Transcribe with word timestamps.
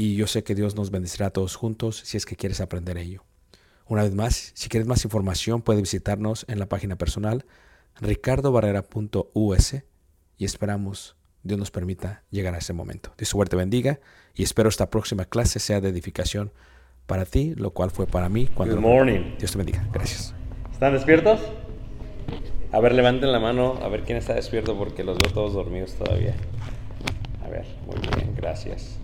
y 0.00 0.14
yo 0.14 0.28
sé 0.28 0.44
que 0.44 0.54
Dios 0.54 0.76
nos 0.76 0.90
bendecirá 0.90 1.26
a 1.26 1.30
todos 1.30 1.56
juntos 1.56 2.00
si 2.04 2.16
es 2.16 2.24
que 2.24 2.36
quieres 2.36 2.60
aprender 2.60 2.96
ello. 2.96 3.24
Una 3.86 4.04
vez 4.04 4.14
más, 4.14 4.52
si 4.54 4.68
quieres 4.68 4.86
más 4.86 5.04
información, 5.04 5.60
puedes 5.60 5.82
visitarnos 5.82 6.46
en 6.48 6.60
la 6.60 6.66
página 6.66 6.96
personal 6.96 7.44
ricardobarrera.us 8.00 9.74
y 10.36 10.44
esperamos 10.44 11.16
Dios 11.42 11.58
nos 11.58 11.72
permita 11.72 12.22
llegar 12.30 12.54
a 12.54 12.58
ese 12.58 12.72
momento. 12.72 13.12
Dios 13.18 13.28
suerte 13.28 13.56
bendiga 13.56 13.98
y 14.34 14.44
espero 14.44 14.68
esta 14.68 14.88
próxima 14.88 15.24
clase 15.24 15.58
sea 15.58 15.80
de 15.80 15.88
edificación 15.88 16.52
para 17.06 17.24
ti, 17.24 17.54
lo 17.56 17.72
cual 17.72 17.90
fue 17.90 18.06
para 18.06 18.28
mí 18.28 18.46
cuando 18.46 18.76
Good 18.76 18.82
morning. 18.82 19.36
Dios 19.38 19.52
te 19.52 19.58
bendiga. 19.58 19.84
Gracias. 19.92 20.32
¿Están 20.70 20.92
despiertos? 20.92 21.40
A 22.70 22.78
ver, 22.80 22.92
levanten 22.92 23.32
la 23.32 23.40
mano, 23.40 23.78
a 23.82 23.88
ver 23.88 24.04
quién 24.04 24.18
está 24.18 24.34
despierto 24.34 24.78
porque 24.78 25.02
los 25.02 25.18
veo 25.18 25.32
todos 25.32 25.54
dormidos 25.54 25.94
todavía. 25.94 26.36
A 27.44 27.48
ver, 27.48 27.66
muy 27.86 27.98
bien, 28.14 28.36
gracias. 28.36 29.00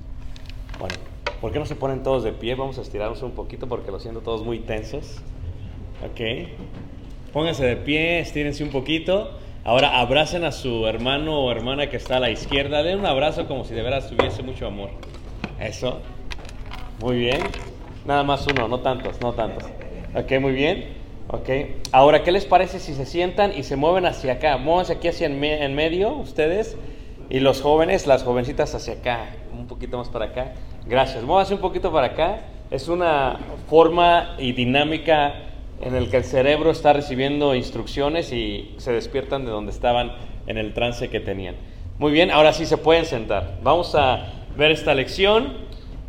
Bueno, 0.78 0.94
¿por 1.40 1.52
qué 1.52 1.58
no 1.58 1.66
se 1.66 1.76
ponen 1.76 2.02
todos 2.02 2.24
de 2.24 2.32
pie? 2.32 2.54
Vamos 2.54 2.78
a 2.78 2.82
estirarnos 2.82 3.22
un 3.22 3.32
poquito 3.32 3.68
porque 3.68 3.90
los 3.90 4.02
siento 4.02 4.20
todos 4.20 4.44
muy 4.44 4.60
tensos. 4.60 5.20
Ok. 6.04 6.48
Pónganse 7.32 7.64
de 7.64 7.76
pie, 7.76 8.20
estírense 8.20 8.62
un 8.64 8.70
poquito. 8.70 9.30
Ahora 9.64 9.98
abracen 10.00 10.44
a 10.44 10.52
su 10.52 10.86
hermano 10.86 11.40
o 11.40 11.50
hermana 11.50 11.88
que 11.88 11.96
está 11.96 12.18
a 12.18 12.20
la 12.20 12.30
izquierda. 12.30 12.82
Den 12.82 12.98
un 12.98 13.06
abrazo 13.06 13.46
como 13.46 13.64
si 13.64 13.74
de 13.74 13.82
veras 13.82 14.08
tuviese 14.10 14.42
mucho 14.42 14.66
amor. 14.66 14.90
Eso. 15.58 16.00
Muy 17.00 17.16
bien. 17.18 17.38
Nada 18.04 18.22
más 18.22 18.46
uno, 18.46 18.68
no 18.68 18.80
tantos, 18.80 19.20
no 19.20 19.32
tantos. 19.32 19.64
Ok, 20.14 20.32
muy 20.40 20.52
bien. 20.52 20.92
Ok. 21.28 21.48
Ahora, 21.92 22.22
¿qué 22.22 22.30
les 22.32 22.44
parece 22.44 22.78
si 22.78 22.94
se 22.94 23.06
sientan 23.06 23.56
y 23.56 23.62
se 23.62 23.76
mueven 23.76 24.04
hacia 24.04 24.34
acá? 24.34 24.58
Muévanse 24.58 24.92
aquí 24.92 25.08
hacia 25.08 25.26
en, 25.26 25.40
me- 25.40 25.64
en 25.64 25.74
medio, 25.74 26.12
ustedes. 26.12 26.76
Y 27.30 27.40
los 27.40 27.62
jóvenes, 27.62 28.06
las 28.06 28.22
jovencitas 28.22 28.74
hacia 28.74 28.94
acá. 28.94 29.30
Un 29.64 29.68
poquito 29.68 29.96
más 29.96 30.10
para 30.10 30.26
acá. 30.26 30.52
Gracias. 30.84 31.24
Muévanse 31.24 31.54
un 31.54 31.60
poquito 31.60 31.90
para 31.90 32.08
acá. 32.08 32.40
Es 32.70 32.86
una 32.86 33.38
forma 33.66 34.36
y 34.38 34.52
dinámica 34.52 35.36
en 35.80 35.94
el 35.94 36.10
que 36.10 36.18
el 36.18 36.24
cerebro 36.24 36.70
está 36.70 36.92
recibiendo 36.92 37.54
instrucciones 37.54 38.30
y 38.30 38.74
se 38.76 38.92
despiertan 38.92 39.46
de 39.46 39.50
donde 39.50 39.72
estaban 39.72 40.12
en 40.46 40.58
el 40.58 40.74
trance 40.74 41.08
que 41.08 41.18
tenían. 41.18 41.54
Muy 41.98 42.12
bien, 42.12 42.30
ahora 42.30 42.52
sí 42.52 42.66
se 42.66 42.76
pueden 42.76 43.06
sentar. 43.06 43.58
Vamos 43.62 43.94
a 43.94 44.26
ver 44.54 44.70
esta 44.70 44.94
lección. 44.94 45.54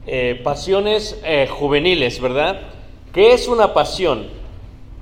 Eh, 0.06 0.42
pasiones 0.44 1.18
eh, 1.24 1.48
juveniles, 1.50 2.20
¿verdad? 2.20 2.60
¿Qué 3.14 3.32
es 3.32 3.48
una 3.48 3.74
pasión? 3.74 4.28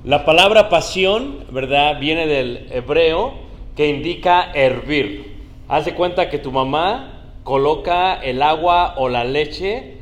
La 0.04 0.24
palabra 0.24 0.68
pasión, 0.68 1.40
¿verdad? 1.50 1.98
Viene 1.98 2.28
del 2.28 2.68
hebreo 2.70 3.34
que 3.74 3.88
indica 3.88 4.52
hervir. 4.54 5.42
Haz 5.66 5.86
de 5.86 5.94
cuenta 5.94 6.30
que 6.30 6.38
tu 6.38 6.52
mamá 6.52 7.13
coloca 7.44 8.14
el 8.14 8.42
agua 8.42 8.94
o 8.96 9.08
la 9.08 9.24
leche 9.24 9.98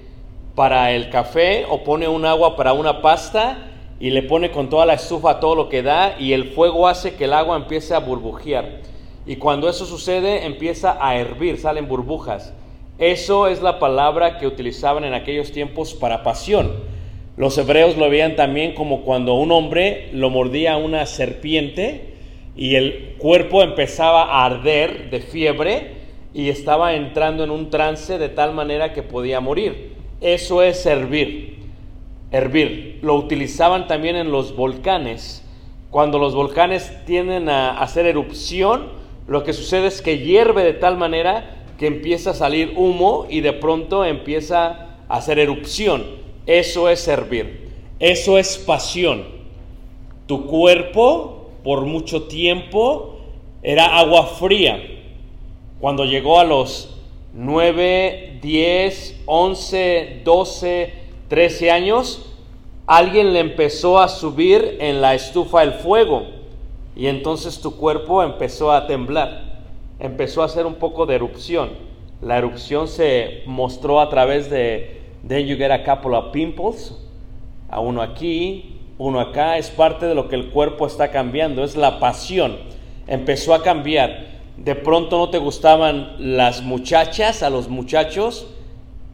para 0.54 0.92
el 0.92 1.10
café 1.10 1.66
o 1.68 1.82
pone 1.82 2.08
un 2.08 2.24
agua 2.24 2.56
para 2.56 2.72
una 2.72 3.02
pasta 3.02 3.68
y 3.98 4.10
le 4.10 4.22
pone 4.22 4.50
con 4.50 4.70
toda 4.70 4.86
la 4.86 4.94
estufa 4.94 5.40
todo 5.40 5.54
lo 5.54 5.68
que 5.68 5.82
da 5.82 6.16
y 6.18 6.32
el 6.32 6.50
fuego 6.52 6.88
hace 6.88 7.14
que 7.14 7.24
el 7.24 7.32
agua 7.32 7.56
empiece 7.56 7.94
a 7.94 7.98
burbujear. 7.98 8.80
Y 9.26 9.36
cuando 9.36 9.68
eso 9.68 9.86
sucede 9.86 10.46
empieza 10.46 10.96
a 11.00 11.16
hervir, 11.16 11.58
salen 11.58 11.88
burbujas. 11.88 12.54
Eso 12.98 13.48
es 13.48 13.62
la 13.62 13.78
palabra 13.78 14.38
que 14.38 14.46
utilizaban 14.46 15.04
en 15.04 15.14
aquellos 15.14 15.52
tiempos 15.52 15.94
para 15.94 16.22
pasión. 16.22 16.72
Los 17.36 17.56
hebreos 17.58 17.96
lo 17.96 18.08
veían 18.10 18.36
también 18.36 18.74
como 18.74 19.02
cuando 19.02 19.34
un 19.34 19.50
hombre 19.52 20.10
lo 20.12 20.30
mordía 20.30 20.76
una 20.76 21.06
serpiente 21.06 22.14
y 22.56 22.74
el 22.74 23.14
cuerpo 23.18 23.62
empezaba 23.62 24.24
a 24.24 24.44
arder 24.44 25.10
de 25.10 25.20
fiebre 25.20 26.01
y 26.34 26.48
estaba 26.48 26.94
entrando 26.94 27.44
en 27.44 27.50
un 27.50 27.70
trance 27.70 28.18
de 28.18 28.28
tal 28.28 28.54
manera 28.54 28.92
que 28.92 29.02
podía 29.02 29.40
morir. 29.40 29.92
Eso 30.20 30.62
es 30.62 30.86
hervir. 30.86 31.58
Hervir. 32.30 32.98
Lo 33.02 33.14
utilizaban 33.16 33.86
también 33.86 34.16
en 34.16 34.32
los 34.32 34.56
volcanes. 34.56 35.44
Cuando 35.90 36.18
los 36.18 36.34
volcanes 36.34 37.04
tienden 37.04 37.48
a 37.48 37.78
hacer 37.78 38.06
erupción, 38.06 38.86
lo 39.26 39.44
que 39.44 39.52
sucede 39.52 39.88
es 39.88 40.00
que 40.00 40.18
hierve 40.18 40.64
de 40.64 40.72
tal 40.72 40.96
manera 40.96 41.64
que 41.78 41.86
empieza 41.86 42.30
a 42.30 42.34
salir 42.34 42.72
humo 42.76 43.26
y 43.28 43.40
de 43.40 43.52
pronto 43.52 44.04
empieza 44.04 44.96
a 45.08 45.16
hacer 45.16 45.38
erupción. 45.38 46.04
Eso 46.46 46.88
es 46.88 47.00
servir. 47.00 47.68
Eso 47.98 48.38
es 48.38 48.56
pasión. 48.58 49.24
Tu 50.26 50.46
cuerpo 50.46 51.50
por 51.62 51.82
mucho 51.82 52.24
tiempo 52.24 53.20
era 53.62 53.98
agua 53.98 54.26
fría. 54.26 54.91
Cuando 55.82 56.04
llegó 56.04 56.38
a 56.38 56.44
los 56.44 56.94
9, 57.34 58.38
10, 58.40 59.22
11, 59.26 60.20
12, 60.24 60.94
13 61.26 61.70
años, 61.72 62.24
alguien 62.86 63.32
le 63.32 63.40
empezó 63.40 63.98
a 63.98 64.06
subir 64.06 64.76
en 64.78 65.02
la 65.02 65.16
estufa 65.16 65.64
el 65.64 65.72
fuego 65.72 66.22
y 66.94 67.08
entonces 67.08 67.60
tu 67.60 67.74
cuerpo 67.74 68.22
empezó 68.22 68.70
a 68.70 68.86
temblar, 68.86 69.64
empezó 69.98 70.42
a 70.42 70.44
hacer 70.44 70.66
un 70.66 70.76
poco 70.76 71.04
de 71.04 71.16
erupción. 71.16 71.70
La 72.20 72.38
erupción 72.38 72.86
se 72.86 73.42
mostró 73.46 74.00
a 74.00 74.08
través 74.08 74.48
de, 74.50 75.00
then 75.26 75.48
you 75.48 75.56
get 75.56 75.72
a 75.72 75.82
couple 75.82 76.16
of 76.16 76.30
pimples, 76.30 76.96
a 77.68 77.80
uno 77.80 78.02
aquí, 78.02 78.78
uno 78.98 79.18
acá, 79.18 79.58
es 79.58 79.68
parte 79.68 80.06
de 80.06 80.14
lo 80.14 80.28
que 80.28 80.36
el 80.36 80.50
cuerpo 80.50 80.86
está 80.86 81.10
cambiando, 81.10 81.64
es 81.64 81.74
la 81.74 81.98
pasión. 81.98 82.56
Empezó 83.08 83.52
a 83.52 83.64
cambiar. 83.64 84.30
De 84.56 84.74
pronto 84.74 85.18
no 85.18 85.30
te 85.30 85.38
gustaban 85.38 86.16
las 86.18 86.62
muchachas 86.62 87.42
a 87.42 87.50
los 87.50 87.68
muchachos 87.68 88.46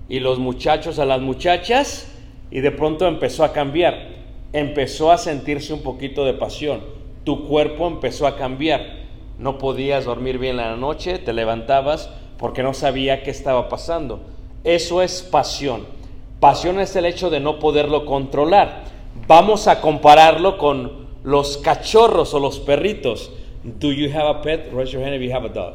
y 0.09 0.21
los 0.21 0.39
muchachos 0.39 0.99
a 0.99 1.05
las 1.05 1.21
muchachas 1.21 2.13
y 2.51 2.61
de 2.61 2.71
pronto 2.71 3.07
empezó 3.07 3.45
a 3.45 3.53
cambiar. 3.53 4.19
Empezó 4.53 5.13
a 5.13 5.19
sentirse 5.19 5.73
un 5.73 5.83
poquito 5.83 6.25
de 6.25 6.35
pasión. 6.35 6.81
Tu 7.25 7.47
cuerpo 7.47 7.87
empezó 7.87 8.27
a 8.27 8.37
cambiar. 8.37 9.07
No 9.39 9.59
podías 9.59 10.05
dormir 10.05 10.39
bien 10.39 10.57
la 10.57 10.75
noche, 10.77 11.19
te 11.19 11.33
levantabas 11.33 12.11
porque 12.39 12.63
no 12.63 12.75
sabía 12.75 13.23
qué 13.23 13.31
estaba 13.31 13.69
pasando. 13.69 14.21
Eso 14.65 15.03
es 15.03 15.23
pasión. 15.23 15.87
Pasión 16.41 16.81
es 16.81 16.95
el 16.97 17.05
hecho 17.05 17.31
de 17.31 17.41
no 17.41 17.59
poderlo 17.59 18.07
controlar. 18.07 18.85
Vamos 19.27 19.69
a 19.69 19.81
compararlo 19.81 20.59
con 20.59 21.09
los 21.23 21.59
cachorros 21.59 22.33
o 22.35 22.41
los 22.41 22.61
perritos. 22.61 23.31
Do 23.79 23.93
you 23.93 24.09
have 24.11 24.37
a 24.37 24.41
pet? 24.43 24.73
Raise 24.73 24.93
your 24.93 25.03
hand 25.03 25.15
if 25.15 25.23
you 25.23 25.31
have 25.31 25.45
a 25.45 25.49
dog. 25.49 25.75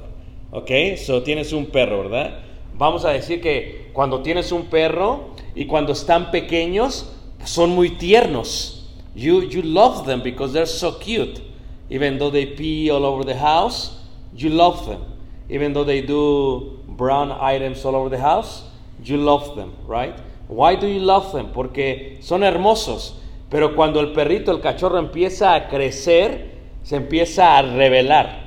Ok, 0.51 0.98
so 0.98 1.22
tienes 1.22 1.54
un 1.54 1.68
perro, 1.68 2.04
¿verdad? 2.04 2.40
Vamos 2.75 3.06
a 3.06 3.10
decir 3.10 3.42
que 3.42 3.90
cuando 3.94 4.22
tienes 4.22 4.51
un 4.51 4.66
perro 4.66 5.36
y 5.56 5.66
cuando 5.66 5.94
están 5.94 6.31
pequeños, 6.31 7.06
son 7.44 7.75
muy 7.75 7.92
tiernos. 7.98 8.84
You, 9.16 9.42
you 9.42 9.62
love 9.62 10.06
them 10.06 10.22
because 10.24 10.54
they're 10.54 10.66
so 10.66 10.94
cute. 10.94 11.42
Even 11.90 12.18
though 12.18 12.31
they 12.31 12.45
pee 12.45 12.90
all 12.90 13.06
over 13.06 13.24
the 13.24 13.38
house, 13.38 14.00
you 14.34 14.50
love 14.50 14.88
them. 14.88 15.01
Even 15.50 15.74
though 15.74 15.84
they 15.84 16.01
do 16.01 16.80
brown 16.88 17.31
items 17.31 17.86
all 17.86 17.96
over 17.96 18.10
the 18.10 18.19
house, 18.19 18.63
you 19.04 19.18
love 19.18 19.56
them, 19.56 19.74
right? 19.86 20.18
Why 20.48 20.75
do 20.75 20.88
you 20.88 21.00
love 21.00 21.31
them? 21.31 21.51
Porque 21.54 22.18
son 22.22 22.42
hermosos. 22.42 23.16
Pero 23.50 23.75
cuando 23.75 24.00
el 24.00 24.13
perrito, 24.13 24.51
el 24.51 24.62
cachorro 24.62 24.98
empieza 24.98 25.54
a 25.54 25.68
crecer, 25.68 26.52
se 26.83 26.97
empieza 26.97 27.57
a 27.57 27.62
revelar, 27.62 28.44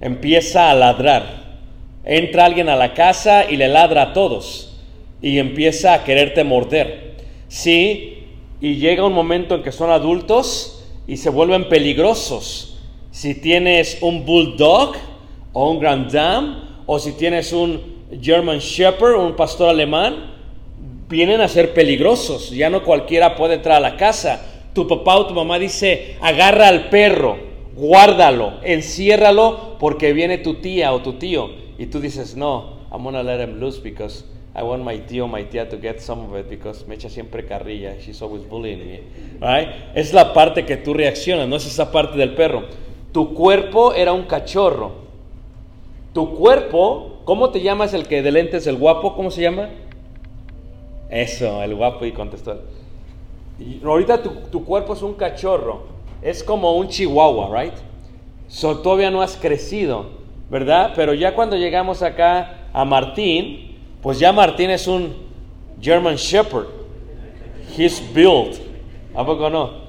empieza 0.00 0.70
a 0.70 0.74
ladrar. 0.74 1.44
Entra 2.04 2.44
alguien 2.44 2.68
a 2.68 2.76
la 2.76 2.94
casa 2.94 3.50
y 3.50 3.56
le 3.56 3.68
ladra 3.68 4.02
a 4.02 4.12
todos 4.12 4.78
y 5.20 5.38
empieza 5.38 5.94
a 5.94 6.04
quererte 6.04 6.44
morder. 6.44 7.16
Sí, 7.48 8.24
y 8.60 8.76
llega 8.76 9.04
un 9.04 9.12
momento 9.12 9.56
en 9.56 9.62
que 9.62 9.72
son 9.72 9.90
adultos 9.90 10.84
y 11.06 11.16
se 11.16 11.30
vuelven 11.30 11.68
peligrosos. 11.68 12.78
Si 13.10 13.34
tienes 13.34 13.98
un 14.00 14.24
bulldog 14.24 14.94
o 15.52 15.70
un 15.70 15.80
grand 15.80 16.10
dame 16.10 16.56
o 16.86 16.98
si 16.98 17.12
tienes 17.12 17.52
un 17.52 17.96
German 18.20 18.58
Shepherd, 18.58 19.16
un 19.16 19.34
pastor 19.34 19.70
alemán, 19.70 20.32
vienen 21.08 21.40
a 21.40 21.48
ser 21.48 21.74
peligrosos. 21.74 22.50
Ya 22.50 22.70
no 22.70 22.82
cualquiera 22.82 23.34
puede 23.34 23.54
entrar 23.54 23.76
a 23.76 23.80
la 23.80 23.96
casa. 23.96 24.68
Tu 24.72 24.86
papá 24.86 25.16
o 25.16 25.26
tu 25.26 25.34
mamá 25.34 25.58
dice, 25.58 26.16
agarra 26.20 26.68
al 26.68 26.88
perro, 26.88 27.38
guárdalo, 27.76 28.54
enciérralo 28.62 29.76
porque 29.78 30.12
viene 30.12 30.38
tu 30.38 30.54
tía 30.54 30.92
o 30.92 31.02
tu 31.02 31.14
tío. 31.14 31.50
Y 31.78 31.86
tú 31.86 32.00
dices, 32.00 32.36
no, 32.36 32.78
I'm 32.90 33.04
gonna 33.04 33.22
let 33.22 33.40
him 33.40 33.60
loose 33.60 33.80
because 33.80 34.24
I 34.54 34.62
want 34.62 34.82
my 34.82 34.98
tío, 35.00 35.28
my 35.28 35.44
tía 35.44 35.68
to 35.68 35.76
get 35.78 36.00
some 36.00 36.22
of 36.22 36.34
it 36.34 36.48
because 36.48 36.86
me 36.86 36.94
echa 36.94 37.10
siempre 37.10 37.44
carrilla. 37.44 37.94
She's 38.00 38.22
always 38.22 38.48
bullying 38.48 38.78
me. 38.78 39.00
Right? 39.40 39.68
Es 39.94 40.14
la 40.14 40.32
parte 40.32 40.64
que 40.64 40.78
tú 40.78 40.94
reaccionas, 40.94 41.46
no 41.46 41.56
es 41.56 41.66
esa 41.66 41.92
parte 41.92 42.16
del 42.16 42.34
perro. 42.34 42.64
Tu 43.12 43.34
cuerpo 43.34 43.92
era 43.92 44.14
un 44.14 44.22
cachorro. 44.22 44.92
Tu 46.14 46.34
cuerpo, 46.34 47.20
¿cómo 47.26 47.50
te 47.50 47.60
llamas 47.60 47.92
el 47.92 48.08
que 48.08 48.22
de 48.22 48.32
lentes, 48.32 48.66
el 48.66 48.76
guapo? 48.76 49.14
¿Cómo 49.14 49.30
se 49.30 49.42
llama? 49.42 49.68
Eso, 51.10 51.62
el 51.62 51.74
guapo 51.74 52.06
y 52.06 52.12
contestó. 52.12 52.58
ahorita 53.84 54.22
tu, 54.22 54.30
tu 54.50 54.64
cuerpo 54.64 54.94
es 54.94 55.02
un 55.02 55.14
cachorro, 55.14 55.95
es 56.22 56.42
como 56.42 56.76
un 56.76 56.88
chihuahua, 56.88 57.48
right? 57.62 57.74
So, 58.48 58.78
todavía 58.78 59.10
no 59.10 59.22
has 59.22 59.36
crecido, 59.36 60.06
¿verdad? 60.50 60.92
Pero 60.94 61.14
ya 61.14 61.34
cuando 61.34 61.56
llegamos 61.56 62.02
acá 62.02 62.68
a 62.72 62.84
Martín, 62.84 63.76
pues 64.02 64.18
ya 64.18 64.32
Martín 64.32 64.70
es 64.70 64.86
un 64.86 65.14
German 65.80 66.16
Shepherd. 66.16 66.66
He's 67.76 68.02
built. 68.14 68.58
¿A 69.14 69.24
poco 69.24 69.50
no? 69.50 69.86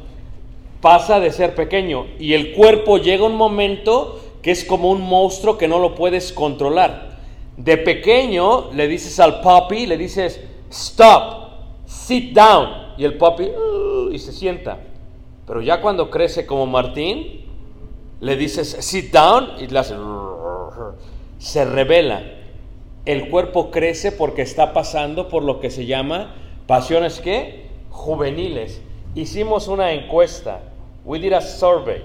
Pasa 0.82 1.20
de 1.20 1.32
ser 1.32 1.54
pequeño 1.56 2.06
y 2.20 2.34
el 2.34 2.54
cuerpo 2.54 2.98
llega 2.98 3.26
un 3.26 3.36
momento 3.36 4.20
que 4.42 4.52
es 4.52 4.64
como 4.64 4.90
un 4.90 5.02
monstruo 5.02 5.58
que 5.58 5.68
no 5.68 5.80
lo 5.80 5.96
puedes 5.96 6.32
controlar. 6.32 7.18
De 7.58 7.78
pequeño 7.78 8.72
le 8.74 8.88
dices 8.88 9.20
al 9.20 9.42
puppy, 9.42 9.86
le 9.88 9.98
dices, 9.98 10.40
stop, 10.70 11.50
sit 11.86 12.34
down. 12.34 12.70
Y 12.98 13.04
el 13.04 13.16
puppy, 13.18 13.44
"Uh", 13.44 14.12
y 14.12 14.20
se 14.20 14.32
sienta. 14.32 14.80
Pero 15.48 15.62
ya 15.62 15.82
cuando 15.82 16.12
crece 16.12 16.46
como 16.46 16.66
Martín, 16.66 17.46
le 18.20 18.36
dices, 18.36 18.78
sit 18.82 19.14
down, 19.14 19.52
y 19.60 19.68
le 19.68 19.80
hace, 19.80 19.96
se 21.40 21.66
revela. 21.66 22.22
El 23.06 23.30
cuerpo 23.30 23.72
crece 23.72 24.12
porque 24.12 24.42
está 24.42 24.74
pasando 24.74 25.30
por 25.30 25.44
lo 25.44 25.62
que 25.62 25.70
se 25.70 25.86
llama 25.86 26.36
pasiones 26.68 27.22
que 27.22 27.68
juveniles. 27.90 28.82
Hicimos 29.16 29.70
una 29.70 29.94
encuesta, 29.94 30.60
we 31.06 31.18
did 31.18 31.32
a 31.32 31.42
survey 31.42 32.04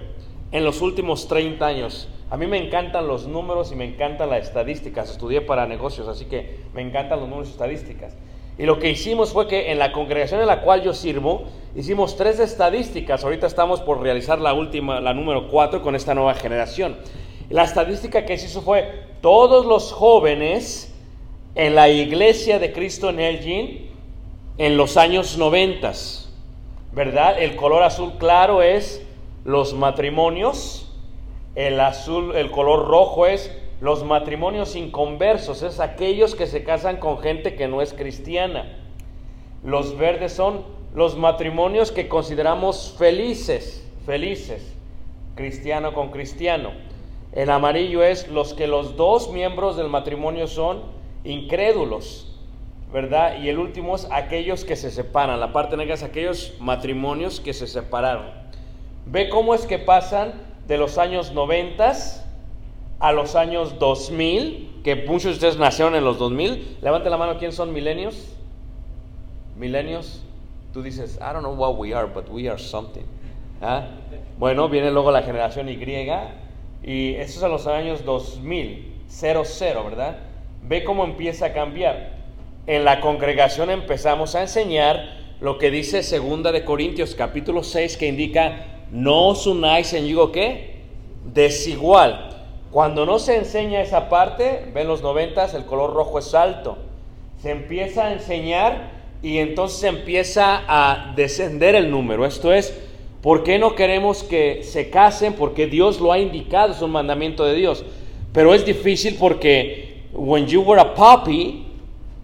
en 0.52 0.64
los 0.64 0.80
últimos 0.80 1.26
30 1.26 1.66
años. 1.66 2.08
A 2.30 2.36
mí 2.36 2.46
me 2.46 2.64
encantan 2.64 3.08
los 3.08 3.26
números 3.26 3.72
y 3.72 3.74
me 3.74 3.84
encantan 3.84 4.30
las 4.30 4.46
estadísticas. 4.46 5.10
Estudié 5.10 5.40
para 5.40 5.66
negocios, 5.66 6.06
así 6.06 6.26
que 6.26 6.60
me 6.72 6.80
encantan 6.80 7.18
los 7.18 7.28
números 7.28 7.48
y 7.48 7.52
estadísticas. 7.52 8.14
Y 8.58 8.64
lo 8.64 8.78
que 8.78 8.90
hicimos 8.90 9.32
fue 9.32 9.48
que 9.48 9.72
en 9.72 9.78
la 9.78 9.92
congregación 9.92 10.40
en 10.40 10.46
la 10.46 10.60
cual 10.60 10.82
yo 10.82 10.92
sirvo, 10.92 11.44
hicimos 11.74 12.16
tres 12.16 12.38
estadísticas. 12.38 13.24
Ahorita 13.24 13.46
estamos 13.46 13.80
por 13.80 14.00
realizar 14.00 14.40
la 14.40 14.52
última, 14.52 15.00
la 15.00 15.14
número 15.14 15.48
cuatro 15.48 15.82
con 15.82 15.96
esta 15.96 16.14
nueva 16.14 16.34
generación. 16.34 16.96
La 17.48 17.64
estadística 17.64 18.24
que 18.24 18.38
se 18.38 18.46
hizo 18.46 18.62
fue 18.62 19.04
todos 19.20 19.66
los 19.66 19.92
jóvenes 19.92 20.94
en 21.54 21.74
la 21.74 21.88
iglesia 21.88 22.58
de 22.58 22.72
Cristo 22.72 23.10
en 23.10 23.20
Elgin 23.20 23.90
en 24.58 24.76
los 24.76 24.96
años 24.96 25.38
noventas, 25.38 26.30
¿verdad? 26.92 27.40
El 27.40 27.56
color 27.56 27.82
azul 27.82 28.12
claro 28.18 28.62
es 28.62 29.04
los 29.44 29.74
matrimonios, 29.74 30.92
el 31.54 31.80
azul, 31.80 32.34
el 32.36 32.50
color 32.50 32.86
rojo 32.86 33.26
es 33.26 33.50
los 33.82 34.04
matrimonios 34.04 34.76
inconversos, 34.76 35.64
es 35.64 35.80
aquellos 35.80 36.36
que 36.36 36.46
se 36.46 36.62
casan 36.62 36.98
con 36.98 37.18
gente 37.18 37.56
que 37.56 37.66
no 37.66 37.82
es 37.82 37.92
cristiana. 37.92 38.76
Los 39.64 39.98
verdes 39.98 40.32
son 40.32 40.62
los 40.94 41.18
matrimonios 41.18 41.90
que 41.90 42.06
consideramos 42.06 42.94
felices, 42.96 43.84
felices, 44.06 44.76
cristiano 45.34 45.94
con 45.94 46.12
cristiano. 46.12 46.70
El 47.32 47.50
amarillo 47.50 48.04
es 48.04 48.28
los 48.28 48.54
que 48.54 48.68
los 48.68 48.96
dos 48.96 49.32
miembros 49.32 49.76
del 49.76 49.88
matrimonio 49.88 50.46
son 50.46 50.82
incrédulos, 51.24 52.38
¿verdad? 52.92 53.40
Y 53.42 53.48
el 53.48 53.58
último 53.58 53.96
es 53.96 54.06
aquellos 54.12 54.64
que 54.64 54.76
se 54.76 54.92
separan. 54.92 55.40
La 55.40 55.52
parte 55.52 55.76
negra 55.76 55.94
es 55.94 56.04
aquellos 56.04 56.54
matrimonios 56.60 57.40
que 57.40 57.52
se 57.52 57.66
separaron. 57.66 58.30
Ve 59.06 59.28
cómo 59.28 59.56
es 59.56 59.66
que 59.66 59.80
pasan 59.80 60.34
de 60.68 60.78
los 60.78 60.98
años 60.98 61.32
90 61.32 62.21
a 63.02 63.10
los 63.10 63.34
años 63.34 63.80
2000, 63.80 64.80
que 64.84 64.94
muchos 64.94 65.24
de 65.24 65.30
ustedes 65.32 65.56
nacieron 65.58 65.96
en 65.96 66.04
los 66.04 66.18
2000. 66.18 66.78
Levante 66.80 67.10
la 67.10 67.16
mano, 67.16 67.36
¿quién 67.36 67.50
son 67.50 67.72
milenios? 67.72 68.28
Milenios. 69.58 70.22
Tú 70.72 70.82
dices, 70.82 71.16
I 71.16 71.32
don't 71.32 71.40
know 71.40 71.52
what 71.52 71.76
we 71.76 71.92
are, 71.92 72.06
but 72.06 72.28
we 72.30 72.48
are 72.48 72.62
something. 72.62 73.02
¿Ah? 73.60 73.88
Bueno, 74.38 74.68
viene 74.68 74.92
luego 74.92 75.10
la 75.10 75.22
generación 75.22 75.68
Y, 75.68 75.74
y 76.84 77.14
eso 77.16 77.38
es 77.38 77.42
a 77.42 77.48
los 77.48 77.66
años 77.66 78.04
2000, 78.04 78.92
00, 79.08 79.84
¿verdad? 79.84 80.18
Ve 80.62 80.84
cómo 80.84 81.02
empieza 81.04 81.46
a 81.46 81.52
cambiar. 81.52 82.12
En 82.68 82.84
la 82.84 83.00
congregación 83.00 83.70
empezamos 83.70 84.36
a 84.36 84.42
enseñar 84.42 85.22
lo 85.40 85.58
que 85.58 85.72
dice 85.72 86.04
segunda 86.04 86.52
de 86.52 86.64
Corintios 86.64 87.16
capítulo 87.16 87.64
6 87.64 87.96
que 87.96 88.06
indica 88.06 88.84
no 88.92 89.30
os 89.30 89.48
unáis 89.48 89.92
en 89.92 90.06
yugo 90.06 90.30
qué? 90.30 90.82
Desigual. 91.24 92.28
Cuando 92.72 93.04
no 93.04 93.18
se 93.18 93.36
enseña 93.36 93.82
esa 93.82 94.08
parte, 94.08 94.64
ven 94.72 94.88
los 94.88 95.02
noventas, 95.02 95.52
el 95.52 95.66
color 95.66 95.92
rojo 95.92 96.18
es 96.18 96.32
alto. 96.32 96.78
Se 97.42 97.50
empieza 97.50 98.06
a 98.06 98.12
enseñar 98.14 98.92
y 99.22 99.38
entonces 99.38 99.84
empieza 99.84 100.62
a 100.66 101.12
descender 101.14 101.74
el 101.74 101.90
número. 101.90 102.24
Esto 102.24 102.50
es, 102.50 102.74
¿por 103.20 103.42
qué 103.42 103.58
no 103.58 103.74
queremos 103.74 104.22
que 104.22 104.62
se 104.62 104.88
casen? 104.88 105.34
Porque 105.34 105.66
Dios 105.66 106.00
lo 106.00 106.12
ha 106.12 106.18
indicado, 106.18 106.72
es 106.72 106.80
un 106.80 106.92
mandamiento 106.92 107.44
de 107.44 107.54
Dios. 107.54 107.84
Pero 108.32 108.54
es 108.54 108.64
difícil 108.64 109.16
porque 109.20 110.04
when 110.14 110.46
you 110.46 110.62
were 110.62 110.80
a 110.80 110.94
puppy, 110.94 111.66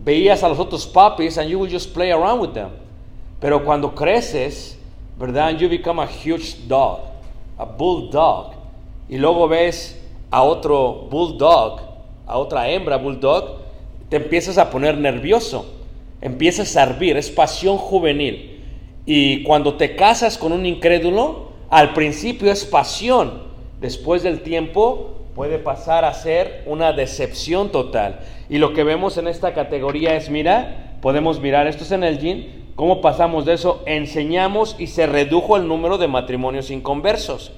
veías 0.02 0.43
a 0.43 0.49
los 0.49 0.59
otros 0.59 0.87
puppies 0.87 1.37
and 1.37 1.50
you 1.50 1.59
would 1.59 1.71
just 1.71 1.93
play 1.93 2.11
around 2.11 2.40
with 2.40 2.55
them. 2.55 2.71
Pero 3.38 3.62
cuando 3.67 3.95
creces, 3.95 4.78
¿verdad? 5.19 5.59
You 5.59 5.69
become 5.69 6.00
a 6.00 6.07
huge 6.07 6.57
dog, 6.67 7.00
a 7.59 7.67
bulldog. 7.67 8.55
Y 9.11 9.19
luego 9.19 9.47
ves 9.47 9.98
a 10.30 10.42
otro 10.42 11.06
bulldog, 11.11 11.80
a 12.26 12.38
otra 12.38 12.68
hembra 12.68 12.97
bulldog, 12.97 13.58
te 14.08 14.16
empiezas 14.16 14.58
a 14.58 14.70
poner 14.70 14.97
nervioso, 14.99 15.66
empiezas 16.20 16.76
a 16.76 16.85
hervir, 16.85 17.16
es 17.16 17.30
pasión 17.30 17.76
juvenil. 17.76 18.62
Y 19.06 19.42
cuando 19.42 19.75
te 19.75 19.97
casas 19.97 20.37
con 20.37 20.52
un 20.52 20.66
incrédulo, 20.66 21.49
al 21.70 21.94
principio 21.94 22.50
es 22.50 22.64
pasión, 22.64 23.42
después 23.80 24.23
del 24.23 24.40
tiempo 24.40 25.14
puede 25.35 25.58
pasar 25.58 26.04
a 26.04 26.14
ser 26.14 26.62
una 26.66 26.92
decepción 26.92 27.70
total. 27.70 28.20
Y 28.49 28.58
lo 28.58 28.73
que 28.73 28.85
vemos 28.85 29.16
en 29.18 29.28
esta 29.28 29.54
categoría 29.54 30.16
es, 30.16 30.30
mira, 30.30 30.97
podemos 31.00 31.40
mirar, 31.40 31.66
esto 31.66 31.85
es 31.85 31.92
en 31.92 32.02
el 32.02 32.18
yin, 32.18 32.73
cómo 32.75 33.00
pasamos 33.00 33.44
de 33.44 33.54
eso, 33.54 33.82
enseñamos 33.87 34.76
y 34.78 34.88
se 34.88 35.06
redujo 35.06 35.56
el 35.56 35.68
número 35.68 35.97
de 35.99 36.08
matrimonios 36.08 36.70
inconversos. 36.70 37.52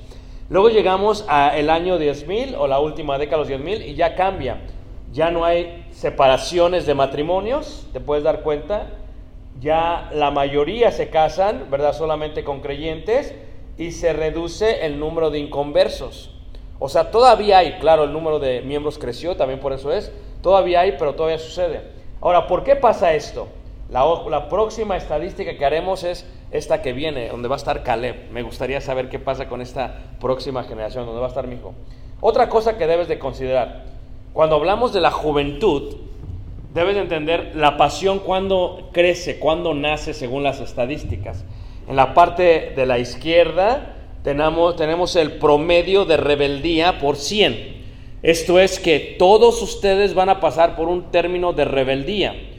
Luego 0.50 0.68
llegamos 0.68 1.24
al 1.28 1.70
año 1.70 1.96
10.000 1.96 2.56
o 2.58 2.66
la 2.66 2.80
última 2.80 3.18
década, 3.18 3.38
los 3.38 3.48
10.000, 3.48 3.86
y 3.86 3.94
ya 3.94 4.16
cambia. 4.16 4.60
Ya 5.12 5.30
no 5.30 5.44
hay 5.44 5.86
separaciones 5.92 6.86
de 6.86 6.94
matrimonios, 6.94 7.86
te 7.92 8.00
puedes 8.00 8.24
dar 8.24 8.42
cuenta. 8.42 8.88
Ya 9.60 10.10
la 10.12 10.32
mayoría 10.32 10.90
se 10.90 11.08
casan, 11.08 11.70
¿verdad? 11.70 11.92
Solamente 11.92 12.42
con 12.42 12.62
creyentes 12.62 13.32
y 13.78 13.92
se 13.92 14.12
reduce 14.12 14.84
el 14.84 14.98
número 14.98 15.30
de 15.30 15.38
inconversos. 15.38 16.36
O 16.80 16.88
sea, 16.88 17.12
todavía 17.12 17.58
hay, 17.58 17.74
claro, 17.74 18.02
el 18.02 18.12
número 18.12 18.40
de 18.40 18.60
miembros 18.62 18.98
creció, 18.98 19.36
también 19.36 19.60
por 19.60 19.72
eso 19.72 19.92
es. 19.92 20.10
Todavía 20.42 20.80
hay, 20.80 20.96
pero 20.98 21.14
todavía 21.14 21.38
sucede. 21.38 21.82
Ahora, 22.20 22.48
¿por 22.48 22.64
qué 22.64 22.74
pasa 22.74 23.14
esto? 23.14 23.46
La, 23.90 24.48
próxima 24.48 24.96
estadística 24.96 25.58
que 25.58 25.64
haremos 25.64 26.04
es 26.04 26.24
esta 26.52 26.80
que 26.80 26.92
viene, 26.92 27.28
donde 27.28 27.48
va 27.48 27.56
a 27.56 27.58
estar 27.58 27.82
Caleb. 27.82 28.30
Me 28.30 28.42
gustaría 28.42 28.80
saber 28.80 29.08
qué 29.08 29.18
pasa 29.18 29.48
con 29.48 29.60
esta 29.60 30.12
próxima 30.20 30.62
generación, 30.62 31.06
donde 31.06 31.20
va 31.20 31.26
a 31.26 31.30
estar 31.30 31.48
mi 31.48 31.56
hijo. 31.56 31.74
Otra 32.20 32.48
cosa 32.48 32.78
que 32.78 32.86
debes 32.86 33.08
de 33.08 33.18
considerar, 33.18 33.86
cuando 34.32 34.54
hablamos 34.54 34.92
de 34.92 35.00
la 35.00 35.10
juventud, 35.10 35.96
debes 36.72 36.94
de 36.94 37.00
entender 37.00 37.52
la 37.56 37.76
pasión 37.76 38.20
cuando 38.20 38.90
crece, 38.92 39.40
cuando 39.40 39.74
nace 39.74 40.14
según 40.14 40.44
las 40.44 40.60
estadísticas. 40.60 41.44
En 41.88 41.96
la 41.96 42.14
parte 42.14 42.72
de 42.76 42.86
la 42.86 43.00
izquierda 43.00 43.96
tenemos, 44.22 44.76
tenemos 44.76 45.16
el 45.16 45.32
promedio 45.32 46.04
de 46.04 46.16
rebeldía 46.16 47.00
por 47.00 47.16
100. 47.16 47.80
Esto 48.22 48.60
es 48.60 48.78
que 48.78 49.16
todos 49.18 49.60
ustedes 49.62 50.14
van 50.14 50.28
a 50.28 50.38
pasar 50.38 50.76
por 50.76 50.86
un 50.86 51.10
término 51.10 51.52
de 51.52 51.64
rebeldía 51.64 52.49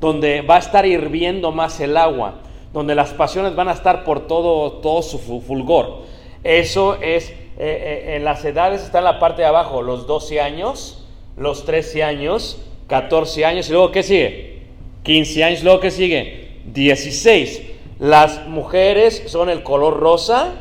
donde 0.00 0.42
va 0.42 0.56
a 0.56 0.58
estar 0.58 0.86
hirviendo 0.86 1.52
más 1.52 1.80
el 1.80 1.96
agua, 1.96 2.34
donde 2.72 2.94
las 2.94 3.12
pasiones 3.12 3.54
van 3.54 3.68
a 3.68 3.72
estar 3.72 4.04
por 4.04 4.26
todo, 4.26 4.72
todo 4.74 5.02
su 5.02 5.18
fulgor. 5.18 6.02
Eso 6.44 6.96
es, 7.00 7.30
eh, 7.30 7.34
eh, 7.58 8.16
en 8.16 8.24
las 8.24 8.44
edades 8.44 8.82
está 8.82 8.98
en 8.98 9.04
la 9.04 9.18
parte 9.18 9.42
de 9.42 9.48
abajo, 9.48 9.82
los 9.82 10.06
12 10.06 10.40
años, 10.40 11.04
los 11.36 11.64
13 11.64 12.04
años, 12.04 12.62
14 12.86 13.44
años, 13.44 13.68
y 13.68 13.72
luego 13.72 13.90
¿qué 13.90 14.02
sigue? 14.02 14.66
15 15.02 15.44
años, 15.44 15.62
luego 15.64 15.80
¿qué 15.80 15.90
sigue? 15.90 16.60
16. 16.66 17.62
Las 17.98 18.46
mujeres 18.46 19.24
son 19.26 19.48
el 19.48 19.62
color 19.62 19.98
rosa, 19.98 20.52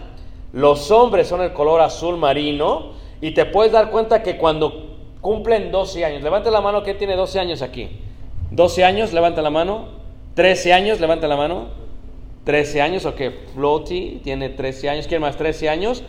los 0.54 0.90
hombres 0.92 1.28
son 1.28 1.42
el 1.42 1.52
color 1.52 1.82
azul 1.82 2.18
marino, 2.18 2.94
y 3.20 3.32
te 3.32 3.46
puedes 3.46 3.72
dar 3.72 3.92
cuenta 3.92 4.24
que 4.24 4.38
cuando 4.38 4.96
cumplen 5.20 5.72
12 5.72 6.06
años, 6.06 6.24
levante 6.24 6.50
la 6.52 6.62
mano, 6.62 6.84
¿quién 6.84 6.98
tiene 6.98 7.16
12 7.16 7.40
años 7.40 7.62
aquí? 7.62 7.90
12 8.52 8.84
años, 8.84 9.14
levanta 9.14 9.42
la 9.42 9.50
mano. 9.50 9.88
13 10.36 10.74
años, 10.74 11.00
levanta 11.00 11.28
la 11.28 11.38
mano. 11.38 11.68
13 12.44 12.82
años, 12.82 13.06
ok. 13.06 13.22
Floaty 13.54 14.22
tiene 14.24 14.50
13 14.50 14.90
años. 14.90 15.08
¿Quién 15.08 15.22
más? 15.22 15.38
13 15.38 15.70
años. 15.70 16.04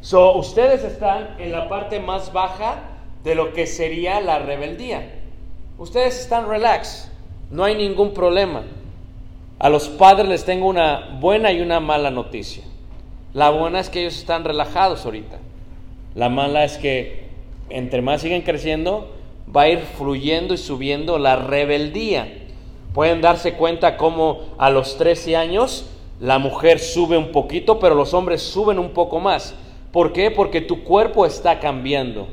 So, 0.00 0.36
ustedes 0.36 0.84
están 0.84 1.36
en 1.38 1.50
la 1.52 1.68
parte 1.68 2.00
más 2.00 2.32
baja 2.32 2.82
de 3.24 3.34
lo 3.34 3.52
que 3.52 3.66
sería 3.66 4.20
la 4.20 4.38
rebeldía. 4.38 5.14
Ustedes 5.78 6.20
están 6.20 6.48
relax. 6.48 7.10
No 7.50 7.64
hay 7.64 7.74
ningún 7.74 8.12
problema. 8.14 8.62
A 9.58 9.68
los 9.68 9.88
padres 9.88 10.28
les 10.28 10.44
tengo 10.44 10.66
una 10.66 11.18
buena 11.20 11.50
y 11.52 11.60
una 11.60 11.80
mala 11.80 12.10
noticia. 12.10 12.62
La 13.32 13.50
buena 13.50 13.80
es 13.80 13.90
que 13.90 14.00
ellos 14.00 14.16
están 14.16 14.44
relajados 14.44 15.04
ahorita. 15.04 15.38
La 16.14 16.28
mala 16.28 16.64
es 16.64 16.78
que 16.78 17.28
entre 17.70 18.02
más 18.02 18.22
siguen 18.22 18.42
creciendo, 18.42 19.10
va 19.56 19.62
a 19.62 19.68
ir 19.68 19.80
fluyendo 19.80 20.54
y 20.54 20.58
subiendo 20.58 21.18
la 21.18 21.36
rebeldía. 21.36 22.46
Pueden 22.94 23.20
darse 23.20 23.54
cuenta 23.54 23.96
cómo 23.96 24.40
a 24.58 24.70
los 24.70 24.96
13 24.98 25.36
años 25.36 25.86
la 26.20 26.38
mujer 26.38 26.80
sube 26.80 27.16
un 27.16 27.32
poquito, 27.32 27.78
pero 27.78 27.94
los 27.94 28.14
hombres 28.14 28.42
suben 28.42 28.78
un 28.78 28.90
poco 28.90 29.20
más. 29.20 29.54
¿Por 29.92 30.12
qué? 30.12 30.30
Porque 30.30 30.60
tu 30.60 30.82
cuerpo 30.84 31.24
está 31.24 31.60
cambiando. 31.60 32.28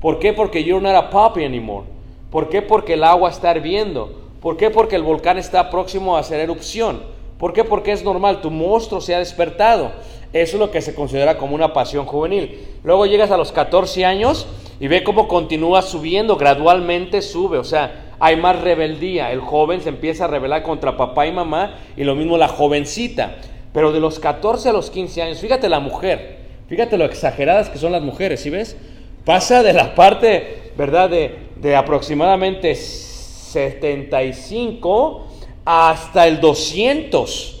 ¿Por 0.00 0.18
qué? 0.18 0.32
Porque 0.32 0.64
you're 0.64 0.82
not 0.82 0.94
a 0.94 1.10
puppy 1.10 1.44
anymore. 1.44 1.86
¿Por 2.30 2.48
qué? 2.48 2.62
Porque 2.62 2.94
el 2.94 3.04
agua 3.04 3.30
está 3.30 3.54
hirviendo. 3.54 4.12
¿Por 4.40 4.56
qué? 4.56 4.70
Porque 4.70 4.96
el 4.96 5.02
volcán 5.02 5.38
está 5.38 5.70
próximo 5.70 6.16
a 6.16 6.20
hacer 6.20 6.40
erupción. 6.40 7.00
¿Por 7.38 7.52
qué? 7.52 7.64
Porque 7.64 7.92
es 7.92 8.02
normal, 8.04 8.40
tu 8.40 8.50
monstruo 8.50 9.00
se 9.00 9.14
ha 9.14 9.18
despertado. 9.18 9.92
Eso 10.32 10.56
es 10.56 10.60
lo 10.60 10.70
que 10.70 10.80
se 10.82 10.94
considera 10.94 11.38
como 11.38 11.54
una 11.54 11.72
pasión 11.72 12.04
juvenil. 12.04 12.58
Luego 12.84 13.06
llegas 13.06 13.30
a 13.30 13.36
los 13.36 13.52
14 13.52 14.04
años 14.04 14.46
y 14.78 14.88
ve 14.88 15.02
cómo 15.02 15.26
continúa 15.26 15.82
subiendo, 15.82 16.36
gradualmente 16.36 17.22
sube, 17.22 17.58
o 17.58 17.64
sea, 17.64 18.14
hay 18.20 18.36
más 18.36 18.60
rebeldía. 18.60 19.32
El 19.32 19.40
joven 19.40 19.80
se 19.80 19.88
empieza 19.88 20.24
a 20.24 20.28
rebelar 20.28 20.62
contra 20.62 20.96
papá 20.96 21.26
y 21.26 21.32
mamá 21.32 21.76
y 21.96 22.04
lo 22.04 22.14
mismo 22.14 22.36
la 22.36 22.48
jovencita. 22.48 23.36
Pero 23.72 23.92
de 23.92 24.00
los 24.00 24.18
14 24.18 24.68
a 24.68 24.72
los 24.72 24.90
15 24.90 25.22
años, 25.22 25.40
fíjate 25.40 25.68
la 25.68 25.80
mujer, 25.80 26.38
fíjate 26.68 26.98
lo 26.98 27.04
exageradas 27.04 27.70
que 27.70 27.78
son 27.78 27.92
las 27.92 28.02
mujeres, 28.02 28.40
¿sí 28.40 28.50
ves? 28.50 28.76
Pasa 29.24 29.62
de 29.62 29.72
la 29.72 29.94
parte, 29.94 30.72
¿verdad? 30.76 31.10
De, 31.10 31.36
de 31.56 31.76
aproximadamente 31.76 32.74
75 32.74 35.26
hasta 35.64 36.26
el 36.26 36.40
200. 36.40 37.57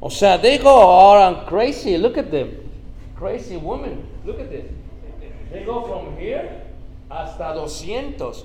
O 0.00 0.10
sea, 0.10 0.38
they 0.40 0.58
go 0.58 1.14
around 1.14 1.46
crazy. 1.46 1.96
Look 1.96 2.18
at 2.18 2.30
them. 2.30 2.50
Crazy 3.18 3.56
woman. 3.56 4.04
Look 4.24 4.40
at 4.40 4.50
this. 4.50 4.64
They 5.50 5.64
go 5.64 5.82
from 5.84 6.16
here 6.18 6.62
hasta 7.08 7.54
200. 7.54 8.44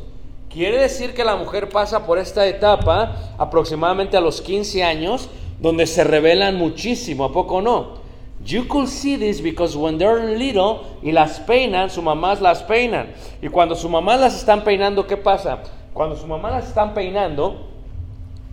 Quiere 0.50 0.79
decir 0.79 1.13
que 1.13 1.24
la 1.24 1.36
mujer 1.36 1.70
pasa 1.70 2.05
por 2.05 2.17
esta 2.17 2.46
etapa 2.46 3.15
aproximadamente 3.38 4.17
a 4.17 4.22
los 4.22 4.41
15 4.41 4.84
años, 4.84 5.29
donde 5.60 5.88
se 5.88 6.03
revelan 6.03 6.58
muchísimo, 6.58 7.25
¿a 7.25 7.31
poco 7.31 7.62
no? 7.62 8.01
You 8.43 8.67
could 8.67 8.88
see 8.88 9.17
this 9.17 9.41
because 9.41 9.77
when 9.77 9.98
they're 9.98 10.36
little 10.36 10.81
y 11.03 11.12
las 11.12 11.39
peinan, 11.39 11.89
su 11.89 12.01
mamás 12.01 12.41
las 12.41 12.63
peinan. 12.63 13.13
Y 13.41 13.50
cuando 13.50 13.75
su 13.75 13.88
mamá 13.88 14.17
las 14.17 14.36
están 14.36 14.63
peinando, 14.63 15.05
¿qué 15.05 15.15
pasa? 15.15 15.60
Cuando 15.93 16.15
su 16.15 16.25
mamá 16.25 16.50
las 16.50 16.67
están 16.67 16.93
peinando, 16.93 17.67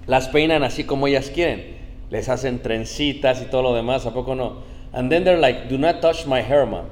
las 0.07 0.29
peinan 0.29 0.63
así 0.63 0.85
como 0.85 1.07
ellas 1.07 1.31
quieren. 1.31 1.78
Les 2.11 2.29
hacen 2.29 2.61
trencitas 2.61 3.43
y 3.43 3.47
todo 3.47 3.63
lo 3.63 3.75
demás, 3.75 4.07
¿a 4.07 4.13
poco 4.13 4.35
no? 4.35 4.63
And 4.93 5.11
then 5.11 5.25
they're 5.25 5.39
like, 5.39 5.69
do 5.69 5.77
not 5.77 6.01
touch 6.01 6.27
my 6.27 6.41
hair, 6.41 6.65
mom. 6.67 6.87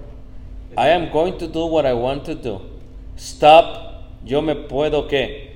I 0.77 0.89
am 0.91 1.11
going 1.11 1.39
to 1.39 1.49
do 1.49 1.67
what 1.67 1.87
I 1.87 1.95
want 1.95 2.25
to 2.27 2.35
do. 2.35 2.61
Stop, 3.17 4.03
yo 4.25 4.43
me 4.43 4.55
puedo 4.55 5.09
qué? 5.09 5.47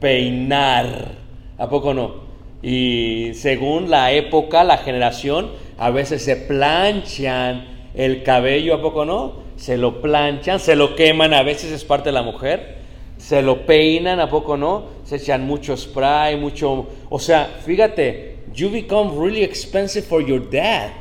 peinar. 0.00 1.16
¿A 1.58 1.68
poco 1.68 1.92
no? 1.92 2.28
Y 2.62 3.32
según 3.34 3.90
la 3.90 4.12
época, 4.12 4.64
la 4.64 4.78
generación, 4.78 5.50
a 5.76 5.90
veces 5.90 6.24
se 6.24 6.36
planchan 6.36 7.66
el 7.94 8.22
cabello, 8.22 8.74
¿a 8.74 8.82
poco 8.82 9.04
no? 9.04 9.48
Se 9.56 9.76
lo 9.76 10.00
planchan, 10.00 10.60
se 10.60 10.76
lo 10.76 10.94
queman, 10.94 11.34
a 11.34 11.42
veces 11.42 11.72
es 11.72 11.84
parte 11.84 12.10
de 12.10 12.12
la 12.12 12.22
mujer. 12.22 12.78
Se 13.16 13.42
lo 13.42 13.66
peinan, 13.66 14.20
¿a 14.20 14.28
poco 14.28 14.56
no? 14.56 14.84
Se 15.04 15.16
echan 15.16 15.44
mucho 15.44 15.76
spray, 15.76 16.36
mucho... 16.36 16.86
O 17.10 17.18
sea, 17.18 17.50
fíjate, 17.64 18.37
you 18.54 18.70
become 18.70 19.18
really 19.18 19.42
expensive 19.42 20.06
for 20.06 20.20
your 20.20 20.38
dad. 20.38 20.92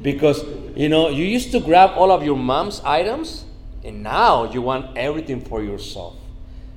Because, 0.00 0.44
you 0.74 0.88
know, 0.88 1.08
you 1.08 1.24
used 1.24 1.52
to 1.52 1.60
grab 1.60 1.92
all 1.96 2.10
of 2.10 2.24
your 2.24 2.36
mom's 2.36 2.80
items, 2.84 3.44
and 3.84 4.02
now 4.02 4.50
you 4.50 4.60
want 4.60 4.96
everything 4.96 5.40
for 5.40 5.62
yourself. 5.62 6.16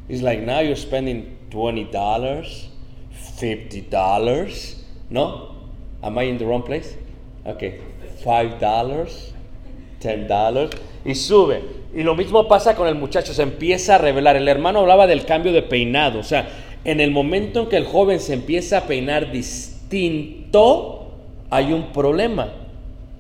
It's 0.08 0.22
like 0.22 0.42
now 0.42 0.60
you're 0.60 0.76
spending 0.76 1.36
$20, 1.50 1.92
$50, 1.92 4.76
no? 5.10 5.56
Am 6.04 6.18
I 6.18 6.24
in 6.24 6.38
the 6.38 6.46
wrong 6.46 6.62
place? 6.62 6.96
Okay, 7.46 7.80
$5, 8.24 8.60
$10, 10.00 10.80
y 11.04 11.16
sube. 11.16 11.64
Y 11.96 12.04
lo 12.04 12.16
mismo 12.16 12.48
pasa 12.48 12.76
con 12.76 12.88
el 12.88 12.96
muchacho, 12.96 13.34
se 13.34 13.42
empieza 13.42 13.96
a 13.96 13.98
revelar. 13.98 14.36
El 14.36 14.48
hermano 14.48 14.82
hablaba 14.82 15.08
del 15.08 15.26
cambio 15.26 15.52
de 15.52 15.64
peinado, 15.64 16.20
o 16.20 16.24
sea, 16.24 16.48
en 16.84 17.00
el 17.00 17.10
momento 17.10 17.62
en 17.62 17.70
que 17.70 17.78
el 17.78 17.86
joven 17.86 18.20
se 18.20 18.34
empieza 18.34 18.80
a 18.80 18.82
peinar 18.82 19.32
distinto, 19.32 19.75
hay 21.50 21.74
un 21.74 21.92
problema. 21.94 22.50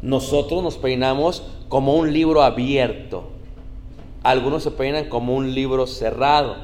Nosotros 0.01 0.62
nos 0.63 0.77
peinamos 0.77 1.43
como 1.69 1.95
un 1.95 2.13
libro 2.13 2.43
abierto. 2.43 3.24
Algunos 4.24 4.63
se 4.63 4.72
peinan 4.72 5.05
como 5.05 5.36
un 5.36 5.53
libro 5.53 5.88
cerrado. 5.88 6.55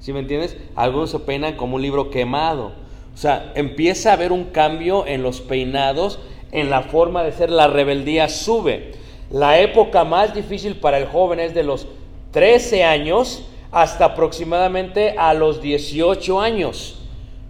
¿Sí 0.00 0.12
me 0.12 0.20
entiendes? 0.20 0.56
Algunos 0.74 1.10
se 1.10 1.18
peinan 1.20 1.56
como 1.56 1.76
un 1.76 1.82
libro 1.82 2.10
quemado. 2.10 2.72
O 3.14 3.16
sea, 3.16 3.52
empieza 3.54 4.10
a 4.10 4.12
haber 4.14 4.32
un 4.32 4.44
cambio 4.44 5.06
en 5.06 5.22
los 5.22 5.40
peinados, 5.40 6.18
en 6.52 6.70
la 6.70 6.82
forma 6.82 7.22
de 7.22 7.32
ser. 7.32 7.50
La 7.50 7.66
rebeldía 7.66 8.28
sube. 8.28 8.92
La 9.30 9.58
época 9.60 10.04
más 10.04 10.34
difícil 10.34 10.76
para 10.76 10.98
el 10.98 11.06
joven 11.06 11.40
es 11.40 11.54
de 11.54 11.62
los 11.62 11.86
13 12.32 12.84
años 12.84 13.44
hasta 13.70 14.06
aproximadamente 14.06 15.14
a 15.18 15.34
los 15.34 15.60
18 15.60 16.40
años. 16.40 16.97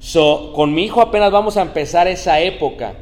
So, 0.01 0.53
con 0.55 0.75
mi 0.75 0.85
hijo 0.85 1.01
apenas 1.01 1.33
vamos 1.33 1.57
a 1.57 1.63
empezar 1.63 2.07
esa 2.07 2.41
época. 2.41 2.95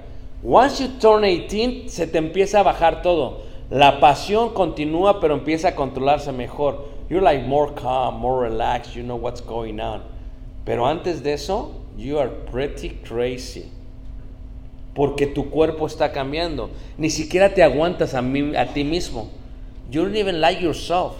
Once 0.42 0.82
you 0.82 0.88
turn 0.98 1.22
18, 1.22 1.88
se 1.88 2.06
te 2.06 2.18
empieza 2.18 2.60
a 2.60 2.62
bajar 2.62 3.02
todo. 3.02 3.42
La 3.70 4.00
pasión 4.00 4.54
continúa, 4.54 5.20
pero 5.20 5.34
empieza 5.34 5.68
a 5.68 5.74
controlarse 5.74 6.32
mejor. 6.32 6.86
You're 7.08 7.22
like 7.22 7.46
more 7.46 7.74
calm, 7.74 8.18
more 8.20 8.40
relaxed, 8.40 8.94
you 8.94 9.02
know 9.02 9.16
what's 9.16 9.40
going 9.40 9.80
on. 9.80 10.02
Pero 10.64 10.86
antes 10.86 11.22
de 11.22 11.34
eso, 11.34 11.72
you 11.96 12.18
are 12.18 12.30
pretty 12.50 12.90
crazy. 13.04 13.70
Porque 14.94 15.26
tu 15.26 15.50
cuerpo 15.50 15.86
está 15.86 16.12
cambiando. 16.12 16.70
Ni 16.96 17.10
siquiera 17.10 17.52
te 17.52 17.62
aguantas 17.62 18.14
a, 18.14 18.22
mí, 18.22 18.56
a 18.56 18.72
ti 18.72 18.84
mismo. 18.84 19.28
You 19.90 20.02
don't 20.02 20.16
even 20.16 20.40
like 20.40 20.62
yourself. 20.62 21.14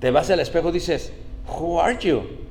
Te 0.00 0.10
vas 0.10 0.30
al 0.30 0.40
espejo 0.40 0.68
y 0.68 0.72
dices, 0.72 1.12
Who 1.46 1.80
are 1.80 1.96
you? 1.98 2.41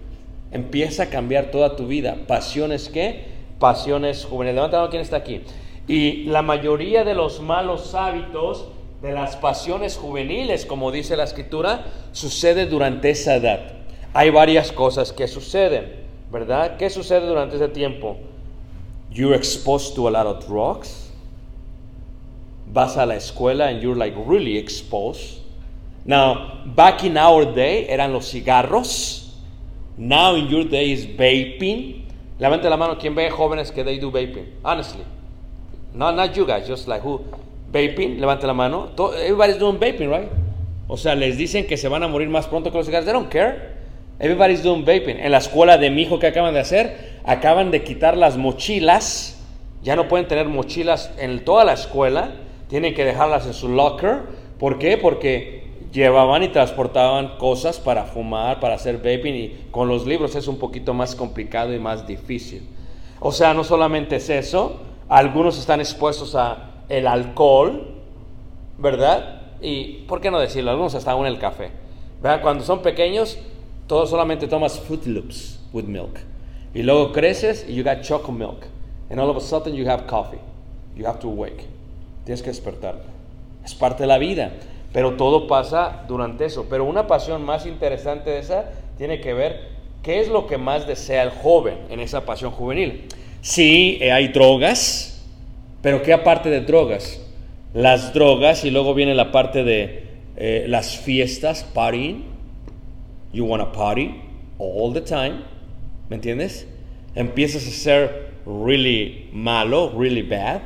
Empieza 0.51 1.03
a 1.03 1.09
cambiar 1.09 1.51
toda 1.51 1.75
tu 1.75 1.87
vida. 1.87 2.17
Pasiones 2.27 2.89
qué? 2.89 3.25
Pasiones 3.59 4.25
juveniles. 4.25 4.55
Levanta 4.55 4.77
la 4.77 4.81
mano 4.83 4.91
quién 4.91 5.01
está 5.01 5.17
aquí. 5.17 5.41
Y 5.87 6.23
la 6.25 6.41
mayoría 6.41 7.03
de 7.03 7.15
los 7.15 7.41
malos 7.41 7.95
hábitos, 7.95 8.67
de 9.01 9.13
las 9.13 9.35
pasiones 9.35 9.97
juveniles, 9.97 10.65
como 10.65 10.91
dice 10.91 11.17
la 11.17 11.23
escritura, 11.23 11.85
sucede 12.11 12.65
durante 12.65 13.09
esa 13.09 13.35
edad. 13.35 13.59
Hay 14.13 14.29
varias 14.29 14.71
cosas 14.71 15.13
que 15.13 15.27
suceden, 15.27 15.85
¿verdad? 16.31 16.77
¿Qué 16.77 16.89
sucede 16.89 17.25
durante 17.25 17.55
ese 17.55 17.69
tiempo? 17.69 18.17
You're 19.09 19.35
exposed 19.35 19.95
to 19.95 20.07
a 20.07 20.11
lot 20.11 20.25
of 20.25 20.47
drugs. 20.47 21.11
Vas 22.71 22.95
a 22.97 23.05
la 23.05 23.15
escuela 23.15 23.69
and 23.69 23.81
you're 23.81 23.97
like 23.97 24.15
really 24.27 24.57
exposed. 24.57 25.39
Now, 26.05 26.63
back 26.65 27.03
in 27.03 27.17
our 27.17 27.45
day 27.53 27.87
eran 27.89 28.13
los 28.13 28.31
cigarros. 28.31 29.20
Now 29.97 30.35
in 30.35 30.47
your 30.47 30.63
day 30.65 30.91
is 30.91 31.05
vaping. 31.05 32.05
Levante 32.39 32.69
la 32.69 32.77
mano 32.77 32.97
quien 32.97 33.13
ve 33.13 33.29
jóvenes 33.29 33.71
que 33.71 33.83
they 33.83 33.99
do 33.99 34.11
vaping. 34.11 34.45
Honestly. 34.63 35.03
No, 35.93 36.11
not 36.11 36.33
you 36.35 36.45
guys, 36.45 36.67
just 36.67 36.87
like 36.87 37.03
who. 37.03 37.21
Vaping, 37.71 38.19
levante 38.19 38.47
la 38.47 38.53
mano. 38.53 38.91
Everybody's 38.97 39.57
doing 39.57 39.77
vaping, 39.77 40.09
right? 40.09 40.29
O 40.87 40.97
sea, 40.97 41.15
les 41.15 41.37
dicen 41.37 41.67
que 41.67 41.77
se 41.77 41.87
van 41.87 42.03
a 42.03 42.07
morir 42.07 42.29
más 42.29 42.47
pronto 42.47 42.71
que 42.71 42.77
los 42.77 42.87
cigarros. 42.87 43.05
They 43.05 43.13
don't 43.13 43.29
care. 43.29 43.71
Everybody's 44.19 44.61
doing 44.61 44.83
vaping. 44.85 45.19
En 45.19 45.31
la 45.31 45.37
escuela 45.37 45.77
de 45.77 45.89
mi 45.89 46.03
hijo, 46.03 46.19
¿qué 46.19 46.27
acaban 46.27 46.53
de 46.53 46.59
hacer? 46.59 47.19
Acaban 47.23 47.71
de 47.71 47.83
quitar 47.83 48.17
las 48.17 48.37
mochilas. 48.37 49.39
Ya 49.83 49.95
no 49.95 50.07
pueden 50.07 50.27
tener 50.27 50.47
mochilas 50.47 51.11
en 51.17 51.43
toda 51.43 51.63
la 51.63 51.73
escuela. 51.73 52.31
Tienen 52.67 52.93
que 52.93 53.03
dejarlas 53.05 53.45
en 53.45 53.53
su 53.53 53.69
locker. 53.69 54.19
¿Por 54.59 54.79
qué? 54.79 54.97
Porque 54.97 55.60
llevaban 55.91 56.43
y 56.43 56.49
transportaban 56.49 57.37
cosas 57.37 57.79
para 57.79 58.05
fumar, 58.05 58.59
para 58.59 58.75
hacer 58.75 58.97
vaping. 58.97 59.35
Y 59.35 59.65
con 59.71 59.87
los 59.87 60.05
libros 60.05 60.35
es 60.35 60.47
un 60.47 60.57
poquito 60.57 60.93
más 60.93 61.15
complicado 61.15 61.73
y 61.73 61.79
más 61.79 62.07
difícil. 62.07 62.67
O 63.19 63.31
sea, 63.31 63.53
no 63.53 63.63
solamente 63.63 64.15
es 64.17 64.29
eso. 64.29 64.79
Algunos 65.09 65.59
están 65.59 65.79
expuestos 65.79 66.35
a 66.35 66.71
el 66.89 67.07
alcohol, 67.07 67.95
¿verdad? 68.77 69.41
Y, 69.61 70.05
¿por 70.07 70.21
qué 70.21 70.31
no 70.31 70.39
decirlo? 70.39 70.71
Algunos 70.71 70.95
hasta 70.95 71.11
aún 71.11 71.25
el 71.25 71.37
café. 71.37 71.71
¿verdad? 72.21 72.41
Cuando 72.41 72.63
son 72.63 72.81
pequeños, 72.81 73.37
todo 73.87 74.05
solamente 74.05 74.47
tomas 74.47 74.79
Fruit 74.79 75.05
Loops 75.05 75.59
with 75.73 75.85
milk. 75.85 76.19
Y 76.73 76.83
luego 76.83 77.11
creces 77.11 77.65
y 77.67 77.75
you 77.75 77.83
got 77.83 78.01
chocolate 78.01 78.39
milk. 78.39 78.65
And 79.09 79.19
all 79.19 79.29
of 79.29 79.37
a 79.37 79.41
sudden 79.41 79.75
you 79.75 79.87
have 79.89 80.07
coffee. 80.07 80.39
You 80.95 81.05
have 81.05 81.19
to 81.19 81.27
wake. 81.27 81.65
Tienes 82.25 82.41
que 82.41 82.49
despertarte. 82.49 83.03
Es 83.63 83.75
parte 83.75 84.03
de 84.03 84.07
la 84.07 84.17
vida. 84.17 84.51
Pero 84.93 85.13
todo 85.13 85.47
pasa 85.47 86.03
durante 86.07 86.45
eso. 86.45 86.67
Pero 86.69 86.85
una 86.85 87.07
pasión 87.07 87.43
más 87.43 87.65
interesante 87.65 88.29
de 88.29 88.39
esa 88.39 88.71
tiene 88.97 89.21
que 89.21 89.33
ver 89.33 89.69
qué 90.03 90.19
es 90.19 90.27
lo 90.27 90.47
que 90.47 90.57
más 90.57 90.87
desea 90.87 91.23
el 91.23 91.29
joven 91.29 91.77
en 91.89 91.99
esa 91.99 92.25
pasión 92.25 92.51
juvenil. 92.51 93.07
Sí, 93.41 93.97
eh, 94.01 94.11
hay 94.11 94.27
drogas, 94.27 95.25
pero 95.81 96.01
¿qué 96.01 96.13
aparte 96.13 96.49
de 96.49 96.61
drogas? 96.61 97.21
Las 97.73 98.13
drogas 98.13 98.65
y 98.65 98.71
luego 98.71 98.93
viene 98.93 99.15
la 99.15 99.31
parte 99.31 99.63
de 99.63 100.03
eh, 100.35 100.65
las 100.67 100.97
fiestas, 100.97 101.63
partying. 101.63 102.25
You 103.33 103.45
wanna 103.45 103.71
party 103.71 104.21
all 104.59 104.93
the 104.93 105.01
time, 105.01 105.41
¿me 106.09 106.17
entiendes? 106.17 106.67
Empiezas 107.15 107.65
a 107.65 107.71
ser 107.71 108.31
really 108.45 109.29
malo, 109.31 109.93
really 109.97 110.21
bad, 110.21 110.61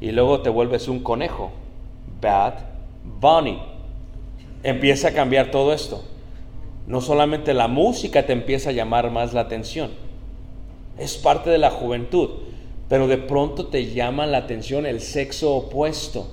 y 0.00 0.10
luego 0.10 0.40
te 0.40 0.50
vuelves 0.50 0.88
un 0.88 1.00
conejo, 1.00 1.52
bad 2.20 2.73
bunny. 3.04 3.58
Empieza 4.62 5.08
a 5.08 5.12
cambiar 5.12 5.50
todo 5.50 5.72
esto. 5.72 6.02
No 6.86 7.00
solamente 7.00 7.54
la 7.54 7.68
música 7.68 8.26
te 8.26 8.32
empieza 8.32 8.70
a 8.70 8.72
llamar 8.72 9.10
más 9.10 9.32
la 9.32 9.40
atención, 9.42 9.90
es 10.98 11.16
parte 11.16 11.50
de 11.50 11.58
la 11.58 11.70
juventud, 11.70 12.30
pero 12.88 13.06
de 13.06 13.16
pronto 13.16 13.66
te 13.66 13.92
llama 13.92 14.26
la 14.26 14.38
atención 14.38 14.86
el 14.86 15.00
sexo 15.00 15.54
opuesto. 15.54 16.28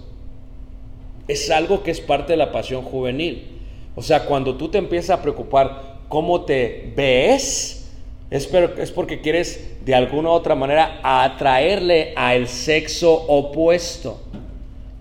Es 1.27 1.49
algo 1.49 1.83
que 1.83 1.91
es 1.91 2.01
parte 2.01 2.33
de 2.33 2.37
la 2.37 2.51
pasión 2.51 2.83
juvenil. 2.83 3.59
O 3.95 4.01
sea, 4.01 4.25
cuando 4.25 4.55
tú 4.55 4.69
te 4.69 4.77
empiezas 4.77 5.17
a 5.17 5.21
preocupar 5.21 5.99
cómo 6.09 6.41
te 6.41 6.93
ves, 6.95 7.89
es 8.29 8.91
porque 8.91 9.21
quieres 9.21 9.77
de 9.85 9.95
alguna 9.95 10.29
u 10.29 10.33
otra 10.33 10.55
manera 10.55 10.99
atraerle 11.03 12.13
al 12.15 12.47
sexo 12.47 13.13
opuesto. 13.13 14.19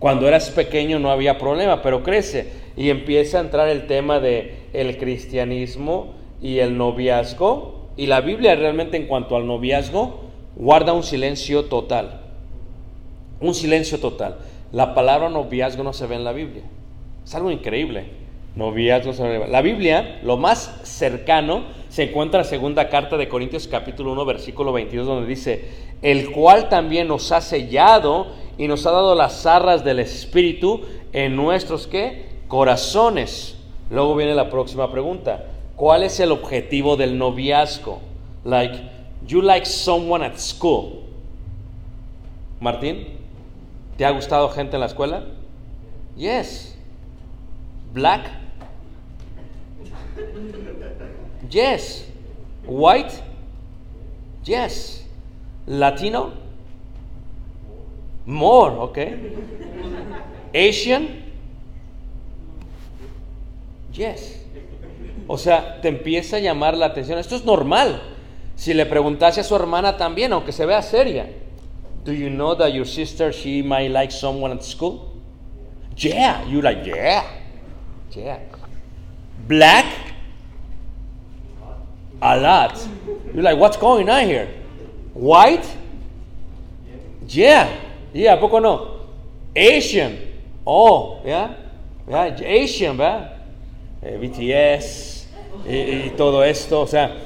Cuando 0.01 0.27
eras 0.27 0.49
pequeño 0.49 0.99
no 0.99 1.11
había 1.11 1.39
problema, 1.39 1.83
pero 1.83 2.03
crece 2.03 2.51
y 2.75 2.89
empieza 2.89 3.37
a 3.37 3.43
entrar 3.43 3.69
el 3.69 3.87
tema 3.87 4.19
de 4.19 4.55
el 4.73 4.97
cristianismo 4.97 6.15
y 6.41 6.59
el 6.59 6.79
noviazgo. 6.79 7.91
Y 7.99 8.07
la 8.07 8.23
Biblia 8.23 8.57
realmente 8.57 8.97
en 8.97 9.07
cuanto 9.07 9.37
al 9.37 9.47
noviazgo 9.47 10.23
guarda 10.57 10.95
un 10.95 11.03
silencio 11.03 11.67
total. 11.67 12.23
Un 13.41 13.55
silencio 13.55 14.01
total. 14.01 14.39
La 14.73 14.95
palabra 14.95 15.29
noviazgo 15.29 15.85
no 15.85 15.93
se 15.93 16.07
ve 16.07 16.15
en 16.15 16.25
la 16.25 16.33
Biblia. 16.33 16.63
Es 17.23 17.35
algo 17.35 17.51
increíble. 17.51 18.07
Noviazgo 18.57 19.13
se 19.13 19.23
ve. 19.23 19.49
La 19.49 19.61
Biblia, 19.61 20.19
lo 20.23 20.39
más 20.39 20.81
cercano, 20.83 21.65
se 21.91 22.05
encuentra 22.05 22.41
en 22.41 22.47
segunda 22.47 22.89
carta 22.89 23.19
de 23.19 23.29
Corintios 23.29 23.69
capítulo 23.69 24.13
1, 24.13 24.25
versículo 24.25 24.73
22, 24.73 25.07
donde 25.07 25.29
dice, 25.29 25.91
el 26.01 26.31
cual 26.31 26.71
también 26.71 27.07
nos 27.07 27.33
ha 27.33 27.43
sellado 27.43 28.29
y 28.61 28.69
nos 28.69 28.85
ha 28.85 28.91
dado 28.91 29.15
las 29.15 29.47
arras 29.47 29.85
del 29.85 30.01
Espíritu 30.01 30.83
en 31.15 31.35
nuestros 31.35 31.87
¿qué? 31.87 32.27
corazones. 32.47 33.57
Luego 33.89 34.15
viene 34.15 34.35
la 34.35 34.51
próxima 34.51 34.93
pregunta. 34.93 35.47
¿Cuál 35.77 36.03
es 36.03 36.21
el 36.21 36.31
objetivo 36.31 36.99
del 36.99 37.17
noviazgo? 37.17 38.01
Like, 38.45 38.79
you 39.27 39.41
like 39.41 39.65
someone 39.65 40.23
at 40.23 40.37
school. 40.37 41.05
Martín, 42.61 43.07
¿te 43.97 44.05
ha 44.05 44.11
gustado 44.11 44.51
gente 44.51 44.77
en 44.77 44.81
la 44.81 44.87
escuela? 44.89 45.25
Yes. 46.19 46.77
Black? 47.95 48.31
Yes. 51.49 52.07
White? 52.67 53.15
Yes. 54.45 55.09
Latino? 55.67 56.50
More, 58.31 58.77
okay. 58.79 59.35
Asian? 60.55 61.09
Yes. 63.93 64.41
O 65.27 65.37
sea, 65.37 65.81
te 65.81 65.89
empieza 65.89 66.37
a 66.37 66.41
llamar 66.41 66.77
la 66.77 66.87
atención. 66.87 67.19
Esto 67.19 67.35
es 67.35 67.45
normal. 67.45 68.01
Si 68.55 68.73
le 68.73 68.87
preguntase 68.87 69.41
a 69.41 69.45
su 69.45 69.57
hermana 69.57 69.97
también, 69.97 70.33
aunque 70.33 70.53
se 70.53 70.65
vea 70.65 70.81
seria. 70.81 71.29
Do 72.05 72.13
you 72.13 72.31
know 72.31 72.55
that 72.57 72.73
your 72.73 72.87
sister, 72.87 73.33
she 73.33 73.63
might 73.63 73.91
like 73.91 74.13
someone 74.13 74.53
at 74.53 74.63
school? 74.63 75.21
Yeah. 75.97 76.45
You 76.47 76.63
like, 76.63 76.85
yeah. 76.87 77.25
Yeah. 78.13 78.39
Black? 79.49 79.87
A 82.23 82.37
lot. 82.37 82.79
You're 83.35 83.43
like, 83.43 83.59
what's 83.59 83.77
going 83.77 84.09
on 84.09 84.27
here? 84.27 84.49
White? 85.15 85.67
Yeah. 87.27 87.69
Yeah, 88.13 88.35
¿a 88.35 88.41
poco 88.41 88.61
no? 88.61 89.01
Asian. 89.57 90.19
Oh, 90.65 91.21
yeah. 91.25 91.57
Yeah, 92.09 92.37
Asian, 92.63 92.97
¿verdad? 92.97 93.37
Eh, 94.03 94.19
BTS 94.21 95.29
y, 95.69 95.75
y 96.07 96.13
todo 96.17 96.43
esto, 96.43 96.81
o 96.81 96.87
sea, 96.87 97.17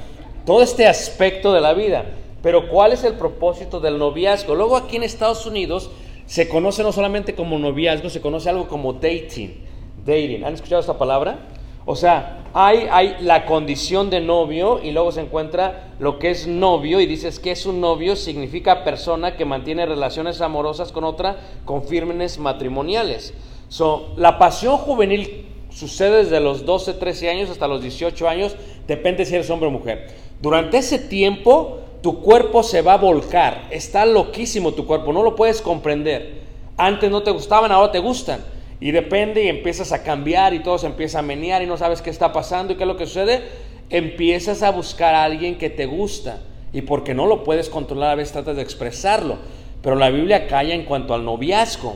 todo 0.45 0.61
este 0.61 0.85
aspecto 0.85 1.53
de 1.53 1.61
la 1.61 1.73
vida. 1.73 2.05
Pero 2.43 2.67
¿cuál 2.69 2.93
es 2.93 3.03
el 3.03 3.13
propósito 3.15 3.79
del 3.79 3.97
noviazgo? 3.97 4.53
Luego 4.53 4.77
aquí 4.77 4.97
en 4.97 5.03
Estados 5.03 5.45
Unidos 5.45 5.89
se 6.27 6.47
conoce 6.47 6.83
no 6.83 6.91
solamente 6.91 7.33
como 7.33 7.57
noviazgo, 7.57 8.09
se 8.09 8.21
conoce 8.21 8.49
algo 8.49 8.67
como 8.67 8.93
dating. 8.93 9.63
Dating. 10.05 10.43
¿Han 10.43 10.53
escuchado 10.53 10.81
esta 10.81 10.97
palabra? 10.97 11.39
O 11.85 11.95
sea, 11.95 12.44
hay, 12.57 12.87
hay 12.89 13.17
la 13.19 13.45
condición 13.45 14.09
de 14.09 14.21
novio 14.21 14.79
y 14.81 14.91
luego 14.91 15.11
se 15.11 15.19
encuentra 15.19 15.89
lo 15.99 16.19
que 16.19 16.31
es 16.31 16.47
novio 16.47 17.01
y 17.01 17.05
dices 17.05 17.37
que 17.37 17.51
es 17.51 17.65
un 17.65 17.81
novio 17.81 18.15
significa 18.15 18.85
persona 18.85 19.35
que 19.35 19.43
mantiene 19.43 19.85
relaciones 19.85 20.39
amorosas 20.39 20.93
con 20.93 21.03
otra 21.03 21.35
con 21.65 21.83
firmes 21.83 22.39
matrimoniales. 22.39 23.33
So, 23.67 24.13
la 24.15 24.39
pasión 24.39 24.77
juvenil 24.77 25.47
sucede 25.69 26.23
desde 26.23 26.39
los 26.39 26.65
12, 26.65 26.93
13 26.93 27.29
años 27.29 27.49
hasta 27.49 27.67
los 27.67 27.81
18 27.81 28.29
años, 28.29 28.55
depende 28.87 29.25
si 29.25 29.35
eres 29.35 29.49
hombre 29.49 29.67
o 29.67 29.71
mujer. 29.71 30.15
Durante 30.41 30.77
ese 30.77 30.97
tiempo 30.97 31.79
tu 32.01 32.21
cuerpo 32.21 32.63
se 32.63 32.81
va 32.81 32.93
a 32.93 32.97
volcar, 32.97 33.67
está 33.69 34.05
loquísimo 34.05 34.71
tu 34.71 34.85
cuerpo, 34.85 35.11
no 35.11 35.23
lo 35.23 35.35
puedes 35.35 35.61
comprender. 35.61 36.45
Antes 36.77 37.11
no 37.11 37.21
te 37.21 37.31
gustaban, 37.31 37.73
ahora 37.73 37.91
te 37.91 37.99
gustan. 37.99 38.54
Y 38.79 38.91
depende 38.91 39.43
y 39.43 39.47
empiezas 39.47 39.91
a 39.91 40.03
cambiar 40.03 40.53
y 40.53 40.59
todo 40.59 40.77
se 40.77 40.87
empieza 40.87 41.19
a 41.19 41.21
menear 41.21 41.61
y 41.61 41.65
no 41.65 41.77
sabes 41.77 42.01
qué 42.01 42.09
está 42.09 42.33
pasando 42.33 42.73
y 42.73 42.75
qué 42.75 42.83
es 42.83 42.87
lo 42.87 42.97
que 42.97 43.05
sucede. 43.05 43.43
Empiezas 43.89 44.63
a 44.63 44.71
buscar 44.71 45.15
a 45.15 45.23
alguien 45.23 45.57
que 45.57 45.69
te 45.69 45.85
gusta 45.85 46.39
y 46.73 46.81
porque 46.81 47.13
no 47.13 47.25
lo 47.25 47.43
puedes 47.43 47.69
controlar 47.69 48.11
a 48.11 48.15
veces 48.15 48.33
tratas 48.33 48.57
de 48.57 48.61
expresarlo. 48.61 49.37
Pero 49.81 49.95
la 49.95 50.09
Biblia 50.09 50.47
calla 50.47 50.73
en 50.73 50.83
cuanto 50.83 51.13
al 51.13 51.23
noviazgo. 51.23 51.95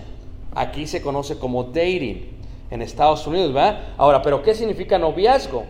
Aquí 0.56 0.88
se 0.88 1.02
conoce 1.02 1.38
como 1.38 1.64
dating 1.66 2.30
en 2.72 2.82
Estados 2.82 3.26
Unidos, 3.28 3.54
¿verdad? 3.54 3.80
Ahora, 3.98 4.22
¿pero 4.22 4.42
qué 4.42 4.54
significa 4.56 4.98
noviazgo? 4.98 5.66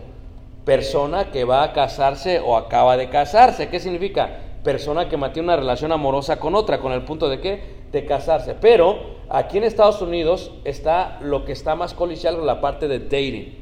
Persona 0.64 1.30
que 1.30 1.44
va 1.44 1.64
a 1.64 1.72
casarse 1.72 2.38
o 2.38 2.56
acaba 2.56 2.96
de 2.96 3.08
casarse. 3.08 3.68
¿Qué 3.68 3.80
significa? 3.80 4.38
Persona 4.62 5.08
que 5.08 5.16
mantiene 5.16 5.48
una 5.48 5.56
relación 5.56 5.90
amorosa 5.90 6.38
con 6.38 6.54
otra, 6.54 6.78
con 6.78 6.92
el 6.92 7.02
punto 7.02 7.28
de 7.28 7.40
qué? 7.40 7.79
De 7.92 8.04
casarse. 8.04 8.54
Pero 8.60 8.98
aquí 9.28 9.58
en 9.58 9.64
Estados 9.64 10.00
Unidos 10.02 10.52
está 10.64 11.18
lo 11.22 11.44
que 11.44 11.52
está 11.52 11.74
más 11.74 11.94
colicial, 11.94 12.44
la 12.46 12.60
parte 12.60 12.88
de 12.88 12.98
dating. 13.00 13.54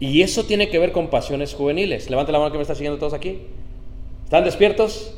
Y 0.00 0.22
eso 0.22 0.44
tiene 0.44 0.68
que 0.68 0.78
ver 0.78 0.92
con 0.92 1.08
pasiones 1.08 1.54
juveniles. 1.54 2.08
Levanta 2.08 2.30
la 2.30 2.38
mano 2.38 2.52
que 2.52 2.58
me 2.58 2.62
está 2.62 2.74
siguiendo 2.74 2.98
todos 2.98 3.14
aquí. 3.14 3.40
¿Están 4.24 4.44
despiertos? 4.44 5.12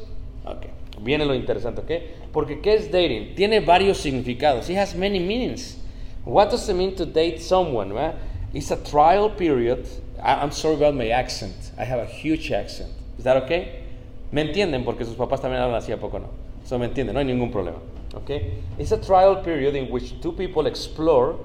Ok. 0.46 0.66
Viene 1.02 1.24
lo 1.24 1.34
interesante, 1.34 1.80
¿ok? 1.80 2.30
Porque 2.32 2.60
¿qué 2.60 2.74
es 2.74 2.90
dating? 2.90 3.34
Tiene 3.34 3.60
varios 3.60 3.98
significados. 3.98 4.68
It 4.70 4.76
has 4.76 4.94
many 4.94 5.18
meanings. 5.18 5.78
What 6.24 6.50
does 6.50 6.68
it 6.68 6.76
mean 6.76 6.94
to 6.96 7.06
date 7.06 7.38
someone? 7.40 7.92
Right? 7.92 8.14
It's 8.52 8.70
a 8.70 8.76
trial 8.76 9.30
period. 9.36 9.86
I'm 10.22 10.52
sorry 10.52 10.76
about 10.76 10.94
my 10.94 11.10
accent. 11.10 11.54
I 11.78 11.84
have 11.84 12.00
a 12.00 12.06
huge 12.06 12.52
accent. 12.52 12.90
Is 13.18 13.24
that 13.24 13.36
okay? 13.44 13.82
¿Me 14.30 14.42
entienden? 14.42 14.84
Porque 14.84 15.04
sus 15.04 15.16
papás 15.16 15.40
también 15.40 15.62
hablan 15.62 15.78
así, 15.78 15.92
¿a 15.92 15.96
poco 15.98 16.18
no? 16.18 16.28
Me 16.70 16.87
entienden, 16.87 17.14
no 17.14 17.20
hay 17.20 17.27
ningún 17.27 17.51
problema. 17.51 17.79
Okay? 18.14 18.62
It's 18.79 18.92
a 18.92 18.96
trial 18.96 19.42
period 19.42 19.75
in 19.75 19.90
which 19.90 20.20
two 20.20 20.33
people 20.33 20.66
explore 20.66 21.37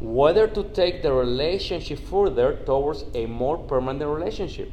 whether 0.00 0.46
to 0.46 0.64
take 0.74 1.02
the 1.02 1.12
relationship 1.12 1.98
further 1.98 2.56
towards 2.66 3.04
a 3.14 3.26
more 3.26 3.56
permanent 3.56 4.10
relationship. 4.10 4.70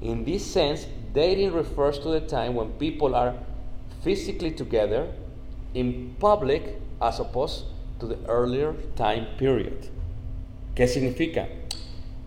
In 0.00 0.24
this 0.24 0.44
sense, 0.44 0.86
dating 1.12 1.52
refers 1.52 1.98
to 1.98 2.08
the 2.08 2.20
time 2.20 2.54
when 2.54 2.72
people 2.72 3.14
are 3.14 3.34
physically 4.02 4.52
together 4.52 5.08
in 5.74 6.14
public 6.18 6.80
as 7.02 7.20
opposed 7.20 7.64
to 8.00 8.06
the 8.06 8.18
earlier 8.28 8.74
time 8.96 9.26
period. 9.36 9.90
¿Qué 10.74 10.86
significa? 10.86 11.48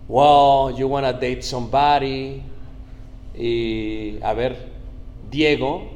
Well, 0.07 0.73
you 0.75 0.87
want 0.87 1.05
to 1.05 1.13
date 1.13 1.43
somebody 1.43 2.43
y 3.35 4.19
a 4.21 4.33
ver, 4.33 4.55
Diego, 5.29 5.87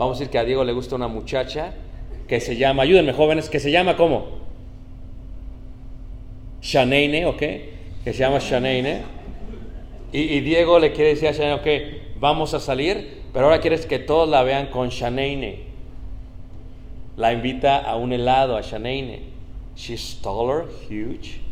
vamos 0.00 0.16
a 0.16 0.20
decir 0.20 0.30
que 0.30 0.38
a 0.38 0.44
Diego 0.44 0.64
le 0.64 0.72
gusta 0.72 0.96
una 0.96 1.08
muchacha 1.08 1.74
que 2.26 2.40
se 2.40 2.56
llama, 2.56 2.84
ayúdenme 2.84 3.12
jóvenes, 3.12 3.50
que 3.50 3.60
se 3.60 3.70
llama 3.70 3.98
¿cómo? 3.98 4.28
Shanaine, 6.62 7.26
¿ok? 7.26 7.38
Que 7.38 8.12
se 8.14 8.14
llama 8.14 8.38
Shanaine. 8.38 9.02
Y, 10.10 10.40
Diego 10.40 10.78
le 10.78 10.92
quiere 10.92 11.10
decir 11.10 11.28
a 11.28 11.32
Shanaine, 11.32 11.54
ok, 11.60 12.18
vamos 12.18 12.54
a 12.54 12.60
salir, 12.60 13.20
pero 13.34 13.44
ahora 13.44 13.60
quieres 13.60 13.84
que 13.84 13.98
todos 13.98 14.26
la 14.26 14.42
vean 14.42 14.68
con 14.68 14.88
Shanaine. 14.88 15.64
La 17.18 17.34
invita 17.34 17.76
a 17.76 17.96
un 17.96 18.14
helado 18.14 18.56
a 18.56 18.62
Shanaine. 18.62 19.20
She's 19.76 20.18
taller, 20.22 20.64
huge. 20.88 21.42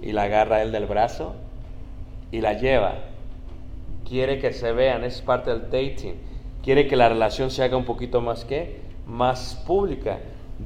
Y 0.00 0.12
la 0.12 0.22
agarra 0.22 0.62
él 0.62 0.72
del 0.72 0.86
brazo 0.86 1.34
y 2.32 2.40
la 2.40 2.54
lleva. 2.54 2.94
Quiere 4.08 4.38
que 4.38 4.54
se 4.54 4.72
vean, 4.72 5.04
es 5.04 5.20
parte 5.20 5.50
del 5.50 5.70
dating. 5.70 6.27
Quiere 6.62 6.88
que 6.88 6.96
la 6.96 7.08
relación 7.08 7.50
se 7.50 7.62
haga 7.62 7.76
un 7.76 7.84
poquito 7.84 8.20
más 8.20 8.44
que 8.44 8.80
más 9.06 9.54
pública. 9.66 10.20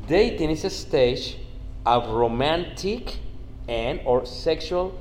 Dating 0.09 0.51
is 0.51 0.65
a 0.65 0.71
stage 0.71 1.39
of 1.85 2.09
romantic 2.09 3.19
and 3.69 4.01
or 4.05 4.27
sexual 4.27 4.93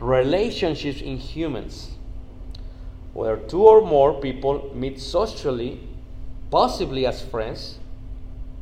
relationships 0.00 1.00
in 1.00 1.16
humans. 1.16 1.90
Where 3.14 3.36
two 3.36 3.64
or 3.64 3.82
more 3.82 4.20
people 4.20 4.70
meet 4.74 5.00
socially, 5.00 5.80
possibly 6.50 7.06
as 7.06 7.22
friends, 7.22 7.78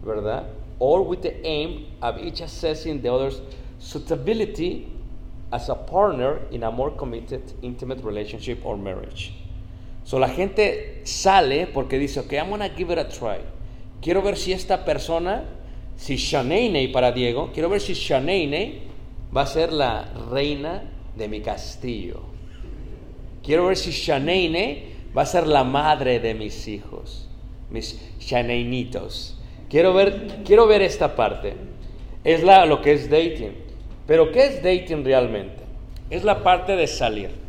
¿verdad? 0.04 0.46
Or 0.78 1.02
with 1.02 1.22
the 1.22 1.34
aim 1.46 1.86
of 2.02 2.18
each 2.18 2.40
assessing 2.40 3.00
the 3.00 3.12
other's 3.12 3.40
suitability 3.78 4.90
as 5.52 5.68
a 5.68 5.74
partner 5.74 6.40
in 6.50 6.62
a 6.62 6.70
more 6.70 6.90
committed, 6.90 7.52
intimate 7.62 8.02
relationship 8.02 8.64
or 8.64 8.76
marriage. 8.76 9.32
So 10.06 10.20
la 10.20 10.28
gente 10.28 11.00
sale 11.02 11.66
porque 11.66 11.98
dice, 11.98 12.20
ok, 12.20 12.32
I'm 12.34 12.50
gonna 12.50 12.68
give 12.68 12.92
it 12.92 12.98
a 13.00 13.08
try. 13.08 13.40
Quiero 14.00 14.22
ver 14.22 14.36
si 14.36 14.52
esta 14.52 14.84
persona, 14.84 15.42
si 15.96 16.14
Shanaine 16.14 16.88
para 16.92 17.10
Diego, 17.10 17.50
quiero 17.52 17.68
ver 17.68 17.80
si 17.80 17.94
Shanaine 17.94 18.82
va 19.36 19.42
a 19.42 19.46
ser 19.46 19.72
la 19.72 20.04
reina 20.30 20.84
de 21.16 21.26
mi 21.26 21.40
castillo. 21.40 22.20
Quiero 23.42 23.66
ver 23.66 23.76
si 23.76 23.90
Shanaine 23.90 24.92
va 25.16 25.22
a 25.22 25.26
ser 25.26 25.44
la 25.48 25.64
madre 25.64 26.20
de 26.20 26.34
mis 26.34 26.68
hijos, 26.68 27.28
mis 27.68 28.00
Shanainitos. 28.20 29.36
Quiero 29.68 29.92
ver, 29.92 30.42
quiero 30.44 30.68
ver 30.68 30.82
esta 30.82 31.16
parte. 31.16 31.54
Es 32.22 32.44
lo 32.44 32.80
que 32.80 32.92
es 32.92 33.10
dating. 33.10 33.56
Pero 34.06 34.30
¿qué 34.30 34.46
es 34.46 34.62
dating 34.62 35.04
realmente? 35.04 35.64
Es 36.10 36.22
la 36.22 36.44
parte 36.44 36.76
de 36.76 36.86
salir. 36.86 37.45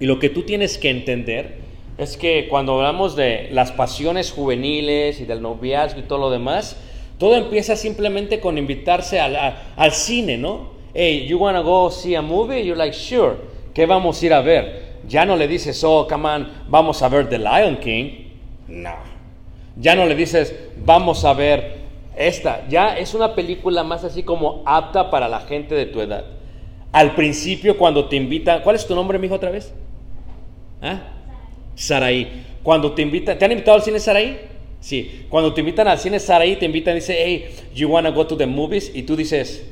Y 0.00 0.06
lo 0.06 0.18
que 0.18 0.28
tú 0.28 0.42
tienes 0.42 0.78
que 0.78 0.90
entender 0.90 1.58
es 1.98 2.16
que 2.16 2.46
cuando 2.48 2.74
hablamos 2.74 3.16
de 3.16 3.48
las 3.50 3.72
pasiones 3.72 4.30
juveniles 4.30 5.20
y 5.20 5.24
del 5.24 5.42
noviazgo 5.42 6.00
y 6.00 6.04
todo 6.04 6.18
lo 6.18 6.30
demás, 6.30 6.76
todo 7.18 7.34
empieza 7.34 7.74
simplemente 7.74 8.38
con 8.38 8.58
invitarse 8.58 9.18
al, 9.18 9.36
al 9.76 9.92
cine, 9.92 10.38
¿no? 10.38 10.70
Hey, 10.94 11.26
you 11.26 11.38
wanna 11.38 11.60
go 11.60 11.90
see 11.90 12.14
a 12.14 12.22
movie? 12.22 12.64
You're 12.64 12.78
like, 12.78 12.94
sure. 12.94 13.36
¿Qué 13.74 13.86
vamos 13.86 14.22
a 14.22 14.26
ir 14.26 14.32
a 14.32 14.40
ver? 14.40 14.98
Ya 15.08 15.24
no 15.24 15.36
le 15.36 15.48
dices, 15.48 15.82
oh, 15.82 16.06
come 16.08 16.28
on, 16.28 16.48
vamos 16.68 17.02
a 17.02 17.08
ver 17.08 17.28
The 17.28 17.38
Lion 17.38 17.76
King. 17.78 18.10
No. 18.68 18.94
Ya 19.76 19.94
no 19.94 20.06
le 20.06 20.14
dices, 20.14 20.54
vamos 20.84 21.24
a 21.24 21.34
ver 21.34 21.78
esta. 22.16 22.66
Ya 22.68 22.96
es 22.96 23.14
una 23.14 23.34
película 23.34 23.82
más 23.82 24.04
así 24.04 24.22
como 24.22 24.62
apta 24.66 25.10
para 25.10 25.28
la 25.28 25.40
gente 25.40 25.74
de 25.74 25.86
tu 25.86 26.00
edad. 26.00 26.24
Al 26.92 27.14
principio, 27.14 27.76
cuando 27.76 28.08
te 28.08 28.16
invitan, 28.16 28.62
¿cuál 28.62 28.76
es 28.76 28.86
tu 28.86 28.94
nombre, 28.94 29.18
mijo, 29.18 29.34
otra 29.34 29.50
vez? 29.50 29.74
¿Ah? 30.80 31.00
Saraí. 31.74 32.44
Cuando 32.62 32.92
te 32.92 33.02
invitan, 33.02 33.38
¿te 33.38 33.44
han 33.44 33.52
invitado 33.52 33.76
al 33.76 33.82
cine 33.82 34.00
Saraí? 34.00 34.38
Sí. 34.80 35.26
Cuando 35.28 35.54
te 35.54 35.60
invitan 35.60 35.88
al 35.88 35.98
cine 35.98 36.18
Saraí, 36.18 36.56
te 36.56 36.66
invitan 36.66 36.94
y 36.94 37.00
dicen, 37.00 37.16
hey, 37.18 37.46
you 37.74 37.88
wanna 37.88 38.10
go 38.10 38.26
to 38.26 38.36
the 38.36 38.46
movies? 38.46 38.90
Y 38.94 39.02
tú 39.02 39.16
dices, 39.16 39.66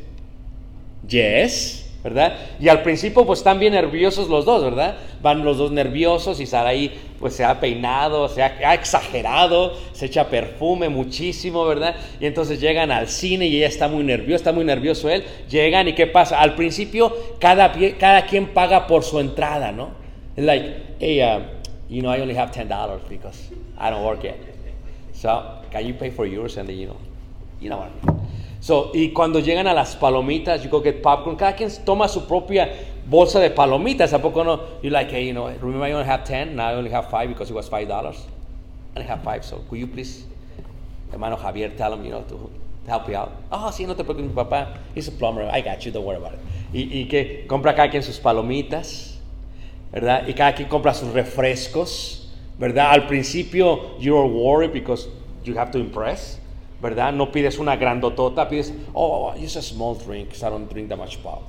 yes, 1.08 1.90
¿verdad? 2.02 2.36
Y 2.60 2.68
al 2.68 2.82
principio 2.82 3.26
pues 3.26 3.40
están 3.40 3.58
bien 3.58 3.72
nerviosos 3.72 4.28
los 4.28 4.44
dos, 4.44 4.62
¿verdad? 4.62 4.96
van 5.26 5.44
los 5.44 5.58
dos 5.58 5.72
nerviosos 5.72 6.38
y 6.38 6.46
Saraí 6.46 6.92
pues 7.18 7.34
se 7.34 7.42
ha 7.42 7.58
peinado, 7.58 8.28
se 8.28 8.42
ha, 8.42 8.58
ha 8.64 8.74
exagerado, 8.74 9.76
se 9.92 10.06
echa 10.06 10.28
perfume 10.28 10.88
muchísimo, 10.88 11.64
¿verdad? 11.64 11.96
Y 12.20 12.26
entonces 12.26 12.60
llegan 12.60 12.92
al 12.92 13.08
cine 13.08 13.46
y 13.46 13.56
ella 13.56 13.66
está 13.66 13.88
muy 13.88 14.04
nerviosa, 14.04 14.36
está 14.36 14.52
muy 14.52 14.64
nervioso 14.64 15.10
él. 15.10 15.24
Llegan 15.50 15.88
y 15.88 15.94
¿qué 15.94 16.06
pasa? 16.06 16.40
Al 16.40 16.54
principio 16.54 17.12
cada, 17.40 17.72
cada 17.98 18.26
quien 18.26 18.46
paga 18.48 18.86
por 18.86 19.02
su 19.02 19.18
entrada, 19.18 19.72
¿no? 19.72 20.05
Like, 20.36 20.98
hey, 21.00 21.22
uh, 21.22 21.40
you 21.88 22.02
know, 22.02 22.10
I 22.10 22.20
only 22.20 22.34
have 22.34 22.50
$10 22.50 23.08
because 23.08 23.50
I 23.78 23.90
don't 23.90 24.04
work 24.04 24.22
yet. 24.22 24.38
So, 25.12 25.62
can 25.70 25.86
you 25.86 25.94
pay 25.94 26.10
for 26.10 26.26
yours 26.26 26.58
and 26.58 26.68
then, 26.68 26.76
you 26.76 26.88
know, 26.88 26.98
you 27.58 27.70
know 27.70 27.78
what 27.78 27.90
I 28.02 28.06
mean. 28.06 28.26
So, 28.60 28.90
y 28.92 29.12
cuando 29.14 29.40
llegan 29.40 29.66
a 29.66 29.74
las 29.74 29.96
palomitas, 29.96 30.62
you 30.64 30.68
go 30.68 30.80
get 30.80 31.02
popcorn, 31.02 31.36
cada 31.36 31.56
toma 31.84 32.08
su 32.08 32.26
propia 32.26 32.68
bolsa 33.08 33.38
de 33.38 33.50
palomitas, 33.50 34.12
¿a 34.12 34.18
poco 34.20 34.42
no? 34.42 34.60
You 34.82 34.90
like, 34.90 35.10
hey, 35.10 35.26
you 35.26 35.32
know, 35.32 35.46
remember 35.46 35.84
I 35.84 35.92
only 35.92 36.04
have 36.04 36.24
10, 36.24 36.56
now 36.56 36.68
I 36.68 36.74
only 36.74 36.90
have 36.90 37.08
5 37.08 37.28
because 37.28 37.48
it 37.48 37.54
was 37.54 37.68
$5. 37.68 37.88
I 37.88 38.14
only 38.96 39.08
have 39.08 39.22
5, 39.22 39.44
so 39.44 39.64
could 39.70 39.78
you 39.78 39.86
please, 39.86 40.24
hermano 41.12 41.36
Javier, 41.36 41.76
tell 41.76 41.92
him, 41.94 42.04
you 42.04 42.10
know, 42.10 42.22
to 42.22 42.50
help 42.88 43.08
you 43.08 43.16
out. 43.16 43.32
Oh, 43.52 43.70
sí, 43.72 43.86
no 43.86 43.94
te 43.94 44.02
preocupes, 44.04 44.34
papá, 44.34 44.78
he's 44.94 45.08
a 45.08 45.12
plumber, 45.12 45.48
I 45.50 45.60
got 45.60 45.86
you, 45.86 45.92
don't 45.92 46.04
worry 46.04 46.18
about 46.18 46.32
it. 46.32 46.40
Y, 46.72 47.02
y 47.02 47.08
que 47.08 47.46
compra 47.46 47.74
cada 47.74 48.02
sus 48.02 48.18
palomitas, 48.18 49.15
¿verdad? 49.96 50.28
Y 50.28 50.34
cada 50.34 50.54
quien 50.54 50.68
compra 50.68 50.92
sus 50.92 51.10
refrescos, 51.14 52.28
¿verdad? 52.58 52.90
Al 52.90 53.06
principio 53.06 53.96
you're 53.98 54.28
worried 54.28 54.70
because 54.70 55.08
you 55.42 55.58
have 55.58 55.70
to 55.70 55.78
impress, 55.78 56.38
¿verdad? 56.82 57.14
No 57.14 57.32
pides 57.32 57.58
una 57.58 57.76
grandotota, 57.76 58.46
pides, 58.46 58.74
oh, 58.92 59.32
just 59.40 59.56
a 59.56 59.62
small 59.62 59.96
drink, 59.96 60.28
'cause 60.28 60.46
I 60.46 60.50
don't 60.50 60.70
drink 60.70 60.90
that 60.90 60.98
much 60.98 61.16
pop. 61.22 61.44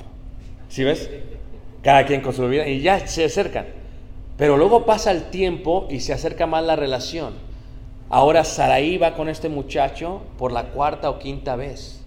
¿Sí 0.69 0.85
ves? 0.85 1.09
Cada 1.83 2.05
quien 2.05 2.21
con 2.21 2.33
su 2.33 2.41
bebida 2.43 2.65
y 2.65 2.79
ya 2.79 3.05
se 3.05 3.25
acercan. 3.25 3.65
Pero 4.37 4.55
luego 4.55 4.85
pasa 4.85 5.11
el 5.11 5.23
tiempo 5.23 5.85
y 5.89 5.99
se 5.99 6.13
acerca 6.13 6.47
más 6.47 6.63
la 6.63 6.77
relación. 6.77 7.33
Ahora 8.09 8.45
Saraí 8.45 8.97
va 8.97 9.13
con 9.13 9.27
este 9.27 9.49
muchacho 9.49 10.21
por 10.37 10.53
la 10.53 10.67
cuarta 10.69 11.09
o 11.09 11.19
quinta 11.19 11.57
vez. 11.57 12.01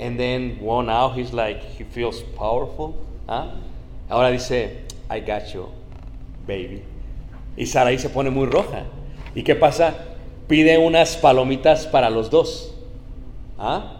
And 0.00 0.18
then, 0.18 0.58
well, 0.60 0.84
now 0.84 1.12
he's 1.16 1.32
like, 1.32 1.60
he 1.78 1.84
feels 1.84 2.20
powerful. 2.36 2.94
¿ah? 3.28 3.52
Ahora 4.08 4.32
dice, 4.32 4.90
I 5.12 5.20
got 5.20 5.52
you, 5.52 5.68
baby. 6.46 6.82
Y 7.56 7.66
Saraí 7.66 7.98
se 7.98 8.08
pone 8.08 8.30
muy 8.30 8.46
roja. 8.46 8.84
¿Y 9.34 9.42
qué 9.42 9.54
pasa? 9.54 9.94
Pide 10.48 10.78
unas 10.78 11.16
palomitas 11.16 11.86
para 11.86 12.08
los 12.08 12.30
dos. 12.30 12.74
¿Ah? 13.58 13.98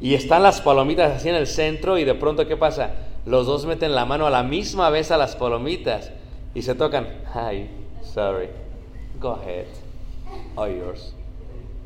Y 0.00 0.14
están 0.14 0.42
las 0.42 0.60
palomitas 0.60 1.12
así 1.12 1.28
en 1.28 1.34
el 1.34 1.46
centro 1.46 1.98
y 1.98 2.04
de 2.04 2.14
pronto, 2.14 2.46
¿qué 2.46 2.56
pasa? 2.56 2.94
Los 3.26 3.46
dos 3.46 3.66
meten 3.66 3.94
la 3.94 4.04
mano 4.04 4.26
a 4.26 4.30
la 4.30 4.42
misma 4.42 4.90
vez 4.90 5.10
a 5.10 5.16
las 5.16 5.36
palomitas 5.36 6.10
y 6.54 6.62
se 6.62 6.74
tocan. 6.74 7.08
Hi, 7.34 7.68
sorry. 8.02 8.48
Go 9.20 9.32
ahead. 9.32 9.66
All 10.56 10.76
yours. 10.76 11.14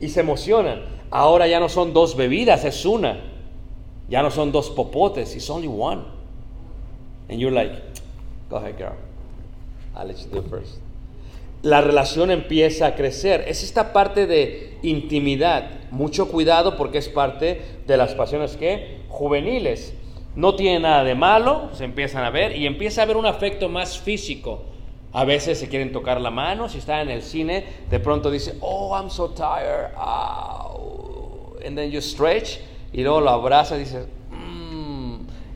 Y 0.01 0.09
se 0.09 0.21
emocionan. 0.21 0.83
Ahora 1.11 1.47
ya 1.47 1.61
no 1.61 1.69
son 1.69 1.93
dos 1.93 2.17
bebidas, 2.17 2.65
es 2.65 2.85
una. 2.85 3.21
Ya 4.09 4.23
no 4.23 4.31
son 4.31 4.53
dos 4.53 4.71
popotes, 4.71 5.35
it's 5.35 5.51
only 5.51 5.69
one. 5.69 6.05
And 7.29 7.41
you're 7.41 7.53
like, 7.53 7.86
go 8.49 8.57
ahead, 8.57 8.77
girl. 8.79 8.97
I'll 9.97 10.07
let 10.07 10.19
you 10.19 10.29
do 10.31 10.43
first. 10.43 10.79
La 11.63 11.81
relación 11.81 12.31
empieza 12.31 12.87
a 12.87 12.95
crecer. 12.95 13.45
Es 13.49 13.65
esta 13.65 13.93
parte 13.93 14.27
de 14.27 14.79
intimidad. 14.83 15.91
Mucho 15.91 16.29
cuidado 16.29 16.77
porque 16.77 16.99
es 16.99 17.09
parte 17.09 17.61
de 17.87 17.97
las 17.97 18.15
pasiones 18.15 18.57
que 18.57 19.01
juveniles. 19.09 19.95
No 20.35 20.55
tiene 20.55 20.81
nada 20.81 21.03
de 21.03 21.15
malo, 21.15 21.71
se 21.73 21.85
empiezan 21.85 22.25
a 22.25 22.31
ver 22.31 22.55
y 22.55 22.67
empieza 22.67 23.01
a 23.01 23.05
haber 23.05 23.17
un 23.17 23.25
afecto 23.25 23.71
más 23.71 23.99
físico. 23.99 24.65
A 25.13 25.25
veces 25.25 25.59
se 25.59 25.69
quieren 25.69 25.93
tocar 25.93 26.21
la 26.21 26.31
mano, 26.31 26.69
si 26.69 26.77
está 26.79 27.01
en 27.01 27.09
el 27.09 27.23
cine, 27.23 27.65
de 27.89 27.99
pronto 28.01 28.31
dice, 28.31 28.55
oh, 28.61 28.95
I'm 28.95 29.09
so 29.09 29.31
tired. 29.31 29.93
And 31.65 31.75
then 31.75 31.91
you 31.91 32.03
stretch 32.03 32.59
y 32.93 33.03
luego 33.03 33.23
lo 33.23 33.31
abrazas 33.31 33.79
y 33.79 33.81
dices. 33.81 34.07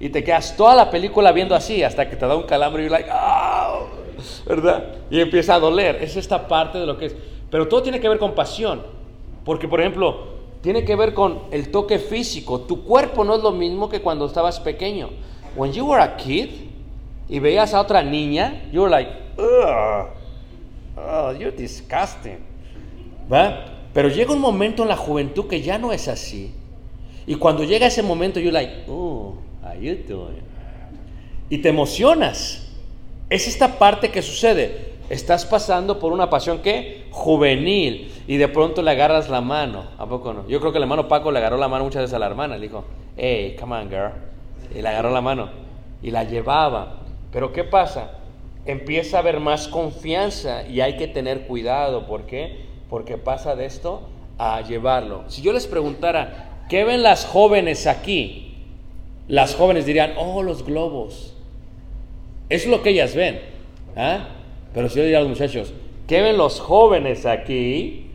Y 0.01 0.09
te 0.09 0.25
quedas 0.25 0.57
toda 0.57 0.75
la 0.75 0.91
película 0.91 1.31
viendo 1.31 1.55
así 1.55 1.83
hasta 1.83 2.09
que 2.09 2.17
te 2.17 2.27
da 2.27 2.35
un 2.35 2.45
calambre 2.45 2.87
y 2.87 2.89
like, 2.89 3.09
"Ow", 3.11 3.87
¿verdad? 4.47 4.95
Y 5.11 5.21
empieza 5.21 5.55
a 5.55 5.61
doler. 5.61 5.97
Es 6.03 6.17
esta 6.17 6.49
parte 6.49 6.79
de 6.79 6.87
lo 6.87 6.97
que 6.97 7.07
es. 7.07 7.17
Pero 7.51 7.69
todo 7.69 7.83
tiene 7.83 8.01
que 8.01 8.09
ver 8.09 8.19
con 8.19 8.35
pasión. 8.35 8.83
Porque, 9.45 9.69
por 9.69 9.81
ejemplo, 9.81 10.29
tiene 10.63 10.85
que 10.85 10.97
ver 10.97 11.13
con 11.13 11.41
el 11.51 11.71
toque 11.71 11.99
físico. 11.99 12.61
Tu 12.61 12.85
cuerpo 12.85 13.25
no 13.25 13.37
es 13.37 13.43
lo 13.43 13.51
mismo 13.51 13.89
que 13.89 14.01
cuando 14.01 14.27
estabas 14.27 14.59
pequeño. 14.59 15.11
When 15.55 15.73
you 15.73 15.87
were 15.87 16.03
a 16.03 16.17
kid 16.17 16.49
y 17.29 17.39
veías 17.39 17.75
a 17.75 17.81
otra 17.81 18.03
niña, 18.03 18.63
you 18.73 18.83
were 18.83 18.91
like, 18.91 19.11
ugh, 19.37 20.07
oh, 20.97 21.33
you're 21.33 21.57
disgusting. 21.57 22.39
¿Va? 23.31 23.67
Pero 23.93 24.09
llega 24.09 24.33
un 24.33 24.41
momento 24.41 24.83
en 24.83 24.89
la 24.89 24.97
juventud 24.97 25.47
que 25.47 25.61
ya 25.61 25.77
no 25.79 25.93
es 25.93 26.09
así. 26.09 26.55
Y 27.27 27.35
cuando 27.35 27.65
llega 27.65 27.87
ese 27.87 28.03
momento, 28.03 28.41
you're 28.41 28.53
like, 28.53 28.85
oh, 28.89 29.35
Y 31.49 31.59
te 31.59 31.69
emocionas. 31.69 32.73
Es 33.29 33.47
esta 33.47 33.79
parte 33.79 34.11
que 34.11 34.23
sucede. 34.23 34.91
Estás 35.09 35.45
pasando 35.45 35.99
por 35.99 36.13
una 36.13 36.31
pasión 36.31 36.61
que 36.61 37.07
juvenil 37.11 38.13
y 38.29 38.37
de 38.37 38.49
pronto 38.49 38.81
le 38.81 38.93
agarras 38.93 39.29
la 39.29 39.41
mano. 39.41 39.85
¿A 39.99 40.07
poco 40.07 40.33
no? 40.33 40.47
Yo 40.49 40.61
creo 40.61 40.71
que 40.71 40.79
el 40.79 40.85
hermano 40.85 41.09
Paco 41.09 41.33
le 41.33 41.39
agarró 41.39 41.57
la 41.57 41.69
mano 41.69 41.85
muchas 41.85 42.03
veces 42.03 42.15
a 42.15 42.19
la 42.19 42.27
hermana. 42.27 42.57
Le 42.57 42.69
dijo, 42.69 42.85
hey, 43.17 43.57
come 43.59 43.77
on, 43.77 43.89
girl. 43.89 44.13
Y 44.75 44.83
le 44.83 44.89
agarró 44.89 45.11
la 45.11 45.21
mano 45.21 45.51
y 46.03 46.11
la 46.11 46.25
llevaba. 46.25 47.01
Pero 47.33 47.53
¿qué 47.53 47.65
pasa? 47.65 48.13
Empieza 48.67 49.17
a 49.17 49.21
haber 49.21 49.41
más 49.41 49.69
confianza 49.69 50.67
y 50.67 50.81
hay 50.81 50.97
que 50.97 51.09
tener 51.09 51.47
cuidado. 51.47 52.07
¿Por 52.07 52.27
qué? 52.27 52.67
Porque 52.89 53.19
pasa 53.19 53.57
de 53.57 53.67
esto 53.67 54.03
a 54.39 54.61
llevarlo. 54.63 55.25
Si 55.29 55.43
yo 55.43 55.53
les 55.53 55.67
preguntara, 55.67 56.65
¿qué 56.69 56.85
ven 56.85 57.03
las 57.03 57.27
jóvenes 57.27 57.87
aquí? 57.87 58.50
Las 59.31 59.55
jóvenes 59.55 59.87
dirían, 59.87 60.15
oh, 60.17 60.43
los 60.43 60.67
globos. 60.67 61.37
Es 62.49 62.67
lo 62.67 62.83
que 62.83 62.91
ellas 62.91 63.15
ven. 63.15 63.41
¿ah? 63.97 64.27
Pero 64.75 64.89
si 64.89 64.97
yo 64.97 65.03
diría 65.05 65.19
a 65.19 65.21
los 65.21 65.31
muchachos, 65.31 65.73
¿qué 66.09 66.21
ven 66.21 66.37
los 66.37 66.59
jóvenes 66.59 67.25
aquí? 67.27 68.11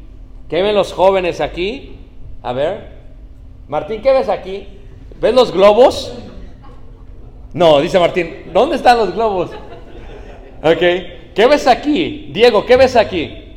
¿Qué 0.50 0.62
ven 0.62 0.76
los 0.76 0.92
jóvenes 0.92 1.40
aquí? 1.40 1.96
A 2.44 2.52
ver. 2.52 2.90
Martín, 3.70 4.02
¿qué 4.02 4.12
ves 4.12 4.28
aquí? 4.28 4.68
¿Ves 5.22 5.34
los 5.34 5.54
globos? 5.54 6.14
No, 7.54 7.80
dice 7.80 7.98
Martín, 7.98 8.52
¿dónde 8.52 8.76
están 8.76 8.98
los 8.98 9.16
globos? 9.16 9.52
Ok. 10.62 10.82
¿Qué 11.34 11.48
ves 11.50 11.66
aquí? 11.66 12.30
Diego, 12.34 12.66
¿qué 12.66 12.76
ves 12.76 12.98
aquí? 12.98 13.56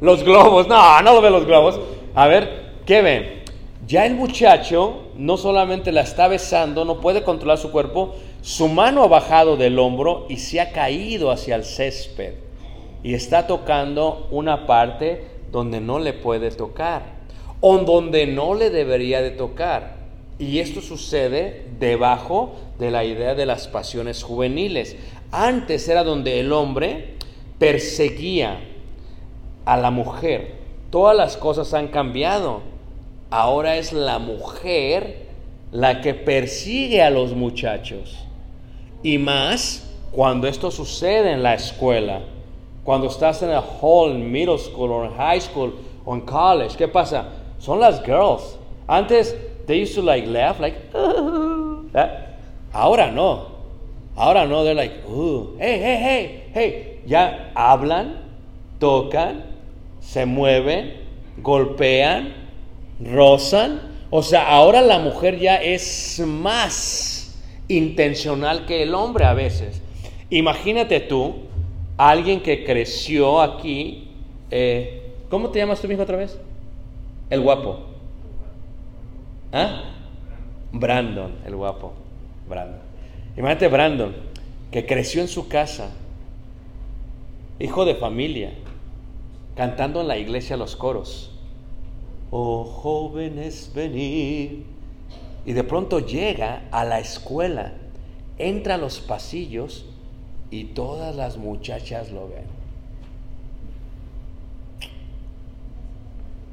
Los 0.00 0.22
globos. 0.22 0.68
No, 0.68 1.02
no 1.02 1.14
lo 1.14 1.20
ven 1.20 1.32
los 1.32 1.46
globos. 1.46 1.80
A 2.14 2.28
ver, 2.28 2.67
¿qué 2.88 3.02
ven? 3.02 3.42
Ya 3.86 4.06
el 4.06 4.14
muchacho 4.14 5.10
no 5.14 5.36
solamente 5.36 5.92
la 5.92 6.00
está 6.00 6.26
besando, 6.26 6.86
no 6.86 7.02
puede 7.02 7.22
controlar 7.22 7.58
su 7.58 7.70
cuerpo, 7.70 8.14
su 8.40 8.66
mano 8.66 9.02
ha 9.02 9.08
bajado 9.08 9.58
del 9.58 9.78
hombro 9.78 10.24
y 10.30 10.38
se 10.38 10.58
ha 10.58 10.72
caído 10.72 11.30
hacia 11.30 11.56
el 11.56 11.64
césped. 11.64 12.32
Y 13.02 13.12
está 13.12 13.46
tocando 13.46 14.26
una 14.30 14.66
parte 14.66 15.26
donde 15.52 15.82
no 15.82 15.98
le 15.98 16.14
puede 16.14 16.50
tocar, 16.50 17.02
o 17.60 17.76
donde 17.76 18.26
no 18.26 18.54
le 18.54 18.70
debería 18.70 19.20
de 19.20 19.32
tocar. 19.32 19.96
Y 20.38 20.60
esto 20.60 20.80
sucede 20.80 21.66
debajo 21.78 22.54
de 22.78 22.90
la 22.90 23.04
idea 23.04 23.34
de 23.34 23.44
las 23.44 23.68
pasiones 23.68 24.22
juveniles. 24.22 24.96
Antes 25.30 25.86
era 25.90 26.04
donde 26.04 26.40
el 26.40 26.54
hombre 26.54 27.16
perseguía 27.58 28.60
a 29.66 29.76
la 29.76 29.90
mujer. 29.90 30.54
Todas 30.90 31.14
las 31.14 31.36
cosas 31.36 31.74
han 31.74 31.88
cambiado. 31.88 32.77
Ahora 33.30 33.76
es 33.76 33.92
la 33.92 34.18
mujer 34.18 35.26
la 35.70 36.00
que 36.00 36.14
persigue 36.14 37.02
a 37.02 37.10
los 37.10 37.32
muchachos. 37.34 38.16
Y 39.02 39.18
más 39.18 39.88
cuando 40.12 40.48
esto 40.48 40.70
sucede 40.70 41.32
en 41.32 41.42
la 41.42 41.54
escuela. 41.54 42.20
Cuando 42.84 43.08
estás 43.08 43.42
en 43.42 43.50
el 43.50 43.60
hall, 43.80 44.12
en 44.12 44.32
middle 44.32 44.58
school, 44.58 44.90
o 44.90 45.04
en 45.04 45.14
high 45.14 45.40
school, 45.40 45.74
o 46.06 46.14
en 46.14 46.22
college. 46.22 46.76
¿Qué 46.76 46.88
pasa? 46.88 47.28
Son 47.58 47.78
las 47.78 48.02
girls. 48.02 48.56
Antes, 48.86 49.36
they 49.66 49.82
used 49.82 49.94
to 49.94 50.02
like 50.02 50.26
laugh, 50.26 50.58
like, 50.58 50.76
¿eh? 51.94 52.08
Ahora 52.72 53.10
no. 53.10 53.58
Ahora 54.16 54.46
no, 54.46 54.64
they're 54.64 54.74
like, 54.74 55.06
"Ooh, 55.06 55.54
hey, 55.58 55.78
hey, 55.78 55.96
hey, 56.00 56.42
hey. 56.54 57.00
Ya 57.06 57.52
hablan, 57.54 58.16
tocan, 58.80 59.44
se 60.00 60.24
mueven, 60.24 60.94
golpean, 61.42 62.32
rozan. 63.00 63.80
O 64.10 64.22
sea, 64.22 64.48
ahora 64.48 64.80
la 64.80 64.98
mujer 64.98 65.38
ya 65.38 65.56
es 65.56 66.22
más 66.26 67.38
intencional 67.68 68.66
que 68.66 68.82
el 68.82 68.94
hombre 68.94 69.24
a 69.24 69.34
veces. 69.34 69.82
Imagínate 70.30 71.00
tú, 71.00 71.34
alguien 71.96 72.40
que 72.40 72.64
creció 72.64 73.40
aquí, 73.40 74.08
eh, 74.50 75.12
¿cómo 75.28 75.50
te 75.50 75.58
llamas 75.58 75.80
tú 75.80 75.88
mismo 75.88 76.02
otra 76.02 76.16
vez? 76.16 76.38
El 77.30 77.40
guapo. 77.42 77.80
¿Ah? 79.52 79.82
Brandon, 80.72 81.32
el 81.46 81.56
guapo. 81.56 81.92
Brandon. 82.48 82.80
Imagínate 83.36 83.68
Brandon, 83.68 84.14
que 84.70 84.86
creció 84.86 85.20
en 85.20 85.28
su 85.28 85.48
casa, 85.48 85.90
hijo 87.58 87.84
de 87.84 87.94
familia, 87.94 88.52
cantando 89.54 90.00
en 90.00 90.08
la 90.08 90.18
iglesia 90.18 90.56
los 90.56 90.76
coros. 90.76 91.37
Oh 92.30 92.64
jóvenes, 92.64 93.70
venid. 93.74 94.62
Y 95.46 95.52
de 95.52 95.64
pronto 95.64 96.00
llega 96.00 96.68
a 96.70 96.84
la 96.84 96.98
escuela, 96.98 97.72
entra 98.36 98.74
a 98.74 98.78
los 98.78 99.00
pasillos 99.00 99.86
y 100.50 100.64
todas 100.64 101.16
las 101.16 101.38
muchachas 101.38 102.10
lo 102.10 102.28
ven. 102.28 102.44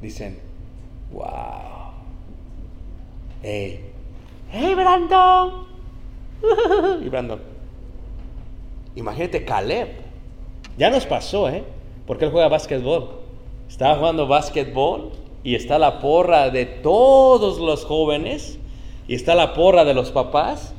Dicen, 0.01 0.39
wow. 1.11 1.91
Hey, 3.43 3.81
hey 4.51 4.73
Brandon. 4.75 5.65
y 7.03 7.09
Brandon. 7.09 7.41
Imagínate 8.95 9.43
Caleb. 9.43 9.89
Ya 10.77 10.89
nos 10.89 11.05
pasó, 11.05 11.49
¿eh? 11.49 11.63
Porque 12.07 12.25
él 12.25 12.31
juega 12.31 12.47
básquetbol. 12.47 13.21
Estaba 13.67 13.97
jugando 13.97 14.27
básquetbol 14.27 15.24
y 15.45 15.53
está 15.53 15.77
la 15.77 15.99
porra 15.99 16.49
de 16.49 16.65
todos 16.65 17.59
los 17.59 17.85
jóvenes 17.85 18.57
y 19.07 19.13
está 19.13 19.35
la 19.35 19.53
porra 19.53 19.85
de 19.85 19.93
los 19.93 20.09
papás. 20.09 20.73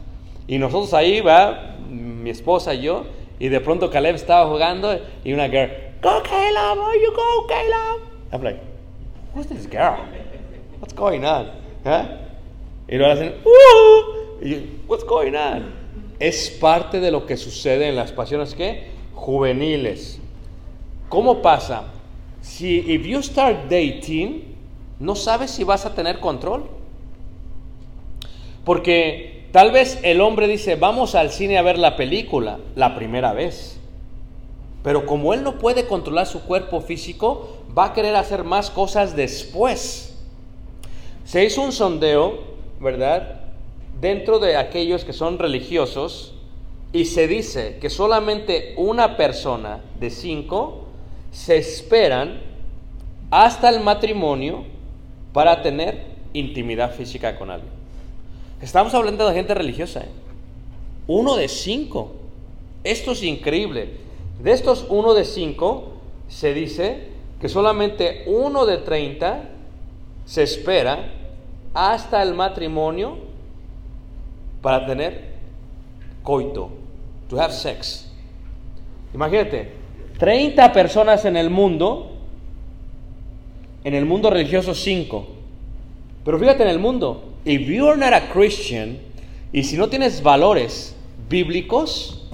Y 0.49 0.59
nosotros 0.59 0.93
ahí, 0.93 1.21
va, 1.21 1.77
mi 1.89 2.31
esposa 2.31 2.75
y 2.75 2.83
yo, 2.83 3.05
y 3.39 3.49
de 3.49 3.61
pronto 3.61 3.91
Caleb 3.91 4.17
estaba 4.17 4.51
jugando 4.51 4.99
y 5.25 5.33
una 5.33 5.49
girl, 5.49 5.71
Go 6.03 6.21
Caleb, 6.23 6.79
oh, 6.79 6.93
you 6.95 7.13
go 7.13 7.47
Caleb. 7.47 8.03
I'm 8.33 8.43
like, 8.43 8.61
who's 9.35 9.47
this 9.47 9.69
girl? 9.71 9.99
What's 10.81 10.95
going 10.95 11.25
on? 11.25 11.47
¿Eh? 11.85 12.05
Y 12.89 12.97
lo 12.97 13.07
hacen, 13.07 13.35
"Uh", 13.45 14.45
y 14.45 14.51
yo, 14.51 14.57
what's 14.89 15.05
going 15.05 15.35
on? 15.35 15.73
Es 16.19 16.51
parte 16.51 16.99
de 16.99 17.13
lo 17.13 17.25
que 17.25 17.37
sucede 17.37 17.89
en 17.89 17.95
las 17.95 18.11
pasiones 18.11 18.55
que 18.55 18.89
juveniles. 19.15 20.21
¿Cómo 21.09 21.41
pasa? 21.41 21.85
Si 22.41 22.79
if 22.79 23.07
you 23.07 23.23
start 23.23 23.69
dating, 23.69 24.46
no 24.99 25.15
sabes 25.15 25.51
si 25.51 25.65
vas 25.65 25.87
a 25.87 25.95
tener 25.95 26.21
control. 26.21 26.65
Porque 28.65 29.49
tal 29.53 29.71
vez 29.71 29.99
el 30.03 30.21
hombre 30.21 30.49
dice, 30.49 30.77
vamos 30.77 31.15
al 31.15 31.31
cine 31.31 31.59
a 31.59 31.63
ver 31.63 31.79
la 31.79 31.97
película 31.97 32.59
la 32.75 32.95
primera 32.95 33.33
vez. 33.33 33.79
Pero 34.83 35.07
como 35.07 35.35
él 35.35 35.43
no 35.43 35.59
puede 35.59 35.87
controlar 35.87 36.27
su 36.27 36.43
cuerpo 36.43 36.81
físico, 36.81 37.59
va 37.77 37.87
a 37.87 37.93
querer 37.93 38.17
hacer 38.17 38.45
más 38.45 38.71
cosas 38.71 39.17
después. 39.17 40.17
Se 41.25 41.45
hizo 41.45 41.63
un 41.63 41.73
sondeo, 41.73 42.39
¿verdad? 42.81 43.41
Dentro 44.01 44.39
de 44.39 44.57
aquellos 44.57 45.05
que 45.05 45.13
son 45.13 45.39
religiosos 45.39 46.35
y 46.93 47.07
se 47.07 47.27
dice 47.27 47.79
que 47.81 47.91
solamente 47.91 48.75
una 48.77 49.17
persona 49.17 49.81
de 49.99 50.11
cinco 50.11 50.85
se 51.33 51.57
esperan 51.57 52.41
hasta 53.31 53.69
el 53.69 53.81
matrimonio 53.81 54.65
para 55.37 55.61
tener 55.61 56.07
intimidad 56.33 56.95
física 56.95 57.37
con 57.37 57.51
alguien. 57.51 57.71
Estamos 58.63 58.95
hablando 58.95 59.29
de 59.29 59.35
gente 59.35 59.53
religiosa. 59.53 60.01
¿eh? 60.01 60.09
Uno 61.09 61.37
de 61.37 61.47
cinco. 61.49 62.13
Esto 62.83 63.13
es 63.13 63.23
increíble. 63.23 63.99
De 64.43 64.53
estos 64.53 64.87
uno 64.89 65.13
de 65.13 65.27
cinco, 65.27 65.93
se 66.27 66.55
dice 66.55 67.09
que 67.39 67.51
solamente 67.51 68.25
uno 68.29 68.65
de 68.65 68.79
30 68.79 69.43
se 70.25 70.43
espera 70.43 71.13
hasta 71.75 72.23
el 72.23 72.33
matrimonio 72.33 73.19
para 74.63 74.87
tener 74.87 75.35
coito, 76.23 76.71
to 77.29 77.39
have 77.39 77.53
sex. 77.53 78.11
Imagínate, 79.13 79.71
30 80.19 80.73
personas 80.73 81.27
en 81.27 81.37
el 81.37 81.51
mundo, 81.51 82.16
en 83.87 83.95
el 83.95 84.05
mundo 84.05 84.31
religioso 84.31 84.75
5. 84.75 85.29
Pero 86.25 86.41
fíjate 86.41 86.65
en 86.65 86.71
el 86.71 86.81
mundo, 86.81 87.23
if 87.45 87.69
you 87.69 87.87
are 87.87 87.97
not 87.97 88.13
a 88.13 88.33
Christian 88.33 88.99
y 89.53 89.63
si 89.63 89.77
no 89.77 89.89
tienes 89.89 90.25
valores 90.25 90.97
bíblicos, 91.29 92.29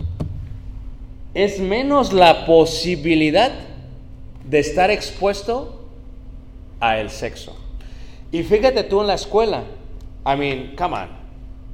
es 1.34 1.60
menos 1.60 2.14
la 2.14 2.46
posibilidad 2.46 3.52
de 4.48 4.58
estar 4.60 4.90
expuesto 4.90 5.88
a 6.80 6.98
el 6.98 7.10
sexo. 7.10 7.54
Y 8.30 8.44
fíjate 8.44 8.84
tú 8.84 9.02
en 9.02 9.08
la 9.08 9.14
escuela, 9.14 9.64
I 10.24 10.36
mean, 10.38 10.74
come 10.74 10.96
on. 10.96 11.08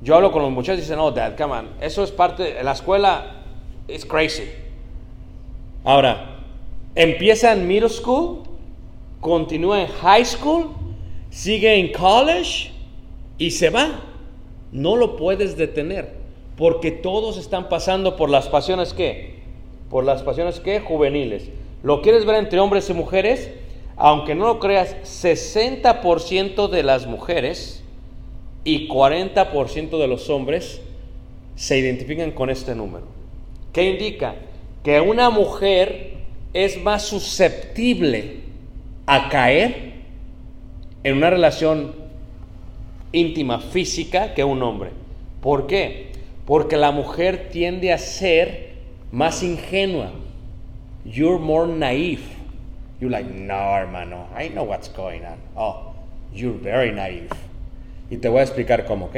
Yo 0.02 0.16
hablo 0.16 0.32
con 0.32 0.42
los 0.42 0.50
muchachos 0.50 0.78
y 0.78 0.82
dicen, 0.82 0.96
no, 0.96 1.12
dad, 1.12 1.36
come 1.36 1.52
on. 1.52 1.68
Eso 1.80 2.02
es 2.02 2.10
parte, 2.10 2.54
de 2.54 2.64
la 2.64 2.72
escuela 2.72 3.44
es 3.86 4.04
crazy. 4.04 4.42
Ahora, 5.84 6.40
empieza 6.96 7.52
en 7.52 7.68
middle 7.68 7.88
school, 7.88 8.47
continúa 9.20 9.82
en 9.82 9.88
high 9.88 10.24
school, 10.24 10.70
sigue 11.30 11.74
en 11.74 11.92
college 11.92 12.70
y 13.38 13.50
se 13.50 13.70
va. 13.70 14.02
No 14.72 14.96
lo 14.96 15.16
puedes 15.16 15.56
detener, 15.56 16.14
porque 16.56 16.90
todos 16.90 17.38
están 17.38 17.68
pasando 17.68 18.16
por 18.16 18.30
las 18.30 18.48
pasiones 18.48 18.92
que, 18.92 19.40
por 19.90 20.04
las 20.04 20.22
pasiones 20.22 20.60
que 20.60 20.80
juveniles. 20.80 21.48
¿Lo 21.82 22.02
quieres 22.02 22.24
ver 22.24 22.36
entre 22.36 22.60
hombres 22.60 22.90
y 22.90 22.94
mujeres? 22.94 23.50
Aunque 23.96 24.34
no 24.34 24.46
lo 24.46 24.60
creas, 24.60 24.94
60% 25.02 26.68
de 26.68 26.82
las 26.82 27.06
mujeres 27.06 27.82
y 28.64 28.88
40% 28.88 29.98
de 29.98 30.06
los 30.06 30.28
hombres 30.28 30.80
se 31.56 31.78
identifican 31.78 32.30
con 32.32 32.50
este 32.50 32.74
número. 32.74 33.06
¿Qué 33.72 33.90
indica? 33.90 34.36
Que 34.84 35.00
una 35.00 35.30
mujer 35.30 36.14
es 36.52 36.80
más 36.82 37.02
susceptible 37.04 38.47
a 39.10 39.30
caer 39.30 39.92
en 41.02 41.16
una 41.16 41.30
relación 41.30 41.94
íntima, 43.10 43.58
física, 43.58 44.34
que 44.34 44.44
un 44.44 44.62
hombre. 44.62 44.90
¿Por 45.40 45.66
qué? 45.66 46.12
Porque 46.44 46.76
la 46.76 46.92
mujer 46.92 47.48
tiende 47.50 47.90
a 47.90 47.96
ser 47.96 48.74
más 49.10 49.42
ingenua. 49.42 50.10
You're 51.06 51.38
more 51.38 51.66
naive. 51.66 52.20
You're 53.00 53.10
like, 53.10 53.30
no, 53.32 53.74
hermano, 53.74 54.26
I 54.38 54.50
know 54.50 54.64
what's 54.64 54.92
going 54.94 55.22
on. 55.22 55.38
Oh, 55.56 55.94
you're 56.34 56.58
very 56.58 56.92
naive. 56.92 57.30
Y 58.10 58.18
te 58.18 58.28
voy 58.28 58.40
a 58.40 58.42
explicar 58.42 58.84
cómo, 58.84 59.06
¿ok? 59.06 59.16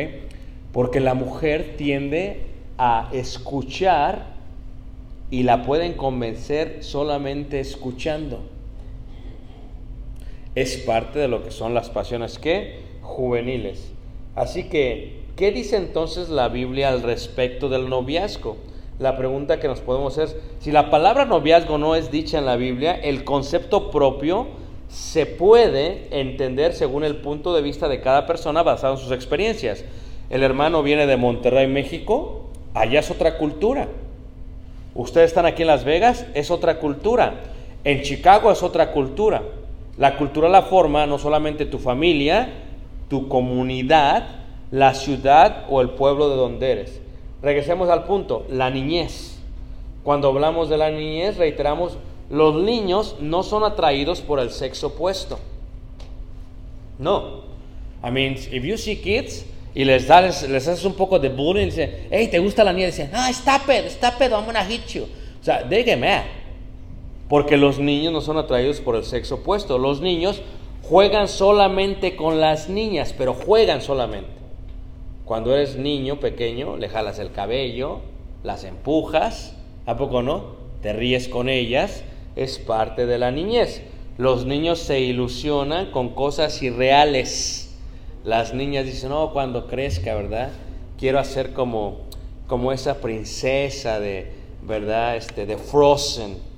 Porque 0.72 1.00
la 1.00 1.14
mujer 1.14 1.74
tiende 1.76 2.42
a 2.79 3.09
escuchar 3.12 4.26
y 5.33 5.42
la 5.42 5.64
pueden 5.64 5.94
convencer 5.94 6.85
solamente 6.85 7.59
escuchando. 7.59 8.60
Es 10.55 10.79
parte 10.79 11.21
de 11.21 11.29
lo 11.29 11.45
que 11.45 11.53
son 11.53 11.75
las 11.75 11.91
pasiones 11.91 12.39
que 12.39 12.81
juveniles. 13.03 13.93
Así 14.35 14.65
que, 14.65 15.21
¿qué 15.37 15.53
dice 15.53 15.77
entonces 15.77 16.29
la 16.29 16.49
Biblia 16.49 16.89
al 16.89 17.03
respecto 17.03 17.69
del 17.69 17.89
noviazgo? 17.89 18.57
La 18.99 19.17
pregunta 19.17 19.61
que 19.61 19.69
nos 19.69 19.81
podemos 19.81 20.19
hacer, 20.19 20.41
si 20.59 20.73
la 20.73 20.91
palabra 20.91 21.25
noviazgo 21.25 21.79
no 21.79 21.95
es 21.95 22.11
dicha 22.11 22.39
en 22.39 22.47
la 22.47 22.57
Biblia, 22.57 22.95
el 22.95 23.25
concepto 23.25 23.91
propio 23.91 24.49
se 24.89 25.25
puede 25.25 26.09
entender 26.11 26.75
según 26.75 27.05
el 27.05 27.17
punto 27.17 27.55
de 27.55 27.63
vista 27.63 27.89
de 27.89 28.01
cada 28.01 28.27
persona 28.27 28.65
basado 28.65 28.95
en 28.95 29.01
sus 29.01 29.13
experiencias. 29.13 29.85
El 30.31 30.42
hermano 30.42 30.83
viene 30.83 31.07
de 31.07 31.17
Monterrey, 31.17 31.69
México, 31.69 32.51
allá 32.75 32.98
es 32.98 33.11
otra 33.11 33.38
cultura. 33.38 33.87
Ustedes 34.96 35.29
están 35.29 35.46
aquí 35.46 35.63
en 35.63 35.69
Las 35.69 35.85
Vegas, 35.85 36.27
es 36.35 36.51
otra 36.51 36.81
cultura. 36.81 37.35
En 37.85 38.03
Chicago 38.03 38.51
es 38.51 38.63
otra 38.65 38.90
cultura. 38.90 39.42
La 40.01 40.17
cultura 40.17 40.48
la 40.48 40.63
forma 40.63 41.05
no 41.07 41.19
solamente 41.19 41.67
tu 41.67 41.79
familia, 41.79 42.48
tu 43.11 43.29
comunidad, 43.29 44.29
la 44.71 44.94
ciudad 44.94 45.67
o 45.69 45.83
el 45.83 45.90
pueblo 45.90 46.31
de 46.31 46.37
donde 46.37 46.73
eres. 46.73 47.01
Regresemos 47.42 47.90
al 47.90 48.05
punto, 48.05 48.46
la 48.48 48.71
niñez. 48.71 49.37
Cuando 50.03 50.29
hablamos 50.29 50.71
de 50.71 50.79
la 50.79 50.90
niñez, 50.90 51.37
reiteramos, 51.37 51.98
los 52.31 52.55
niños 52.63 53.17
no 53.21 53.42
son 53.42 53.63
atraídos 53.63 54.23
por 54.23 54.40
el 54.40 54.48
sexo 54.48 54.87
opuesto. 54.87 55.38
No. 56.98 57.42
I 58.03 58.11
mean, 58.11 58.37
if 58.51 58.65
you 58.65 58.79
see 58.79 58.96
kids 58.96 59.44
y 59.75 59.85
les, 59.85 60.09
das, 60.09 60.48
les 60.48 60.67
haces 60.67 60.87
un 60.87 60.94
poco 60.94 61.19
de 61.19 61.29
bullying 61.29 61.67
dicen, 61.67 62.09
hey, 62.11 62.27
¿te 62.29 62.38
gusta 62.38 62.65
la 62.65 62.73
niña? 62.73 62.87
Dicen, 62.87 63.11
ah, 63.13 63.29
stop 63.29 63.69
it, 63.69 63.85
stop 63.90 64.15
it, 64.23 64.33
I'm 64.33 64.46
gonna 64.46 64.65
hit 64.65 64.87
you. 64.94 65.03
O 65.03 65.44
sea, 65.44 65.63
they 65.69 65.85
get 65.85 65.98
mad. 65.98 66.40
Porque 67.31 67.56
los 67.56 67.78
niños 67.78 68.12
no 68.12 68.20
son 68.20 68.37
atraídos 68.37 68.83
por 68.83 68.94
el 68.94 69.04
sexo 69.04 69.37
opuesto. 69.37 69.78
Los 69.78 70.02
niños 70.02 70.42
juegan 70.83 71.28
solamente 71.28 72.14
con 72.14 72.40
las 72.40 72.68
niñas, 72.68 73.14
pero 73.16 73.33
juegan 73.33 73.81
solamente. 73.81 74.28
Cuando 75.24 75.54
eres 75.54 75.76
niño 75.76 76.20
pequeño, 76.20 76.76
le 76.76 76.90
jalas 76.90 77.18
el 77.18 77.33
cabello, 77.33 78.00
las 78.42 78.64
empujas, 78.64 79.56
¿a 79.87 79.96
poco 79.96 80.20
no? 80.20 80.56
Te 80.83 80.92
ríes 80.92 81.28
con 81.28 81.48
ellas, 81.48 82.04
es 82.37 82.58
parte 82.58 83.06
de 83.06 83.16
la 83.16 83.31
niñez. 83.31 83.83
Los 84.18 84.44
niños 84.44 84.78
se 84.81 85.00
ilusionan 85.00 85.92
con 85.92 86.10
cosas 86.10 86.62
irreales. 86.62 87.74
Las 88.24 88.52
niñas 88.52 88.85
dicen, 88.85 89.08
no, 89.08 89.33
cuando 89.33 89.66
crezca, 89.66 90.14
¿verdad? 90.14 90.50
quiero 91.00 91.18
hacer 91.18 91.54
como, 91.54 92.02
como 92.46 92.70
esa 92.72 93.00
princesa 93.00 93.98
de, 93.98 94.31
¿verdad? 94.62 95.16
Este, 95.16 95.46
de 95.46 95.56
Frozen. 95.56 96.50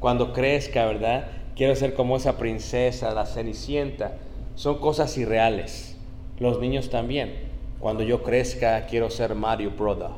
Cuando 0.00 0.32
crezca, 0.32 0.86
¿verdad? 0.86 1.26
Quiero 1.54 1.76
ser 1.76 1.94
como 1.94 2.16
esa 2.16 2.38
princesa, 2.38 3.12
la 3.12 3.26
cenicienta. 3.26 4.14
Son 4.54 4.78
cosas 4.78 5.16
irreales. 5.18 5.96
Los 6.38 6.58
niños 6.58 6.88
también. 6.88 7.34
Cuando 7.78 8.02
yo 8.02 8.22
crezca, 8.22 8.86
quiero 8.86 9.10
ser 9.10 9.34
Mario 9.34 9.72
Brother. 9.72 10.08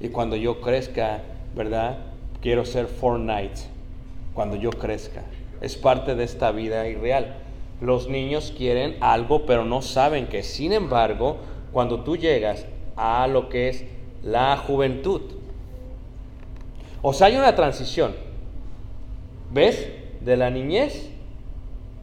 Y 0.00 0.08
cuando 0.08 0.36
yo 0.36 0.60
crezca, 0.60 1.22
¿verdad? 1.56 1.98
Quiero 2.40 2.64
ser 2.64 2.86
Fortnite. 2.86 3.62
Cuando 4.32 4.56
yo 4.56 4.70
crezca. 4.70 5.22
Es 5.60 5.76
parte 5.76 6.14
de 6.14 6.24
esta 6.24 6.52
vida 6.52 6.86
irreal. 6.88 7.34
Los 7.80 8.08
niños 8.08 8.54
quieren 8.56 8.96
algo, 9.00 9.44
pero 9.44 9.64
no 9.64 9.82
saben 9.82 10.28
que, 10.28 10.42
sin 10.44 10.72
embargo, 10.72 11.38
cuando 11.72 12.00
tú 12.00 12.16
llegas 12.16 12.64
a 12.96 13.26
lo 13.26 13.48
que 13.48 13.68
es 13.68 13.84
la 14.22 14.56
juventud, 14.56 15.22
o 17.02 17.12
sea, 17.12 17.28
hay 17.28 17.36
una 17.36 17.54
transición, 17.54 18.14
¿ves? 19.50 19.88
De 20.20 20.36
la 20.36 20.50
niñez 20.50 21.10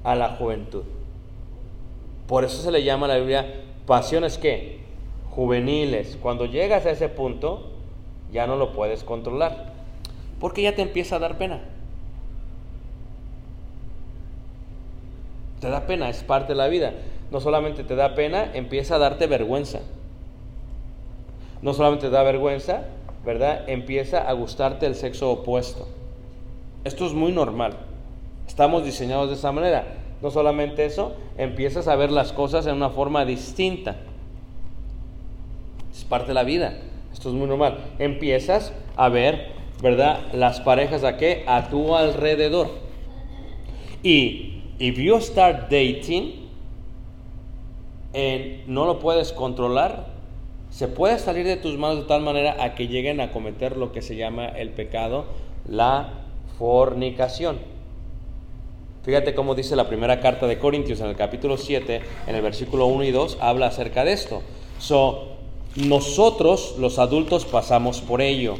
a 0.03 0.15
la 0.15 0.29
juventud. 0.35 0.83
Por 2.27 2.43
eso 2.43 2.61
se 2.61 2.71
le 2.71 2.83
llama 2.83 3.05
a 3.05 3.09
la 3.09 3.17
Biblia 3.17 3.63
pasiones 3.85 4.37
que 4.37 4.79
juveniles. 5.29 6.17
Cuando 6.21 6.45
llegas 6.45 6.85
a 6.85 6.91
ese 6.91 7.09
punto, 7.09 7.71
ya 8.31 8.47
no 8.47 8.55
lo 8.55 8.73
puedes 8.73 9.03
controlar, 9.03 9.73
porque 10.39 10.61
ya 10.61 10.75
te 10.75 10.81
empieza 10.81 11.15
a 11.15 11.19
dar 11.19 11.37
pena. 11.37 11.61
Te 15.61 15.69
da 15.69 15.87
pena, 15.87 16.09
es 16.09 16.23
parte 16.23 16.53
de 16.53 16.57
la 16.57 16.67
vida. 16.67 16.93
No 17.31 17.39
solamente 17.39 17.83
te 17.83 17.95
da 17.95 18.15
pena, 18.15 18.51
empieza 18.53 18.95
a 18.95 18.99
darte 18.99 19.27
vergüenza. 19.27 19.79
No 21.61 21.73
solamente 21.73 22.07
te 22.07 22.11
da 22.11 22.23
vergüenza, 22.23 22.83
¿verdad? 23.25 23.67
Empieza 23.67 24.27
a 24.27 24.33
gustarte 24.33 24.85
el 24.85 24.95
sexo 24.95 25.31
opuesto. 25.31 25.87
Esto 26.87 27.05
es 27.05 27.11
muy 27.11 27.33
normal. 27.33 27.73
Estamos 28.47 28.85
diseñados 28.85 29.27
de 29.27 29.35
esa 29.35 29.51
manera. 29.51 29.83
No 30.21 30.31
solamente 30.31 30.85
eso, 30.85 31.17
empiezas 31.37 31.89
a 31.89 31.97
ver 31.97 32.11
las 32.11 32.31
cosas 32.31 32.65
en 32.65 32.75
una 32.75 32.89
forma 32.89 33.25
distinta. 33.25 33.97
Es 35.91 36.05
parte 36.05 36.29
de 36.29 36.33
la 36.33 36.45
vida. 36.45 36.77
Esto 37.11 37.27
es 37.27 37.35
muy 37.35 37.45
normal. 37.45 37.77
Empiezas 37.99 38.71
a 38.95 39.09
ver, 39.09 39.49
¿verdad? 39.83 40.31
Las 40.31 40.61
parejas 40.61 41.03
a 41.03 41.17
qué? 41.17 41.43
A 41.45 41.67
tu 41.67 41.93
alrededor. 41.93 42.69
Y 44.01 44.63
if 44.79 44.97
you 44.97 45.19
start 45.19 45.69
dating 45.69 46.47
and 48.13 48.65
no 48.65 48.85
lo 48.85 48.99
puedes 48.99 49.33
controlar, 49.33 50.05
se 50.69 50.87
puede 50.87 51.19
salir 51.19 51.45
de 51.45 51.57
tus 51.57 51.77
manos 51.77 51.97
de 51.97 52.03
tal 52.03 52.21
manera 52.21 52.63
a 52.63 52.75
que 52.75 52.87
lleguen 52.87 53.19
a 53.19 53.33
cometer 53.33 53.75
lo 53.75 53.91
que 53.91 54.01
se 54.01 54.15
llama 54.15 54.47
el 54.47 54.69
pecado, 54.69 55.25
la 55.67 56.23
fornicación. 56.57 57.59
Fíjate 59.03 59.33
cómo 59.33 59.55
dice 59.55 59.75
la 59.75 59.87
primera 59.87 60.19
carta 60.19 60.47
de 60.47 60.59
Corintios 60.59 60.99
en 60.99 61.07
el 61.07 61.15
capítulo 61.15 61.57
7, 61.57 62.01
en 62.27 62.35
el 62.35 62.41
versículo 62.41 62.87
1 62.87 63.05
y 63.05 63.11
2, 63.11 63.37
habla 63.39 63.67
acerca 63.67 64.03
de 64.03 64.13
esto. 64.13 64.41
So, 64.79 65.37
nosotros 65.75 66.75
los 66.77 66.99
adultos 66.99 67.45
pasamos 67.45 68.01
por 68.01 68.21
ello. 68.21 68.55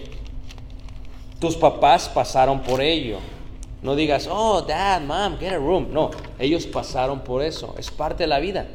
Tus 1.39 1.57
papás 1.57 2.09
pasaron 2.09 2.61
por 2.61 2.81
ello. 2.81 3.17
No 3.81 3.95
digas, 3.95 4.27
oh, 4.31 4.61
dad, 4.61 5.01
mom, 5.01 5.37
get 5.37 5.53
a 5.53 5.57
room. 5.57 5.87
No, 5.91 6.11
ellos 6.39 6.65
pasaron 6.65 7.21
por 7.21 7.43
eso. 7.43 7.75
Es 7.77 7.91
parte 7.91 8.23
de 8.23 8.27
la 8.27 8.39
vida. 8.39 8.67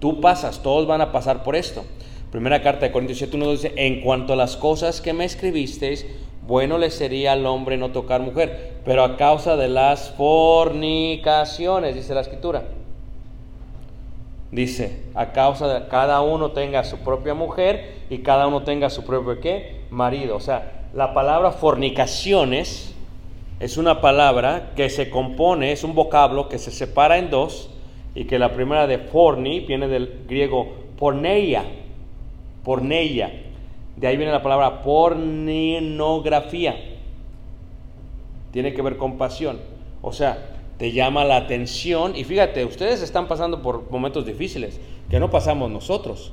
Tú 0.00 0.20
pasas, 0.20 0.62
todos 0.62 0.86
van 0.86 1.00
a 1.00 1.12
pasar 1.12 1.42
por 1.42 1.56
esto. 1.56 1.84
Primera 2.30 2.60
carta 2.60 2.86
de 2.86 2.92
Corintios 2.92 3.18
7, 3.18 3.36
1 3.36 3.50
dice, 3.52 3.72
en 3.76 4.00
cuanto 4.00 4.32
a 4.32 4.36
las 4.36 4.56
cosas 4.56 5.00
que 5.00 5.12
me 5.12 5.24
escribisteis, 5.24 6.04
bueno 6.46 6.78
le 6.78 6.90
sería 6.90 7.32
al 7.32 7.46
hombre 7.46 7.76
no 7.76 7.90
tocar 7.90 8.20
mujer, 8.20 8.74
pero 8.84 9.04
a 9.04 9.16
causa 9.16 9.56
de 9.56 9.68
las 9.68 10.10
fornicaciones, 10.10 11.94
dice 11.94 12.14
la 12.14 12.20
escritura. 12.20 12.64
Dice, 14.52 15.02
a 15.14 15.32
causa 15.32 15.66
de 15.66 15.88
cada 15.88 16.20
uno 16.20 16.52
tenga 16.52 16.84
su 16.84 16.98
propia 16.98 17.34
mujer 17.34 17.96
y 18.08 18.18
cada 18.18 18.46
uno 18.46 18.62
tenga 18.62 18.90
su 18.90 19.04
propio 19.04 19.40
qué? 19.40 19.80
Marido. 19.90 20.36
O 20.36 20.40
sea, 20.40 20.88
la 20.94 21.12
palabra 21.14 21.50
fornicaciones 21.50 22.94
es 23.58 23.76
una 23.76 24.00
palabra 24.00 24.72
que 24.76 24.88
se 24.88 25.10
compone, 25.10 25.72
es 25.72 25.82
un 25.82 25.94
vocablo 25.94 26.48
que 26.48 26.58
se 26.58 26.70
separa 26.70 27.18
en 27.18 27.30
dos 27.30 27.70
y 28.14 28.24
que 28.24 28.38
la 28.38 28.52
primera 28.52 28.86
de 28.86 28.98
forni 28.98 29.60
viene 29.60 29.88
del 29.88 30.24
griego 30.28 30.68
porneia, 30.98 31.64
porneia. 32.64 33.45
De 33.96 34.06
ahí 34.06 34.16
viene 34.16 34.32
la 34.32 34.42
palabra 34.42 34.82
pornografía. 34.82 36.76
Tiene 38.52 38.74
que 38.74 38.82
ver 38.82 38.96
con 38.96 39.18
pasión. 39.18 39.58
O 40.02 40.12
sea, 40.12 40.38
te 40.78 40.92
llama 40.92 41.24
la 41.24 41.36
atención 41.36 42.14
y 42.16 42.24
fíjate, 42.24 42.64
ustedes 42.64 43.02
están 43.02 43.28
pasando 43.28 43.62
por 43.62 43.90
momentos 43.90 44.26
difíciles 44.26 44.80
que 45.10 45.18
no 45.18 45.30
pasamos 45.30 45.70
nosotros. 45.70 46.32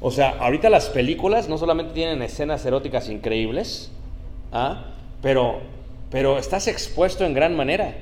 O 0.00 0.10
sea, 0.10 0.36
ahorita 0.40 0.70
las 0.70 0.88
películas 0.88 1.48
no 1.48 1.58
solamente 1.58 1.92
tienen 1.92 2.22
escenas 2.22 2.64
eróticas 2.66 3.08
increíbles, 3.08 3.92
¿ah? 4.52 4.86
pero 5.20 5.60
pero 6.12 6.38
estás 6.38 6.68
expuesto 6.68 7.24
en 7.24 7.32
gran 7.32 7.56
manera. 7.56 7.94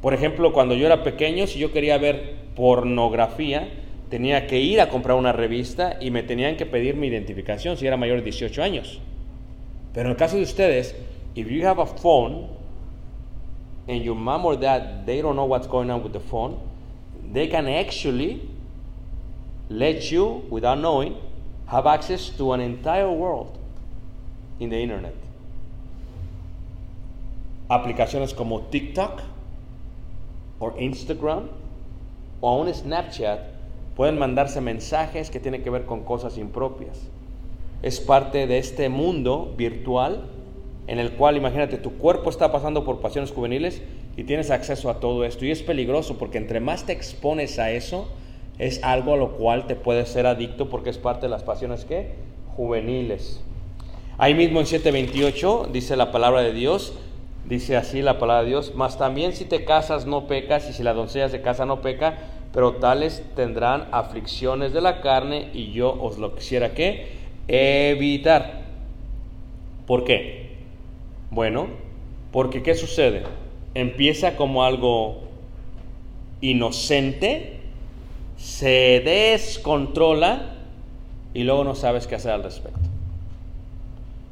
Por 0.00 0.14
ejemplo, 0.14 0.52
cuando 0.52 0.76
yo 0.76 0.86
era 0.86 1.02
pequeño, 1.02 1.48
si 1.48 1.58
yo 1.58 1.72
quería 1.72 1.98
ver 1.98 2.36
pornografía, 2.54 3.68
tenía 4.10 4.46
que 4.46 4.60
ir 4.60 4.80
a 4.80 4.88
comprar 4.88 5.16
una 5.16 5.32
revista 5.32 5.98
y 6.00 6.10
me 6.10 6.22
tenían 6.22 6.56
que 6.56 6.66
pedir 6.66 6.96
mi 6.96 7.08
identificación 7.08 7.76
si 7.76 7.86
era 7.86 7.96
mayor 7.96 8.18
de 8.18 8.24
18 8.24 8.62
años. 8.62 9.00
Pero 9.92 10.06
en 10.06 10.12
el 10.12 10.16
caso 10.16 10.36
de 10.36 10.42
ustedes, 10.42 10.94
if 11.34 11.48
you 11.48 11.66
have 11.66 11.80
a 11.80 11.86
phone 11.86 12.48
and 13.88 14.02
your 14.02 14.16
mom 14.16 14.44
or 14.44 14.58
dad 14.58 15.04
they 15.06 15.20
don't 15.20 15.36
know 15.36 15.46
what's 15.46 15.68
going 15.68 15.90
on 15.90 16.02
with 16.02 16.12
the 16.12 16.20
phone, 16.20 16.58
they 17.32 17.48
can 17.48 17.68
actually 17.68 18.48
let 19.68 20.10
you 20.10 20.42
without 20.50 20.78
knowing 20.78 21.16
have 21.66 21.86
access 21.86 22.30
to 22.30 22.52
an 22.52 22.60
entire 22.60 23.10
world 23.10 23.58
in 24.60 24.70
the 24.70 24.80
internet 24.80 25.14
aplicaciones 27.68 28.34
como 28.34 28.60
TikTok 28.70 29.22
o 30.60 30.72
Instagram 30.78 31.48
o 32.40 32.72
Snapchat 32.72 33.53
pueden 33.96 34.18
mandarse 34.18 34.60
mensajes 34.60 35.30
que 35.30 35.40
tienen 35.40 35.62
que 35.62 35.70
ver 35.70 35.84
con 35.84 36.04
cosas 36.04 36.38
impropias. 36.38 37.10
Es 37.82 38.00
parte 38.00 38.46
de 38.46 38.58
este 38.58 38.88
mundo 38.88 39.54
virtual 39.56 40.24
en 40.86 40.98
el 40.98 41.12
cual, 41.12 41.36
imagínate, 41.36 41.78
tu 41.78 41.92
cuerpo 41.92 42.30
está 42.30 42.52
pasando 42.52 42.84
por 42.84 43.00
pasiones 43.00 43.32
juveniles 43.32 43.82
y 44.16 44.24
tienes 44.24 44.50
acceso 44.50 44.90
a 44.90 45.00
todo 45.00 45.24
esto. 45.24 45.44
Y 45.44 45.50
es 45.50 45.62
peligroso 45.62 46.18
porque 46.18 46.38
entre 46.38 46.60
más 46.60 46.84
te 46.84 46.92
expones 46.92 47.58
a 47.58 47.70
eso, 47.70 48.08
es 48.58 48.82
algo 48.82 49.14
a 49.14 49.16
lo 49.16 49.32
cual 49.32 49.66
te 49.66 49.76
puedes 49.76 50.08
ser 50.08 50.26
adicto 50.26 50.68
porque 50.68 50.90
es 50.90 50.98
parte 50.98 51.22
de 51.22 51.30
las 51.30 51.42
pasiones 51.42 51.84
que 51.84 52.12
juveniles. 52.56 53.42
Ahí 54.18 54.34
mismo 54.34 54.60
en 54.60 54.66
7:28 54.66 55.68
dice 55.72 55.96
la 55.96 56.12
palabra 56.12 56.42
de 56.42 56.52
Dios, 56.52 56.94
Dice 57.44 57.76
así 57.76 58.00
la 58.00 58.18
palabra 58.18 58.42
de 58.42 58.48
Dios, 58.48 58.72
mas 58.74 58.96
también 58.96 59.34
si 59.34 59.44
te 59.44 59.66
casas 59.66 60.06
no 60.06 60.26
pecas 60.26 60.68
y 60.70 60.72
si 60.72 60.82
la 60.82 60.94
doncella 60.94 61.28
se 61.28 61.42
casa 61.42 61.66
no 61.66 61.82
peca, 61.82 62.16
pero 62.54 62.74
tales 62.74 63.24
tendrán 63.34 63.88
aflicciones 63.90 64.72
de 64.72 64.80
la 64.80 65.00
carne 65.00 65.48
y 65.52 65.72
yo 65.72 65.92
os 66.00 66.18
lo 66.18 66.36
quisiera 66.36 66.72
que 66.72 67.08
evitar. 67.48 68.62
¿Por 69.88 70.04
qué? 70.04 70.54
Bueno, 71.32 71.66
porque 72.30 72.62
¿qué 72.62 72.76
sucede? 72.76 73.24
Empieza 73.74 74.36
como 74.36 74.62
algo 74.62 75.22
inocente, 76.40 77.58
se 78.36 79.02
descontrola 79.04 80.54
y 81.34 81.42
luego 81.42 81.64
no 81.64 81.74
sabes 81.74 82.06
qué 82.06 82.14
hacer 82.14 82.30
al 82.30 82.44
respecto. 82.44 82.78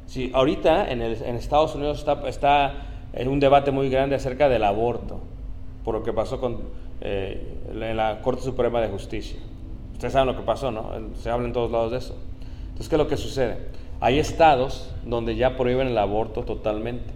Si 0.07 0.31
ahorita 0.33 0.89
en, 0.89 1.01
el, 1.01 1.21
en 1.23 1.35
Estados 1.35 1.75
Unidos 1.75 1.99
está, 1.99 2.25
está 2.29 2.73
es 3.11 3.27
un 3.27 3.41
debate 3.41 3.71
muy 3.71 3.89
grande 3.89 4.15
acerca 4.15 4.47
del 4.47 4.63
aborto, 4.63 5.19
por 5.83 5.93
lo 5.93 6.03
que 6.03 6.13
pasó 6.13 6.39
con, 6.39 6.82
eh, 7.01 7.57
en 7.71 7.97
la 7.97 8.21
Corte 8.21 8.43
Suprema 8.43 8.81
de 8.81 8.89
Justicia. 8.89 9.39
Ustedes 9.93 10.13
saben 10.13 10.27
lo 10.27 10.35
que 10.35 10.45
pasó, 10.45 10.71
¿no? 10.71 10.91
Se 11.15 11.29
habla 11.29 11.47
en 11.47 11.53
todos 11.53 11.71
lados 11.71 11.91
de 11.91 11.97
eso. 11.97 12.15
Entonces, 12.63 12.89
¿qué 12.89 12.95
es 12.95 12.99
lo 12.99 13.07
que 13.07 13.17
sucede? 13.17 13.57
Hay 14.01 14.19
estados 14.19 14.93
donde 15.05 15.35
ya 15.35 15.55
prohíben 15.55 15.87
el 15.87 15.97
aborto 15.97 16.43
totalmente. 16.43 17.13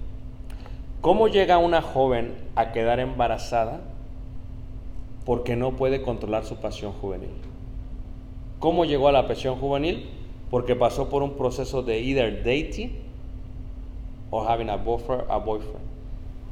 ¿Cómo 1.02 1.28
llega 1.28 1.58
una 1.58 1.82
joven 1.82 2.34
a 2.56 2.72
quedar 2.72 3.00
embarazada 3.00 3.82
porque 5.26 5.56
no 5.56 5.76
puede 5.76 6.02
controlar 6.02 6.46
su 6.46 6.56
pasión 6.56 6.94
juvenil? 6.94 7.30
¿Cómo 8.60 8.86
llegó 8.86 9.08
a 9.08 9.12
la 9.12 9.28
pasión 9.28 9.58
juvenil? 9.58 10.10
Porque 10.50 10.76
pasó 10.76 11.10
por 11.10 11.24
un 11.24 11.34
proceso 11.34 11.84
de 11.84 12.00
either 12.00 12.38
dating 12.44 12.98
o 14.32 14.42
having 14.48 14.70
a 14.70 14.74
a 14.74 15.38
boyfriend. 15.38 15.86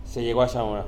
Se 0.03 0.23
llegó 0.23 0.41
a 0.41 0.45
esa 0.45 0.63
hora. 0.63 0.86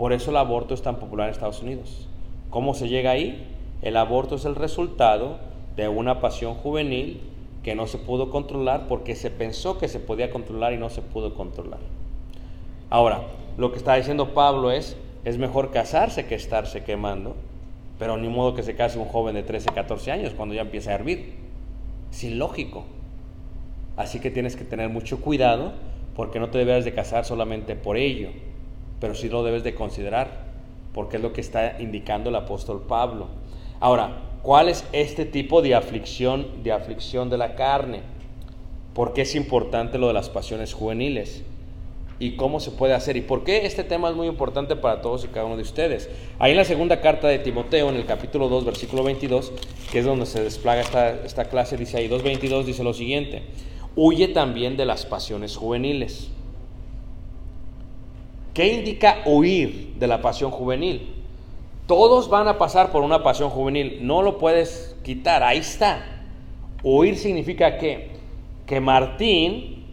Por 0.00 0.14
eso 0.14 0.30
el 0.30 0.38
aborto 0.38 0.72
es 0.72 0.80
tan 0.80 0.96
popular 0.96 1.28
en 1.28 1.34
Estados 1.34 1.60
Unidos. 1.60 2.08
¿Cómo 2.48 2.72
se 2.72 2.88
llega 2.88 3.10
ahí? 3.10 3.46
El 3.82 3.98
aborto 3.98 4.36
es 4.36 4.46
el 4.46 4.54
resultado 4.54 5.36
de 5.76 5.88
una 5.88 6.22
pasión 6.22 6.54
juvenil 6.54 7.20
que 7.62 7.74
no 7.74 7.86
se 7.86 7.98
pudo 7.98 8.30
controlar 8.30 8.86
porque 8.88 9.14
se 9.14 9.30
pensó 9.30 9.76
que 9.76 9.88
se 9.88 10.00
podía 10.00 10.30
controlar 10.30 10.72
y 10.72 10.78
no 10.78 10.88
se 10.88 11.02
pudo 11.02 11.34
controlar. 11.34 11.80
Ahora, 12.88 13.24
lo 13.58 13.72
que 13.72 13.76
está 13.76 13.94
diciendo 13.96 14.32
Pablo 14.32 14.70
es, 14.70 14.96
es 15.26 15.36
mejor 15.36 15.70
casarse 15.70 16.24
que 16.24 16.34
estarse 16.34 16.82
quemando, 16.82 17.36
pero 17.98 18.16
ni 18.16 18.30
modo 18.30 18.54
que 18.54 18.62
se 18.62 18.76
case 18.76 18.98
un 18.98 19.04
joven 19.04 19.34
de 19.34 19.42
13, 19.42 19.68
14 19.68 20.12
años 20.12 20.32
cuando 20.34 20.54
ya 20.54 20.62
empieza 20.62 20.92
a 20.92 20.94
hervir. 20.94 21.34
Es 22.10 22.24
ilógico. 22.24 22.84
Así 23.98 24.18
que 24.18 24.30
tienes 24.30 24.56
que 24.56 24.64
tener 24.64 24.88
mucho 24.88 25.20
cuidado 25.20 25.74
porque 26.16 26.40
no 26.40 26.48
te 26.48 26.56
debes 26.56 26.86
de 26.86 26.94
casar 26.94 27.26
solamente 27.26 27.76
por 27.76 27.98
ello, 27.98 28.30
pero 29.00 29.14
sí 29.14 29.28
lo 29.28 29.42
debes 29.42 29.64
de 29.64 29.74
considerar, 29.74 30.44
porque 30.92 31.16
es 31.16 31.22
lo 31.22 31.32
que 31.32 31.40
está 31.40 31.80
indicando 31.80 32.30
el 32.30 32.36
apóstol 32.36 32.84
Pablo. 32.86 33.28
Ahora, 33.80 34.18
¿cuál 34.42 34.68
es 34.68 34.84
este 34.92 35.24
tipo 35.24 35.62
de 35.62 35.74
aflicción, 35.74 36.62
de 36.62 36.72
aflicción 36.72 37.30
de 37.30 37.38
la 37.38 37.54
carne? 37.54 38.02
¿Por 38.94 39.12
qué 39.14 39.22
es 39.22 39.34
importante 39.34 39.98
lo 39.98 40.08
de 40.08 40.14
las 40.14 40.28
pasiones 40.28 40.74
juveniles? 40.74 41.42
¿Y 42.18 42.36
cómo 42.36 42.60
se 42.60 42.70
puede 42.70 42.92
hacer? 42.92 43.16
¿Y 43.16 43.22
por 43.22 43.44
qué 43.44 43.64
este 43.64 43.82
tema 43.82 44.10
es 44.10 44.14
muy 44.14 44.26
importante 44.26 44.76
para 44.76 45.00
todos 45.00 45.24
y 45.24 45.28
cada 45.28 45.46
uno 45.46 45.56
de 45.56 45.62
ustedes? 45.62 46.10
Ahí 46.38 46.50
en 46.50 46.58
la 46.58 46.66
segunda 46.66 47.00
carta 47.00 47.28
de 47.28 47.38
Timoteo, 47.38 47.88
en 47.88 47.96
el 47.96 48.04
capítulo 48.04 48.50
2, 48.50 48.66
versículo 48.66 49.02
22, 49.02 49.52
que 49.90 50.00
es 50.00 50.04
donde 50.04 50.26
se 50.26 50.42
desplaga 50.42 50.82
esta, 50.82 51.12
esta 51.24 51.46
clase, 51.46 51.78
dice 51.78 51.96
ahí 51.96 52.10
2.22, 52.10 52.64
dice 52.64 52.84
lo 52.84 52.92
siguiente, 52.92 53.44
huye 53.96 54.28
también 54.28 54.76
de 54.76 54.84
las 54.84 55.06
pasiones 55.06 55.56
juveniles. 55.56 56.30
¿Qué 58.54 58.72
indica 58.72 59.22
huir 59.26 59.94
de 59.98 60.06
la 60.06 60.20
pasión 60.20 60.50
juvenil? 60.50 61.14
Todos 61.86 62.28
van 62.28 62.48
a 62.48 62.58
pasar 62.58 62.90
por 62.90 63.02
una 63.02 63.22
pasión 63.22 63.50
juvenil, 63.50 63.98
no 64.02 64.22
lo 64.22 64.38
puedes 64.38 64.96
quitar, 65.02 65.42
ahí 65.42 65.58
está. 65.58 66.04
Huir 66.82 67.16
significa 67.16 67.78
que, 67.78 68.10
que 68.66 68.80
Martín, 68.80 69.84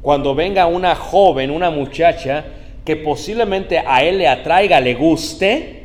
cuando 0.00 0.34
venga 0.34 0.66
una 0.66 0.94
joven, 0.94 1.50
una 1.50 1.70
muchacha, 1.70 2.44
que 2.84 2.96
posiblemente 2.96 3.78
a 3.78 4.02
él 4.02 4.18
le 4.18 4.28
atraiga, 4.28 4.80
le 4.80 4.94
guste, 4.94 5.82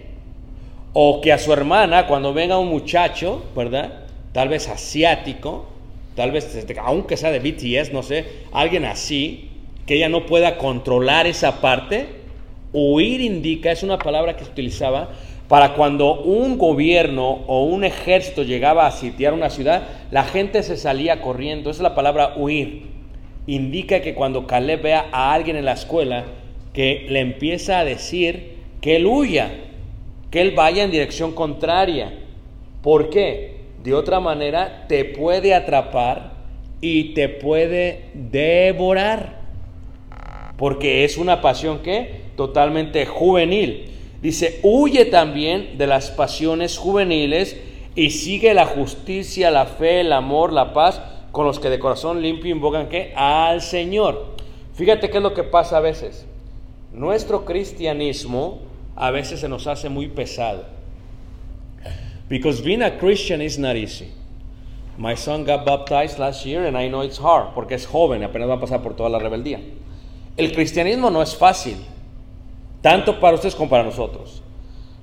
o 0.93 1.21
que 1.21 1.31
a 1.31 1.37
su 1.37 1.53
hermana, 1.53 2.07
cuando 2.07 2.33
venga 2.33 2.57
un 2.57 2.69
muchacho, 2.69 3.43
¿verdad? 3.55 4.05
Tal 4.31 4.49
vez 4.49 4.67
asiático, 4.67 5.65
tal 6.15 6.31
vez, 6.31 6.55
este, 6.55 6.75
aunque 6.79 7.17
sea 7.17 7.31
de 7.31 7.39
BTS, 7.39 7.93
no 7.93 8.01
sé, 8.01 8.25
alguien 8.51 8.85
así, 8.85 9.46
que 9.87 9.95
ella 9.95 10.09
no 10.09 10.27
pueda 10.27 10.57
controlar 10.57 11.25
esa 11.25 11.61
parte, 11.61 12.05
huir 12.73 13.21
indica, 13.21 13.71
es 13.71 13.81
una 13.81 13.97
palabra 13.97 14.35
que 14.35 14.43
se 14.43 14.51
utilizaba 14.51 15.09
para 15.47 15.73
cuando 15.75 16.21
un 16.21 16.57
gobierno 16.57 17.43
o 17.47 17.63
un 17.63 17.85
ejército 17.85 18.43
llegaba 18.43 18.85
a 18.85 18.91
sitiar 18.91 19.33
una 19.33 19.49
ciudad, 19.49 19.83
la 20.11 20.23
gente 20.23 20.61
se 20.61 20.75
salía 20.75 21.21
corriendo, 21.21 21.69
esa 21.69 21.79
es 21.79 21.83
la 21.83 21.95
palabra 21.95 22.33
huir. 22.35 22.83
Indica 23.47 24.01
que 24.01 24.13
cuando 24.13 24.45
Caleb 24.45 24.81
vea 24.81 25.05
a 25.11 25.33
alguien 25.33 25.55
en 25.55 25.63
la 25.63 25.71
escuela, 25.71 26.25
que 26.73 27.05
le 27.09 27.21
empieza 27.21 27.79
a 27.79 27.85
decir 27.85 28.57
que 28.81 28.97
él 28.97 29.05
huya, 29.05 29.49
que 30.29 30.41
él 30.41 30.51
vaya 30.51 30.83
en 30.83 30.91
dirección 30.91 31.31
contraria. 31.33 32.13
¿Por 32.83 33.09
qué? 33.09 33.61
De 33.83 33.93
otra 33.93 34.19
manera 34.19 34.85
te 34.89 35.05
puede 35.05 35.53
atrapar 35.53 36.33
y 36.81 37.13
te 37.13 37.29
puede 37.29 38.09
devorar. 38.13 39.36
Porque 40.57 41.03
es 41.03 41.17
una 41.17 41.41
pasión 41.41 41.79
que 41.79 42.21
totalmente 42.35 43.05
juvenil. 43.05 43.91
Dice, 44.21 44.59
huye 44.63 45.05
también 45.05 45.77
de 45.77 45.87
las 45.87 46.09
pasiones 46.09 46.77
juveniles 46.77 47.57
y 47.95 48.11
sigue 48.11 48.53
la 48.53 48.65
justicia, 48.65 49.51
la 49.51 49.65
fe, 49.65 50.01
el 50.01 50.13
amor, 50.13 50.51
la 50.51 50.73
paz, 50.73 51.01
con 51.31 51.45
los 51.45 51.59
que 51.59 51.69
de 51.69 51.79
corazón 51.79 52.21
limpio 52.21 52.55
invocan 52.55 52.89
que 52.89 53.13
al 53.15 53.61
Señor. 53.61 54.35
Fíjate 54.73 55.09
qué 55.09 55.17
es 55.17 55.23
lo 55.23 55.33
que 55.33 55.43
pasa 55.43 55.77
a 55.77 55.81
veces. 55.81 56.25
Nuestro 56.91 57.45
cristianismo 57.45 58.59
a 58.95 59.11
veces 59.11 59.39
se 59.39 59.49
nos 59.49 59.67
hace 59.67 59.89
muy 59.89 60.07
pesado. 60.07 60.65
Because 62.29 62.61
being 62.61 62.81
a 62.81 62.97
Christian 62.97 63.41
is 63.41 63.57
not 63.57 63.75
easy. 63.75 64.11
My 64.97 65.15
son 65.15 65.45
got 65.45 65.65
baptized 65.65 66.17
last 66.17 66.43
year 66.45 66.65
and 66.65 66.75
I 66.75 66.89
know 66.89 67.03
it's 67.03 67.19
hard 67.19 67.53
porque 67.53 67.75
es 67.75 67.85
joven, 67.85 68.23
apenas 68.23 68.49
va 68.49 68.55
a 68.55 68.59
pasar 68.59 68.81
por 68.81 68.95
toda 68.95 69.09
la 69.09 69.19
rebeldía. 69.19 69.59
El 70.37 70.51
cristianismo 70.51 71.09
no 71.09 71.23
es 71.23 71.35
fácil, 71.35 71.77
tanto 72.83 73.19
para 73.19 73.35
ustedes 73.35 73.55
como 73.55 73.71
para 73.71 73.83
nosotros. 73.83 74.43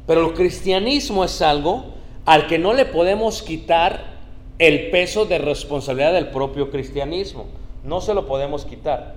Pero 0.06 0.28
el 0.28 0.34
cristianismo 0.34 1.24
es 1.24 1.42
algo 1.42 1.86
al 2.24 2.46
que 2.46 2.56
no 2.56 2.72
le 2.72 2.84
podemos 2.84 3.42
quitar 3.42 4.14
el 4.60 4.90
peso 4.90 5.24
de 5.24 5.38
responsabilidad 5.38 6.12
del 6.12 6.28
propio 6.28 6.70
cristianismo. 6.70 7.46
No 7.82 8.00
se 8.00 8.14
lo 8.14 8.26
podemos 8.26 8.64
quitar. 8.64 9.16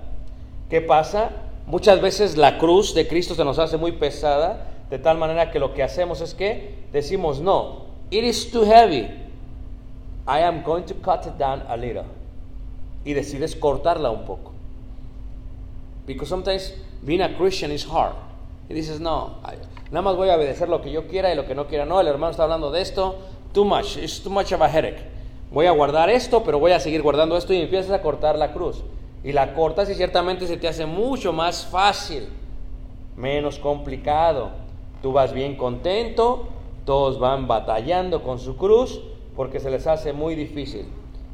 ¿Qué 0.68 0.80
pasa? 0.80 1.30
Muchas 1.66 2.00
veces 2.00 2.36
la 2.36 2.58
cruz 2.58 2.94
de 2.94 3.06
Cristo 3.06 3.36
se 3.36 3.44
nos 3.44 3.60
hace 3.60 3.76
muy 3.76 3.92
pesada, 3.92 4.66
de 4.90 4.98
tal 4.98 5.18
manera 5.18 5.52
que 5.52 5.60
lo 5.60 5.72
que 5.72 5.84
hacemos 5.84 6.20
es 6.20 6.34
que 6.34 6.74
decimos, 6.92 7.40
no, 7.40 7.84
it 8.10 8.24
is 8.24 8.50
too 8.50 8.64
heavy. 8.64 9.08
I 10.26 10.40
am 10.42 10.64
going 10.64 10.82
to 10.82 10.94
cut 10.94 11.26
it 11.26 11.38
down 11.38 11.62
a 11.68 11.76
little. 11.76 12.04
Y 13.04 13.12
decides 13.12 13.54
cortarla 13.54 14.10
un 14.10 14.24
poco. 14.24 14.57
Because 16.08 16.30
sometimes 16.30 16.72
being 17.04 17.20
a 17.20 17.36
Christian 17.36 17.70
is 17.70 17.84
hard. 17.84 18.14
Y 18.70 18.74
dices, 18.74 18.98
no, 18.98 19.36
nada 19.90 20.02
más 20.02 20.16
voy 20.16 20.30
a 20.30 20.36
obedecer 20.36 20.70
lo 20.70 20.80
que 20.80 20.90
yo 20.90 21.06
quiera 21.06 21.30
y 21.30 21.36
lo 21.36 21.46
que 21.46 21.54
no 21.54 21.66
quiera. 21.66 21.84
No, 21.84 22.00
el 22.00 22.06
hermano 22.06 22.30
está 22.30 22.44
hablando 22.44 22.70
de 22.70 22.80
esto. 22.80 23.16
Too 23.52 23.66
much, 23.66 23.98
it's 23.98 24.22
too 24.22 24.30
much 24.30 24.50
of 24.52 24.62
a 24.62 24.68
headache. 24.68 25.02
Voy 25.52 25.66
a 25.66 25.70
guardar 25.72 26.08
esto, 26.08 26.42
pero 26.42 26.58
voy 26.58 26.72
a 26.72 26.80
seguir 26.80 27.02
guardando 27.02 27.36
esto 27.36 27.52
y 27.52 27.60
empiezas 27.60 27.92
a 27.92 28.00
cortar 28.00 28.38
la 28.38 28.52
cruz. 28.54 28.82
Y 29.22 29.32
la 29.32 29.52
cortas 29.52 29.90
y 29.90 29.94
ciertamente 29.94 30.46
se 30.46 30.56
te 30.56 30.66
hace 30.66 30.86
mucho 30.86 31.34
más 31.34 31.66
fácil, 31.66 32.28
menos 33.14 33.58
complicado. 33.58 34.50
Tú 35.02 35.12
vas 35.12 35.34
bien 35.34 35.56
contento, 35.56 36.48
todos 36.86 37.18
van 37.18 37.46
batallando 37.46 38.22
con 38.22 38.38
su 38.38 38.56
cruz 38.56 39.00
porque 39.36 39.60
se 39.60 39.70
les 39.70 39.86
hace 39.86 40.14
muy 40.14 40.34
difícil. 40.34 40.86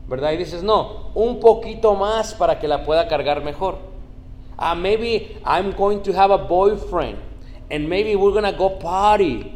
¿Verdad? 0.08 0.32
Y 0.32 0.36
dices, 0.36 0.64
no, 0.64 1.10
un 1.14 1.38
poquito 1.38 1.94
más 1.94 2.34
para 2.34 2.58
que 2.58 2.66
la 2.66 2.82
pueda 2.84 3.06
cargar 3.06 3.42
mejor. 3.44 3.93
Uh, 4.59 4.74
maybe 4.74 5.36
I'm 5.44 5.72
going 5.72 6.02
to 6.05 6.12
have 6.12 6.30
a 6.30 6.38
boyfriend 6.38 7.18
and 7.70 7.88
maybe 7.88 8.14
we're 8.16 8.40
to 8.40 8.52
go 8.57 8.70
party 8.70 9.52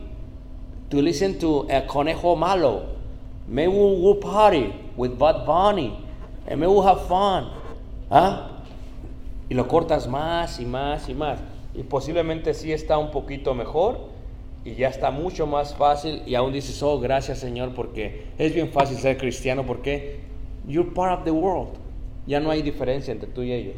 to 0.91 1.03
listen 1.03 1.39
to 1.41 1.69
a 1.71 1.83
Conejo 1.83 2.37
Malo. 2.37 2.97
Maybe 3.47 3.73
we'll 3.73 4.15
go 4.15 4.21
party 4.21 4.75
with 4.97 5.19
Bad 5.19 5.47
Bunny 5.47 6.05
and 6.47 6.61
maybe 6.61 6.73
we'll 6.73 6.83
have 6.83 7.07
fun. 7.07 7.51
¿Ah? 8.11 8.63
Y 9.51 9.57
lo 9.57 9.65
cortas 9.65 10.07
más 10.07 10.59
y 10.59 10.65
más 10.65 11.09
y 11.09 11.15
más. 11.15 11.39
Y 11.75 11.83
posiblemente 11.83 12.55
sí 12.55 12.73
está 12.73 12.99
un 12.99 13.11
poquito 13.11 13.55
mejor 13.55 14.09
y 14.65 14.75
ya 14.75 14.89
está 14.89 15.11
mucho 15.11 15.47
más 15.47 15.75
fácil 15.75 16.23
y 16.27 16.35
aún 16.35 16.53
dices, 16.53 16.83
oh, 16.83 16.99
gracias 16.99 17.39
Señor, 17.39 17.75
porque 17.75 18.27
es 18.39 18.53
bien 18.53 18.71
fácil 18.71 18.99
ser 18.99 19.17
cristiano 19.17 19.65
porque 19.65 20.21
you're 20.67 20.91
part 20.93 21.19
of 21.19 21.25
the 21.25 21.31
world. 21.31 21.79
Ya 22.27 22.41
no 22.41 22.51
hay 22.51 22.63
diferencia 22.63 23.13
entre 23.13 23.29
tú 23.29 23.43
y 23.43 23.53
ellos. 23.53 23.77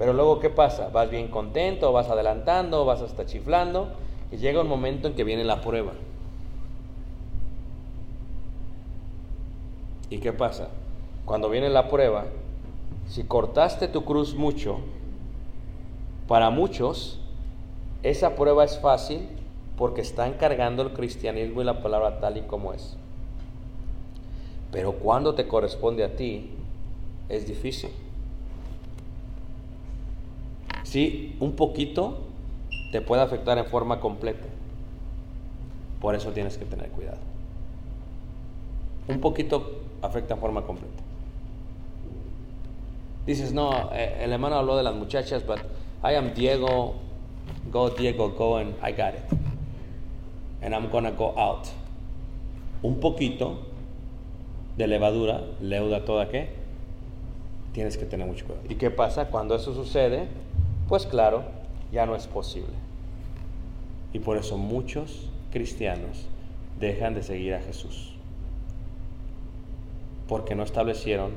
Pero 0.00 0.14
luego, 0.14 0.40
¿qué 0.40 0.48
pasa? 0.48 0.88
Vas 0.88 1.10
bien 1.10 1.28
contento, 1.28 1.92
vas 1.92 2.08
adelantando, 2.08 2.86
vas 2.86 3.02
hasta 3.02 3.26
chiflando 3.26 3.90
y 4.32 4.38
llega 4.38 4.62
un 4.62 4.66
momento 4.66 5.08
en 5.08 5.14
que 5.14 5.24
viene 5.24 5.44
la 5.44 5.60
prueba. 5.60 5.92
¿Y 10.08 10.16
qué 10.16 10.32
pasa? 10.32 10.68
Cuando 11.26 11.50
viene 11.50 11.68
la 11.68 11.88
prueba, 11.88 12.24
si 13.08 13.24
cortaste 13.24 13.88
tu 13.88 14.06
cruz 14.06 14.34
mucho, 14.34 14.78
para 16.26 16.48
muchos, 16.48 17.20
esa 18.02 18.36
prueba 18.36 18.64
es 18.64 18.78
fácil 18.78 19.28
porque 19.76 20.00
están 20.00 20.32
cargando 20.32 20.82
el 20.82 20.94
cristianismo 20.94 21.60
y 21.60 21.64
la 21.64 21.82
palabra 21.82 22.20
tal 22.20 22.38
y 22.38 22.40
como 22.40 22.72
es. 22.72 22.96
Pero 24.72 24.92
cuando 24.92 25.34
te 25.34 25.46
corresponde 25.46 26.04
a 26.04 26.16
ti, 26.16 26.52
es 27.28 27.46
difícil. 27.46 27.90
Sí, 30.90 31.36
un 31.38 31.52
poquito 31.52 32.18
te 32.90 33.00
puede 33.00 33.22
afectar 33.22 33.56
en 33.58 33.64
forma 33.64 34.00
completa. 34.00 34.44
Por 36.00 36.16
eso 36.16 36.32
tienes 36.32 36.58
que 36.58 36.64
tener 36.64 36.88
cuidado. 36.88 37.18
Un 39.06 39.20
poquito 39.20 39.82
afecta 40.02 40.34
en 40.34 40.40
forma 40.40 40.62
completa. 40.62 41.00
Dices, 43.24 43.52
no, 43.52 43.92
eh, 43.92 44.24
el 44.24 44.32
hermano 44.32 44.56
habló 44.56 44.76
de 44.76 44.82
las 44.82 44.96
muchachas, 44.96 45.46
but 45.46 45.58
I 46.02 46.16
am 46.16 46.34
Diego, 46.34 46.94
go 47.70 47.90
Diego, 47.90 48.30
go 48.30 48.56
and 48.56 48.74
I 48.82 48.90
got 48.90 49.14
it. 49.14 49.38
And 50.60 50.74
I'm 50.74 50.90
gonna 50.90 51.12
go 51.12 51.38
out. 51.38 51.68
Un 52.82 52.98
poquito 52.98 53.60
de 54.76 54.88
levadura 54.88 55.40
leuda 55.60 56.04
toda 56.04 56.28
qué. 56.28 56.48
Tienes 57.74 57.96
que 57.96 58.06
tener 58.06 58.26
mucho 58.26 58.44
cuidado. 58.44 58.66
¿Y 58.68 58.74
qué 58.74 58.90
pasa 58.90 59.26
cuando 59.28 59.54
eso 59.54 59.72
sucede? 59.72 60.26
Pues 60.90 61.06
claro, 61.06 61.44
ya 61.92 62.04
no 62.04 62.16
es 62.16 62.26
posible. 62.26 62.74
Y 64.12 64.18
por 64.18 64.36
eso 64.36 64.58
muchos 64.58 65.30
cristianos 65.52 66.26
dejan 66.80 67.14
de 67.14 67.22
seguir 67.22 67.54
a 67.54 67.60
Jesús. 67.60 68.16
porque 70.28 70.54
no 70.54 70.62
establecieron 70.62 71.32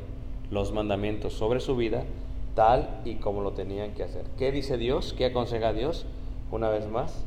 los 0.52 0.72
mandamientos 0.72 1.34
sobre 1.34 1.60
su 1.60 1.76
vida 1.76 2.04
tal 2.56 3.02
y 3.06 3.16
como 3.16 3.42
lo 3.42 3.54
tenían 3.54 3.94
que 3.94 4.04
hacer. 4.04 4.26
¿Qué 4.38 4.52
dice 4.52 4.78
Dios? 4.78 5.14
¿Qué 5.18 5.26
aconseja 5.26 5.74
Dios? 5.74 6.06
Una 6.52 6.70
vez 6.70 6.88
más, 6.88 7.26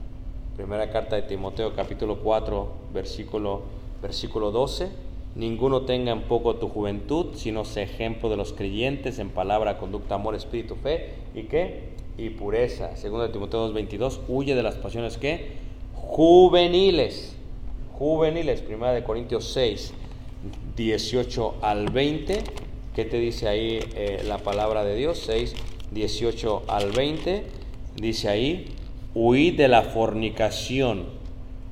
primera 0.56 0.90
carta 0.92 1.16
de 1.16 1.22
Timoteo 1.22 1.74
capítulo 1.74 2.20
4, 2.20 2.68
versículo, 2.94 3.62
versículo 4.00 4.52
12. 4.52 4.90
Ninguno 5.34 5.82
tenga 5.82 6.12
en 6.12 6.22
poco 6.22 6.56
tu 6.56 6.68
juventud, 6.68 7.34
sino 7.34 7.64
sea 7.64 7.82
ejemplo 7.82 8.30
de 8.30 8.36
los 8.36 8.52
creyentes 8.52 9.18
en 9.18 9.30
palabra, 9.30 9.78
conducta, 9.78 10.14
amor, 10.14 10.36
espíritu, 10.36 10.76
fe 10.76 11.14
y 11.34 11.44
qué? 11.44 11.96
Y 12.18 12.30
pureza. 12.30 12.96
Segundo 12.96 13.26
de 13.26 13.32
Timoteo 13.32 13.72
2.22, 13.72 14.20
huye 14.28 14.54
de 14.54 14.62
las 14.62 14.76
pasiones 14.76 15.18
que 15.18 15.52
juveniles. 15.94 17.36
Juveniles, 17.98 18.60
primera 18.60 18.92
de 18.92 19.04
Corintios 19.04 19.52
6, 19.52 19.92
18 20.76 21.54
al 21.62 21.90
20. 21.90 22.38
¿Qué 22.94 23.04
te 23.04 23.18
dice 23.18 23.48
ahí 23.48 23.80
eh, 23.94 24.22
la 24.26 24.38
palabra 24.38 24.84
de 24.84 24.96
Dios? 24.96 25.22
6, 25.26 25.54
18 25.90 26.62
al 26.68 26.92
20. 26.92 27.44
Dice 27.96 28.28
ahí, 28.28 28.66
huid 29.14 29.56
de 29.56 29.68
la 29.68 29.82
fornicación. 29.82 31.04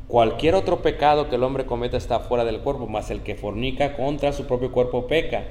Cualquier 0.09 0.55
otro 0.55 0.83
pecado 0.83 1.29
que 1.29 1.37
el 1.37 1.43
hombre 1.43 1.65
cometa 1.65 1.97
está 1.97 2.21
fuera 2.21 2.45
del 2.45 2.61
cuerpo, 2.61 2.87
mas 2.87 3.11
el 3.11 3.23
que 3.23 3.35
fornica 3.35 3.97
contra 3.97 4.33
su 4.33 4.47
propio 4.47 4.71
cuerpo 4.71 5.07
peca. 5.07 5.45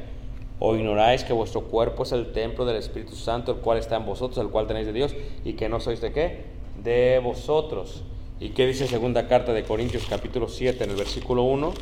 ¿O 0.60 0.76
ignoráis 0.76 1.24
que 1.24 1.34
vuestro 1.34 1.62
cuerpo 1.64 2.04
es 2.04 2.12
el 2.12 2.32
templo 2.32 2.66
del 2.66 2.78
Espíritu 2.78 3.16
Santo, 3.16 3.51
el 3.51 3.58
cual 3.60 3.78
está 3.78 3.97
en 3.97 4.06
vosotros, 4.06 4.38
el 4.38 4.51
cual 4.51 4.68
tenéis 4.68 4.88
de 4.88 4.93
Dios, 4.93 5.16
y 5.43 5.54
que 5.54 5.68
no 5.70 5.80
sois 5.80 5.99
de 5.99 6.12
qué? 6.12 6.45
De 6.82 7.20
vosotros. 7.24 8.04
¿Y 8.39 8.49
qué 8.49 8.66
dice 8.66 8.88
segunda 8.88 9.28
carta 9.28 9.54
de 9.54 9.64
Corintios 9.64 10.06
capítulo 10.10 10.47
7 10.47 10.84
en 10.84 10.89
el 10.91 10.95
versículo 10.95 11.43
1? 11.43 11.74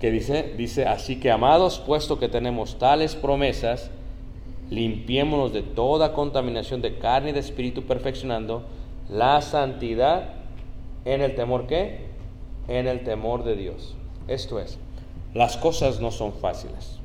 Que 0.00 0.10
dice, 0.10 0.54
dice, 0.56 0.86
así 0.86 1.20
que 1.20 1.30
amados, 1.30 1.78
puesto 1.78 2.18
que 2.18 2.28
tenemos 2.28 2.78
tales 2.78 3.14
promesas, 3.14 3.90
limpiémonos 4.70 5.52
de 5.52 5.62
toda 5.62 6.12
contaminación 6.12 6.82
de 6.82 6.98
carne 6.98 7.30
y 7.30 7.32
de 7.32 7.40
espíritu, 7.40 7.82
perfeccionando 7.82 8.64
la 9.08 9.42
santidad 9.42 10.34
en 11.04 11.20
el 11.20 11.34
temor 11.34 11.66
qué? 11.66 12.06
En 12.68 12.86
el 12.86 13.04
temor 13.04 13.44
de 13.44 13.56
Dios. 13.56 13.94
Esto 14.28 14.58
es, 14.58 14.78
las 15.34 15.56
cosas 15.56 16.00
no 16.00 16.10
son 16.10 16.32
fáciles. 16.32 16.98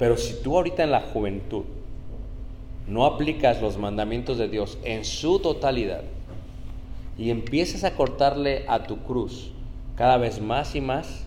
Pero 0.00 0.16
si 0.16 0.42
tú 0.42 0.56
ahorita 0.56 0.82
en 0.82 0.92
la 0.92 1.02
juventud 1.02 1.64
no 2.86 3.04
aplicas 3.04 3.60
los 3.60 3.76
mandamientos 3.76 4.38
de 4.38 4.48
Dios 4.48 4.78
en 4.82 5.04
su 5.04 5.40
totalidad 5.40 6.04
y 7.18 7.28
empiezas 7.28 7.84
a 7.84 7.94
cortarle 7.94 8.64
a 8.66 8.84
tu 8.84 8.96
cruz 9.02 9.52
cada 9.96 10.16
vez 10.16 10.40
más 10.40 10.74
y 10.74 10.80
más, 10.80 11.26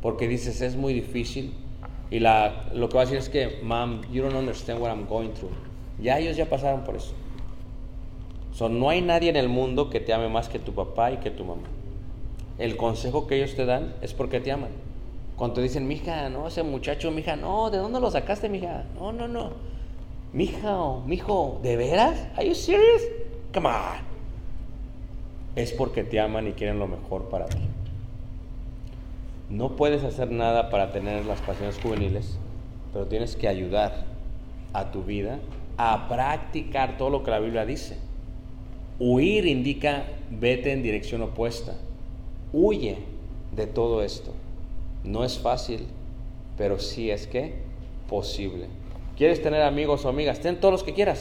porque 0.00 0.28
dices 0.28 0.62
es 0.62 0.76
muy 0.76 0.94
difícil, 0.94 1.52
y 2.10 2.20
la, 2.20 2.70
lo 2.72 2.88
que 2.88 2.94
va 2.94 3.02
a 3.02 3.04
decir 3.04 3.18
es 3.18 3.28
que, 3.28 3.60
mom, 3.62 4.00
you 4.10 4.22
don't 4.22 4.34
understand 4.34 4.80
what 4.80 4.88
I'm 4.88 5.06
going 5.06 5.32
through. 5.34 5.52
Ya 6.00 6.18
ellos 6.18 6.38
ya 6.38 6.48
pasaron 6.48 6.84
por 6.84 6.96
eso. 6.96 7.12
So, 8.54 8.70
no 8.70 8.88
hay 8.88 9.02
nadie 9.02 9.28
en 9.28 9.36
el 9.36 9.50
mundo 9.50 9.90
que 9.90 10.00
te 10.00 10.14
ame 10.14 10.30
más 10.30 10.48
que 10.48 10.58
tu 10.58 10.72
papá 10.72 11.12
y 11.12 11.18
que 11.18 11.30
tu 11.30 11.44
mamá. 11.44 11.68
El 12.56 12.78
consejo 12.78 13.26
que 13.26 13.36
ellos 13.36 13.54
te 13.54 13.66
dan 13.66 13.92
es 14.00 14.14
porque 14.14 14.40
te 14.40 14.52
aman. 14.52 14.70
Cuando 15.36 15.56
te 15.56 15.62
dicen, 15.62 15.86
mija, 15.86 16.30
no, 16.30 16.48
ese 16.48 16.62
muchacho, 16.62 17.10
mija, 17.10 17.36
no, 17.36 17.70
¿de 17.70 17.78
dónde 17.78 18.00
lo 18.00 18.10
sacaste, 18.10 18.48
mija? 18.48 18.84
No, 18.98 19.12
no, 19.12 19.28
no. 19.28 19.50
Mija, 20.32 20.76
mijo, 21.06 21.60
¿de 21.62 21.76
veras? 21.76 22.26
¿Are 22.36 22.48
you 22.48 22.54
serious? 22.54 23.02
Come 23.52 23.68
on. 23.68 24.04
Es 25.54 25.72
porque 25.72 26.04
te 26.04 26.20
aman 26.20 26.48
y 26.48 26.52
quieren 26.52 26.78
lo 26.78 26.88
mejor 26.88 27.28
para 27.28 27.46
ti. 27.46 27.58
No 29.50 29.76
puedes 29.76 30.04
hacer 30.04 30.30
nada 30.30 30.70
para 30.70 30.90
tener 30.90 31.24
las 31.26 31.40
pasiones 31.40 31.78
juveniles, 31.80 32.38
pero 32.92 33.06
tienes 33.06 33.36
que 33.36 33.46
ayudar 33.46 34.04
a 34.72 34.90
tu 34.90 35.02
vida 35.02 35.38
a 35.76 36.08
practicar 36.08 36.96
todo 36.96 37.10
lo 37.10 37.22
que 37.22 37.30
la 37.30 37.38
Biblia 37.38 37.66
dice. 37.66 37.98
Huir 38.98 39.46
indica 39.46 40.04
vete 40.30 40.72
en 40.72 40.82
dirección 40.82 41.22
opuesta. 41.22 41.74
Huye 42.52 42.98
de 43.54 43.66
todo 43.66 44.02
esto. 44.02 44.32
No 45.06 45.24
es 45.24 45.38
fácil, 45.38 45.86
pero 46.58 46.78
sí 46.78 47.10
es 47.10 47.26
que 47.26 47.54
posible. 48.08 48.66
¿Quieres 49.16 49.40
tener 49.40 49.62
amigos 49.62 50.04
o 50.04 50.08
amigas? 50.08 50.40
Ten 50.40 50.60
todos 50.60 50.72
los 50.72 50.82
que 50.82 50.92
quieras. 50.92 51.20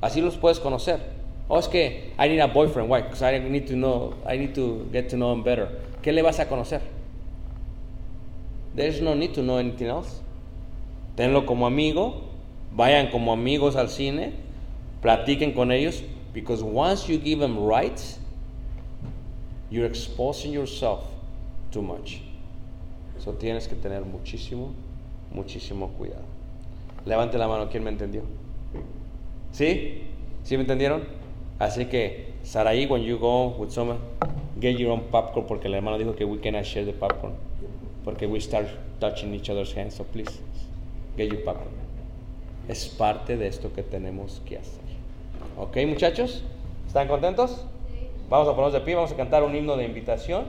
Así 0.00 0.20
los 0.20 0.36
puedes 0.36 0.60
conocer. 0.60 1.00
Oh, 1.48 1.58
es 1.58 1.66
que 1.66 2.12
I 2.18 2.28
need 2.28 2.40
a 2.40 2.46
boyfriend. 2.46 2.90
Why? 2.90 3.02
Because 3.02 3.22
I 3.22 3.38
need 3.40 3.66
to 3.68 3.74
know, 3.74 4.14
I 4.26 4.36
need 4.36 4.54
to 4.54 4.86
get 4.92 5.08
to 5.08 5.16
know 5.16 5.32
him 5.32 5.42
better. 5.42 5.68
¿Qué 6.02 6.12
le 6.12 6.22
vas 6.22 6.38
a 6.38 6.46
conocer? 6.46 6.82
There's 8.76 9.00
no 9.00 9.14
need 9.14 9.32
to 9.34 9.42
know 9.42 9.58
anything 9.58 9.86
else. 9.86 10.20
Tenlo 11.16 11.46
como 11.46 11.66
amigo, 11.66 12.22
vayan 12.76 13.10
como 13.10 13.32
amigos 13.32 13.74
al 13.74 13.88
cine, 13.88 14.34
platiquen 15.02 15.54
con 15.54 15.72
ellos, 15.72 16.02
because 16.32 16.62
once 16.62 17.08
you 17.08 17.18
give 17.18 17.40
them 17.40 17.64
rights, 17.64 18.20
you're 19.68 19.86
exposing 19.86 20.52
yourself 20.52 21.04
too 21.72 21.82
much. 21.82 22.20
So 23.18 23.32
tienes 23.32 23.68
que 23.68 23.74
tener 23.74 24.02
muchísimo, 24.02 24.72
muchísimo 25.32 25.88
cuidado. 25.88 26.24
Levante 27.04 27.38
la 27.38 27.48
mano, 27.48 27.68
¿quién 27.70 27.84
me 27.84 27.90
entendió? 27.90 28.22
¿Sí? 29.52 30.02
¿Sí 30.44 30.56
me 30.56 30.62
entendieron? 30.62 31.02
Así 31.58 31.86
que, 31.86 32.34
Saraí, 32.44 32.86
when 32.86 33.02
you 33.02 33.18
go 33.18 33.48
with 33.58 33.70
someone, 33.70 33.98
get 34.60 34.76
your 34.76 34.92
own 34.92 35.02
popcorn, 35.10 35.46
porque 35.46 35.68
el 35.68 35.74
hermano 35.74 35.98
dijo 35.98 36.14
que 36.14 36.24
we 36.24 36.38
cannot 36.38 36.64
share 36.64 36.86
the 36.86 36.92
popcorn, 36.92 37.34
porque 38.04 38.26
we 38.26 38.40
start 38.40 38.68
touching 39.00 39.34
each 39.34 39.50
other's 39.50 39.76
hands, 39.76 39.94
so 39.94 40.04
please, 40.04 40.40
get 41.16 41.28
your 41.28 41.42
popcorn. 41.42 41.74
Es 42.68 42.86
parte 42.88 43.36
de 43.36 43.48
esto 43.48 43.72
que 43.72 43.82
tenemos 43.82 44.40
que 44.46 44.58
hacer. 44.58 44.84
¿Ok, 45.58 45.78
muchachos? 45.86 46.44
¿Están 46.86 47.08
contentos? 47.08 47.64
Vamos 48.28 48.46
a 48.46 48.50
ponernos 48.52 48.74
de 48.74 48.80
pie, 48.80 48.94
vamos 48.94 49.10
a 49.10 49.16
cantar 49.16 49.42
un 49.42 49.56
himno 49.56 49.76
de 49.76 49.84
invitación. 49.84 50.44